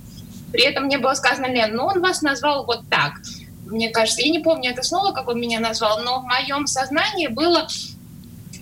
При 0.53 0.63
этом 0.63 0.85
мне 0.85 0.99
было 0.99 1.15
сказано, 1.15 1.47
Лен, 1.47 1.75
ну 1.75 1.85
он 1.85 2.01
вас 2.01 2.23
назвал 2.23 2.65
вот 2.65 2.89
так. 2.89 3.21
Мне 3.67 3.91
кажется, 3.91 4.23
я 4.23 4.31
не 4.31 4.39
помню 4.39 4.71
это 4.71 4.83
слово, 4.83 5.13
как 5.13 5.29
он 5.29 5.41
меня 5.41 5.61
назвал, 5.61 6.01
но 6.03 6.21
в 6.21 6.25
моем 6.25 6.67
сознании 6.67 7.27
было, 7.27 7.67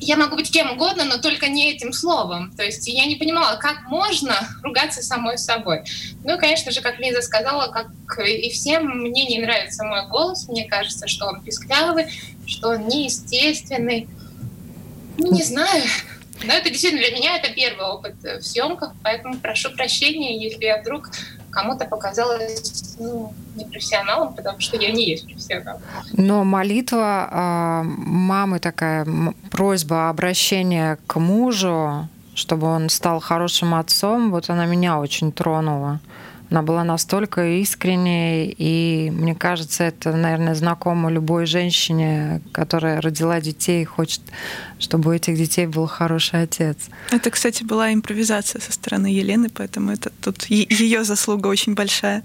я 0.01 0.17
могу 0.17 0.37
быть 0.37 0.51
кем 0.51 0.73
угодно, 0.73 1.05
но 1.05 1.19
только 1.19 1.49
не 1.49 1.73
этим 1.73 1.93
словом. 1.93 2.53
То 2.57 2.63
есть 2.63 2.89
я 2.89 3.05
не 3.07 3.17
понимала, 3.17 3.57
как 3.57 3.83
можно 3.89 4.35
ругаться 4.63 5.03
самой 5.03 5.39
собой. 5.39 5.83
Ну 6.25 6.39
конечно 6.39 6.73
же, 6.73 6.81
как 6.81 6.99
Лиза 6.99 7.23
сказала, 7.23 7.71
как 7.71 7.89
и 8.27 8.51
всем, 8.51 8.87
мне 9.03 9.27
не 9.27 9.39
нравится 9.41 9.85
мой 9.85 10.07
голос. 10.09 10.49
Мне 10.49 10.65
кажется, 10.65 11.07
что 11.07 11.27
он 11.27 11.43
писклявый, 11.43 12.07
что 12.47 12.71
он 12.71 12.89
неестественный. 12.89 14.09
Ну, 15.19 15.33
не 15.33 15.43
знаю. 15.43 15.85
Но 16.43 16.53
это 16.53 16.69
действительно 16.69 17.07
для 17.07 17.17
меня 17.17 17.37
это 17.37 17.53
первый 17.53 17.87
опыт 17.87 18.17
в 18.23 18.43
съемках, 18.43 18.93
поэтому 19.03 19.39
прошу 19.39 19.71
прощения, 19.71 20.43
если 20.43 20.65
я 20.65 20.81
вдруг 20.81 21.11
кому-то 21.55 21.87
показалось 21.87 22.97
ну, 22.99 23.33
непрофессионалом, 23.57 24.35
потому 24.35 24.61
что 24.61 24.77
я 24.77 24.93
не 24.93 25.09
есть 25.09 25.27
профессионал. 25.27 25.81
Но 26.13 26.45
молитва 26.45 27.29
э, 27.31 27.83
мамы 27.85 28.59
такая, 28.59 29.07
просьба 29.51 30.09
обращения 30.09 30.99
к 31.07 31.19
мужу, 31.19 32.09
чтобы 32.35 32.67
он 32.67 32.89
стал 32.89 33.21
хорошим 33.21 33.75
отцом, 33.75 34.31
вот 34.31 34.51
она 34.51 34.67
меня 34.67 34.99
очень 34.99 35.33
тронула. 35.33 36.01
Она 36.55 36.63
была 36.63 36.85
настолько 36.85 37.45
искренней, 37.63 38.55
и 38.57 39.11
мне 39.11 39.35
кажется, 39.35 39.83
это, 39.83 40.13
наверное, 40.13 40.55
знакомо 40.55 41.11
любой 41.11 41.47
женщине, 41.47 42.43
которая 42.53 43.01
родила 43.01 43.41
детей 43.41 43.83
и 43.83 43.85
хочет, 43.85 44.21
чтобы 44.79 45.11
у 45.11 45.13
этих 45.13 45.37
детей 45.37 45.67
был 45.67 45.89
хороший 45.89 46.43
отец. 46.45 46.77
Это, 47.11 47.31
кстати, 47.31 47.65
была 47.65 47.93
импровизация 47.93 48.61
со 48.61 48.71
стороны 48.71 49.09
Елены, 49.09 49.49
поэтому 49.49 49.91
это 49.91 50.13
тут 50.23 50.45
ее 50.47 51.03
заслуга 51.03 51.49
очень 51.49 51.75
большая. 51.75 52.23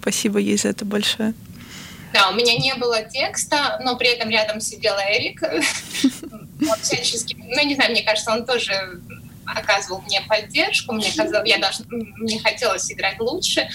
Спасибо 0.00 0.40
ей 0.40 0.58
за 0.58 0.70
это 0.70 0.84
большое. 0.84 1.34
Да, 2.12 2.30
у 2.30 2.34
меня 2.34 2.56
не 2.56 2.74
было 2.74 3.04
текста, 3.04 3.78
но 3.84 3.96
при 3.96 4.08
этом 4.08 4.28
рядом 4.28 4.60
сидел 4.60 4.94
Эрик. 4.94 5.40
Он 5.42 6.76
всячески, 6.82 7.36
ну, 7.38 7.64
не 7.64 7.76
знаю, 7.76 7.92
мне 7.92 8.02
кажется, 8.02 8.32
он 8.32 8.44
тоже 8.44 8.72
оказывал 9.56 10.00
мне 10.02 10.20
поддержку, 10.28 10.92
мне, 10.92 11.10
казалось, 11.14 11.48
я 11.48 11.58
даже, 11.58 11.84
мне 11.88 12.40
хотелось 12.40 12.90
играть 12.92 13.18
лучше, 13.20 13.68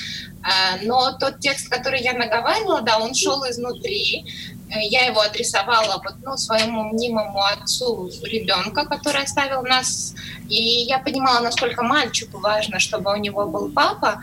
а, 0.44 0.78
но 0.82 1.14
тот 1.18 1.40
текст, 1.40 1.70
который 1.70 2.02
я 2.02 2.14
наговаривала, 2.14 2.82
да, 2.82 3.00
он 3.00 3.14
шел 3.14 3.44
изнутри, 3.50 4.26
я 4.70 5.06
его 5.06 5.22
адресовала 5.22 6.02
вот, 6.04 6.16
ну, 6.24 6.38
своему 6.38 6.84
мнимому 6.86 7.44
отцу 7.44 8.10
ребенка, 8.24 8.86
который 8.86 9.24
оставил 9.24 9.62
нас, 9.64 10.16
и 10.50 10.56
я 10.56 11.00
понимала, 11.00 11.40
насколько 11.42 11.84
мальчику 11.84 12.40
важно, 12.40 12.80
чтобы 12.80 13.12
у 13.12 13.18
него 13.18 13.46
был 13.46 13.72
папа, 13.72 14.22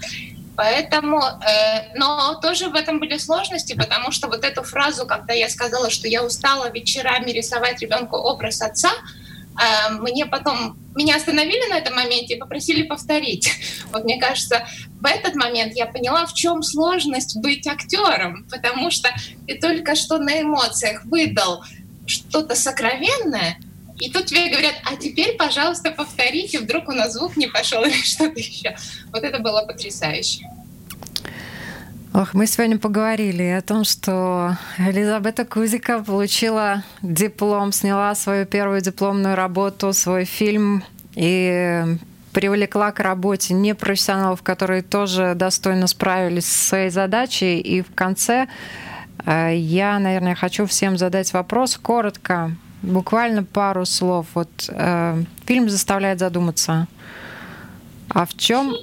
Поэтому, 0.56 1.22
э, 1.22 1.94
но 1.94 2.34
тоже 2.42 2.68
в 2.68 2.74
этом 2.74 3.00
были 3.00 3.16
сложности, 3.16 3.72
потому 3.72 4.10
что 4.10 4.28
вот 4.28 4.44
эту 4.44 4.62
фразу, 4.62 5.06
когда 5.06 5.32
я 5.32 5.48
сказала, 5.48 5.88
что 5.88 6.06
я 6.06 6.22
устала 6.22 6.68
вечерами 6.70 7.30
рисовать 7.30 7.80
ребенку 7.80 8.16
образ 8.16 8.60
отца, 8.60 8.90
мне 10.00 10.26
потом, 10.26 10.78
меня 10.94 11.16
остановили 11.16 11.70
на 11.70 11.78
этом 11.78 11.94
моменте 11.94 12.34
и 12.34 12.38
попросили 12.38 12.82
повторить. 12.82 13.50
Вот 13.92 14.04
мне 14.04 14.20
кажется, 14.20 14.66
в 15.00 15.04
этот 15.04 15.34
момент 15.34 15.74
я 15.74 15.86
поняла, 15.86 16.24
в 16.24 16.34
чем 16.34 16.62
сложность 16.62 17.36
быть 17.38 17.66
актером, 17.66 18.46
потому 18.48 18.90
что 18.90 19.10
ты 19.48 19.58
только 19.58 19.96
что 19.96 20.18
на 20.18 20.40
эмоциях 20.40 21.04
выдал 21.04 21.64
что-то 22.06 22.54
сокровенное, 22.54 23.58
и 23.98 24.10
тут 24.10 24.26
тебе 24.26 24.48
говорят, 24.48 24.76
а 24.84 24.96
теперь, 24.96 25.36
пожалуйста, 25.36 25.90
повторите, 25.90 26.60
вдруг 26.60 26.88
у 26.88 26.92
нас 26.92 27.12
звук 27.12 27.36
не 27.36 27.48
пошел 27.48 27.84
или 27.84 27.92
что-то 28.04 28.38
еще. 28.38 28.76
Вот 29.12 29.22
это 29.22 29.38
было 29.40 29.62
потрясающе. 29.62 30.46
Ох, 32.12 32.34
мы 32.34 32.48
сегодня 32.48 32.76
поговорили 32.76 33.44
о 33.44 33.62
том, 33.62 33.84
что 33.84 34.56
Элизабета 34.78 35.44
Кузика 35.44 36.02
получила 36.02 36.82
диплом, 37.02 37.70
сняла 37.70 38.16
свою 38.16 38.46
первую 38.46 38.80
дипломную 38.80 39.36
работу, 39.36 39.92
свой 39.92 40.24
фильм 40.24 40.82
и 41.14 41.84
привлекла 42.32 42.90
к 42.90 42.98
работе 42.98 43.54
непрофессионалов, 43.54 44.42
которые 44.42 44.82
тоже 44.82 45.34
достойно 45.36 45.86
справились 45.86 46.46
со 46.46 46.68
своей 46.68 46.90
задачей. 46.90 47.60
И 47.60 47.80
в 47.80 47.94
конце 47.94 48.48
э, 49.24 49.54
я, 49.56 49.96
наверное, 50.00 50.34
хочу 50.34 50.66
всем 50.66 50.98
задать 50.98 51.32
вопрос 51.32 51.76
коротко, 51.76 52.50
буквально 52.82 53.44
пару 53.44 53.86
слов. 53.86 54.26
Вот 54.34 54.50
э, 54.68 55.22
фильм 55.46 55.70
заставляет 55.70 56.18
задуматься. 56.18 56.88
А 58.08 58.26
в 58.26 58.34
чем, 58.36 58.74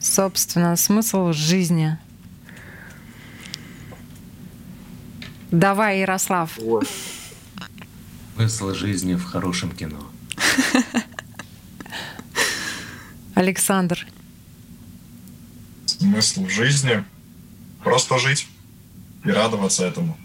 собственно, 0.00 0.74
смысл 0.74 1.32
жизни? 1.32 1.98
Давай, 5.54 6.00
Ярослав. 6.00 6.58
Вот. 6.58 6.84
Смысл 8.34 8.74
жизни 8.74 9.14
в 9.14 9.24
хорошем 9.24 9.70
кино. 9.70 9.98
Александр. 13.36 14.04
Смысл 15.86 16.48
жизни 16.48 17.04
просто 17.84 18.18
жить 18.18 18.48
и 19.24 19.30
радоваться 19.30 19.86
этому. 19.86 20.16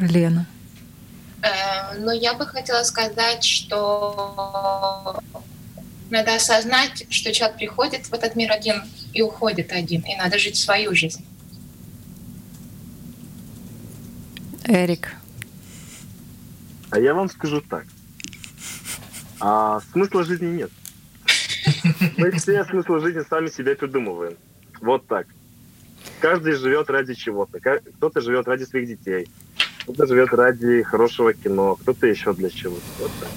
Лена. 0.00 0.46
Э, 1.42 1.98
ну, 2.00 2.10
я 2.10 2.34
бы 2.34 2.46
хотела 2.46 2.82
сказать, 2.82 3.44
что 3.44 5.20
надо 6.10 6.34
осознать, 6.34 7.06
что 7.10 7.32
человек 7.32 7.58
приходит 7.58 8.06
в 8.06 8.12
этот 8.12 8.34
мир 8.34 8.50
один 8.50 8.82
и 9.12 9.22
уходит 9.22 9.70
один, 9.70 10.00
и 10.00 10.16
надо 10.16 10.36
жить 10.38 10.56
свою 10.56 10.96
жизнь. 10.96 11.24
Эрик. 14.68 15.08
А 16.90 16.98
я 16.98 17.14
вам 17.14 17.28
скажу 17.28 17.60
так. 17.60 17.84
А 19.40 19.80
смысла 19.92 20.24
жизни 20.24 20.46
нет. 20.46 20.70
Мы 22.16 22.30
все 22.32 22.64
смысл 22.64 22.98
жизни 22.98 23.22
сами 23.28 23.48
себя 23.48 23.74
придумываем. 23.74 24.34
Вот 24.80 25.06
так. 25.06 25.26
Каждый 26.20 26.54
живет 26.54 26.90
ради 26.90 27.14
чего-то. 27.14 27.58
Кто-то 27.60 28.20
живет 28.20 28.46
ради 28.46 28.64
своих 28.64 28.88
детей, 28.88 29.28
кто-то 29.82 30.06
живет 30.06 30.32
ради 30.32 30.82
хорошего 30.82 31.32
кино, 31.32 31.76
кто-то 31.76 32.06
еще 32.06 32.34
для 32.34 32.50
чего-то. 32.50 32.82
Вот 33.00 33.10
так. 33.20 33.28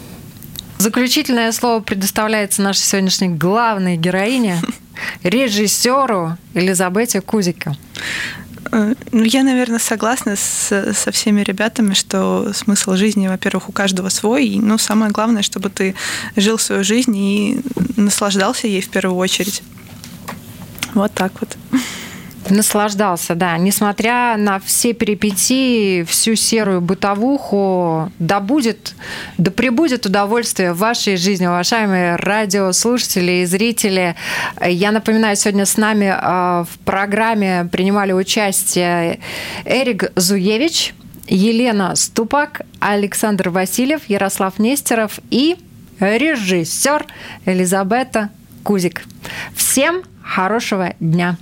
Заключительное 0.80 1.52
слово 1.52 1.82
предоставляется 1.82 2.62
нашей 2.62 2.82
сегодняшней 2.82 3.30
главной 3.30 3.98
героине, 3.98 4.60
режиссеру 5.24 6.38
Элизабете 6.56 7.22
Кузике. 7.22 7.78
Э, 8.72 8.94
ну, 9.12 9.24
я, 9.24 9.44
наверное, 9.44 9.80
согласна 9.80 10.36
с, 10.36 10.94
со 10.94 11.12
всеми 11.12 11.42
ребятами, 11.42 11.94
что 11.94 12.52
смысл 12.54 12.96
жизни, 12.96 13.28
во-первых, 13.28 13.70
у 13.70 13.72
каждого 13.72 14.10
свой. 14.10 14.48
И, 14.48 14.60
ну, 14.60 14.78
самое 14.78 15.12
главное, 15.12 15.42
чтобы 15.42 15.70
ты 15.70 15.96
жил 16.36 16.60
свою 16.60 16.84
жизнь 16.84 17.16
и 17.16 17.62
наслаждался 17.98 18.68
ей 18.68 18.82
в 18.82 18.90
первую 18.90 19.18
очередь. 19.18 19.64
Вот 20.94 21.12
так 21.14 21.34
вот. 21.40 21.58
Наслаждался, 22.50 23.36
да. 23.36 23.58
Несмотря 23.58 24.36
на 24.36 24.60
все 24.60 24.94
перипетии, 24.94 26.04
всю 26.04 26.36
серую 26.36 26.82
бытовуху, 26.82 28.12
да 28.18 28.40
будет, 28.40 28.96
да 29.38 29.52
прибудет 29.52 30.06
удовольствие 30.06 30.74
в 30.74 30.78
вашей 30.78 31.18
жизни, 31.18 31.46
уважаемые 31.46 32.16
радиослушатели 32.16 33.44
и 33.44 33.46
зрители. 33.46 34.16
Я 34.60 34.92
напоминаю, 34.92 35.36
сегодня 35.36 35.66
с 35.66 35.78
нами 35.78 36.12
а, 36.14 36.66
в 36.66 36.80
программе 36.80 37.70
принимали 37.72 38.12
участие 38.12 39.20
Эрик 39.64 40.12
Зуевич, 40.16 40.96
Елена 41.28 41.96
Ступак, 41.96 42.62
Александр 42.80 43.50
Васильев, 43.50 44.02
Ярослав 44.08 44.58
Нестеров 44.58 45.20
и 45.30 45.58
режиссер 46.00 47.06
Элизабета 47.46 48.30
Кузик. 48.64 49.04
Всем 49.56 50.02
хорошего 50.24 50.94
дня! 51.00 51.38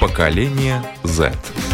Поколение 0.00 0.82
Z. 1.04 1.69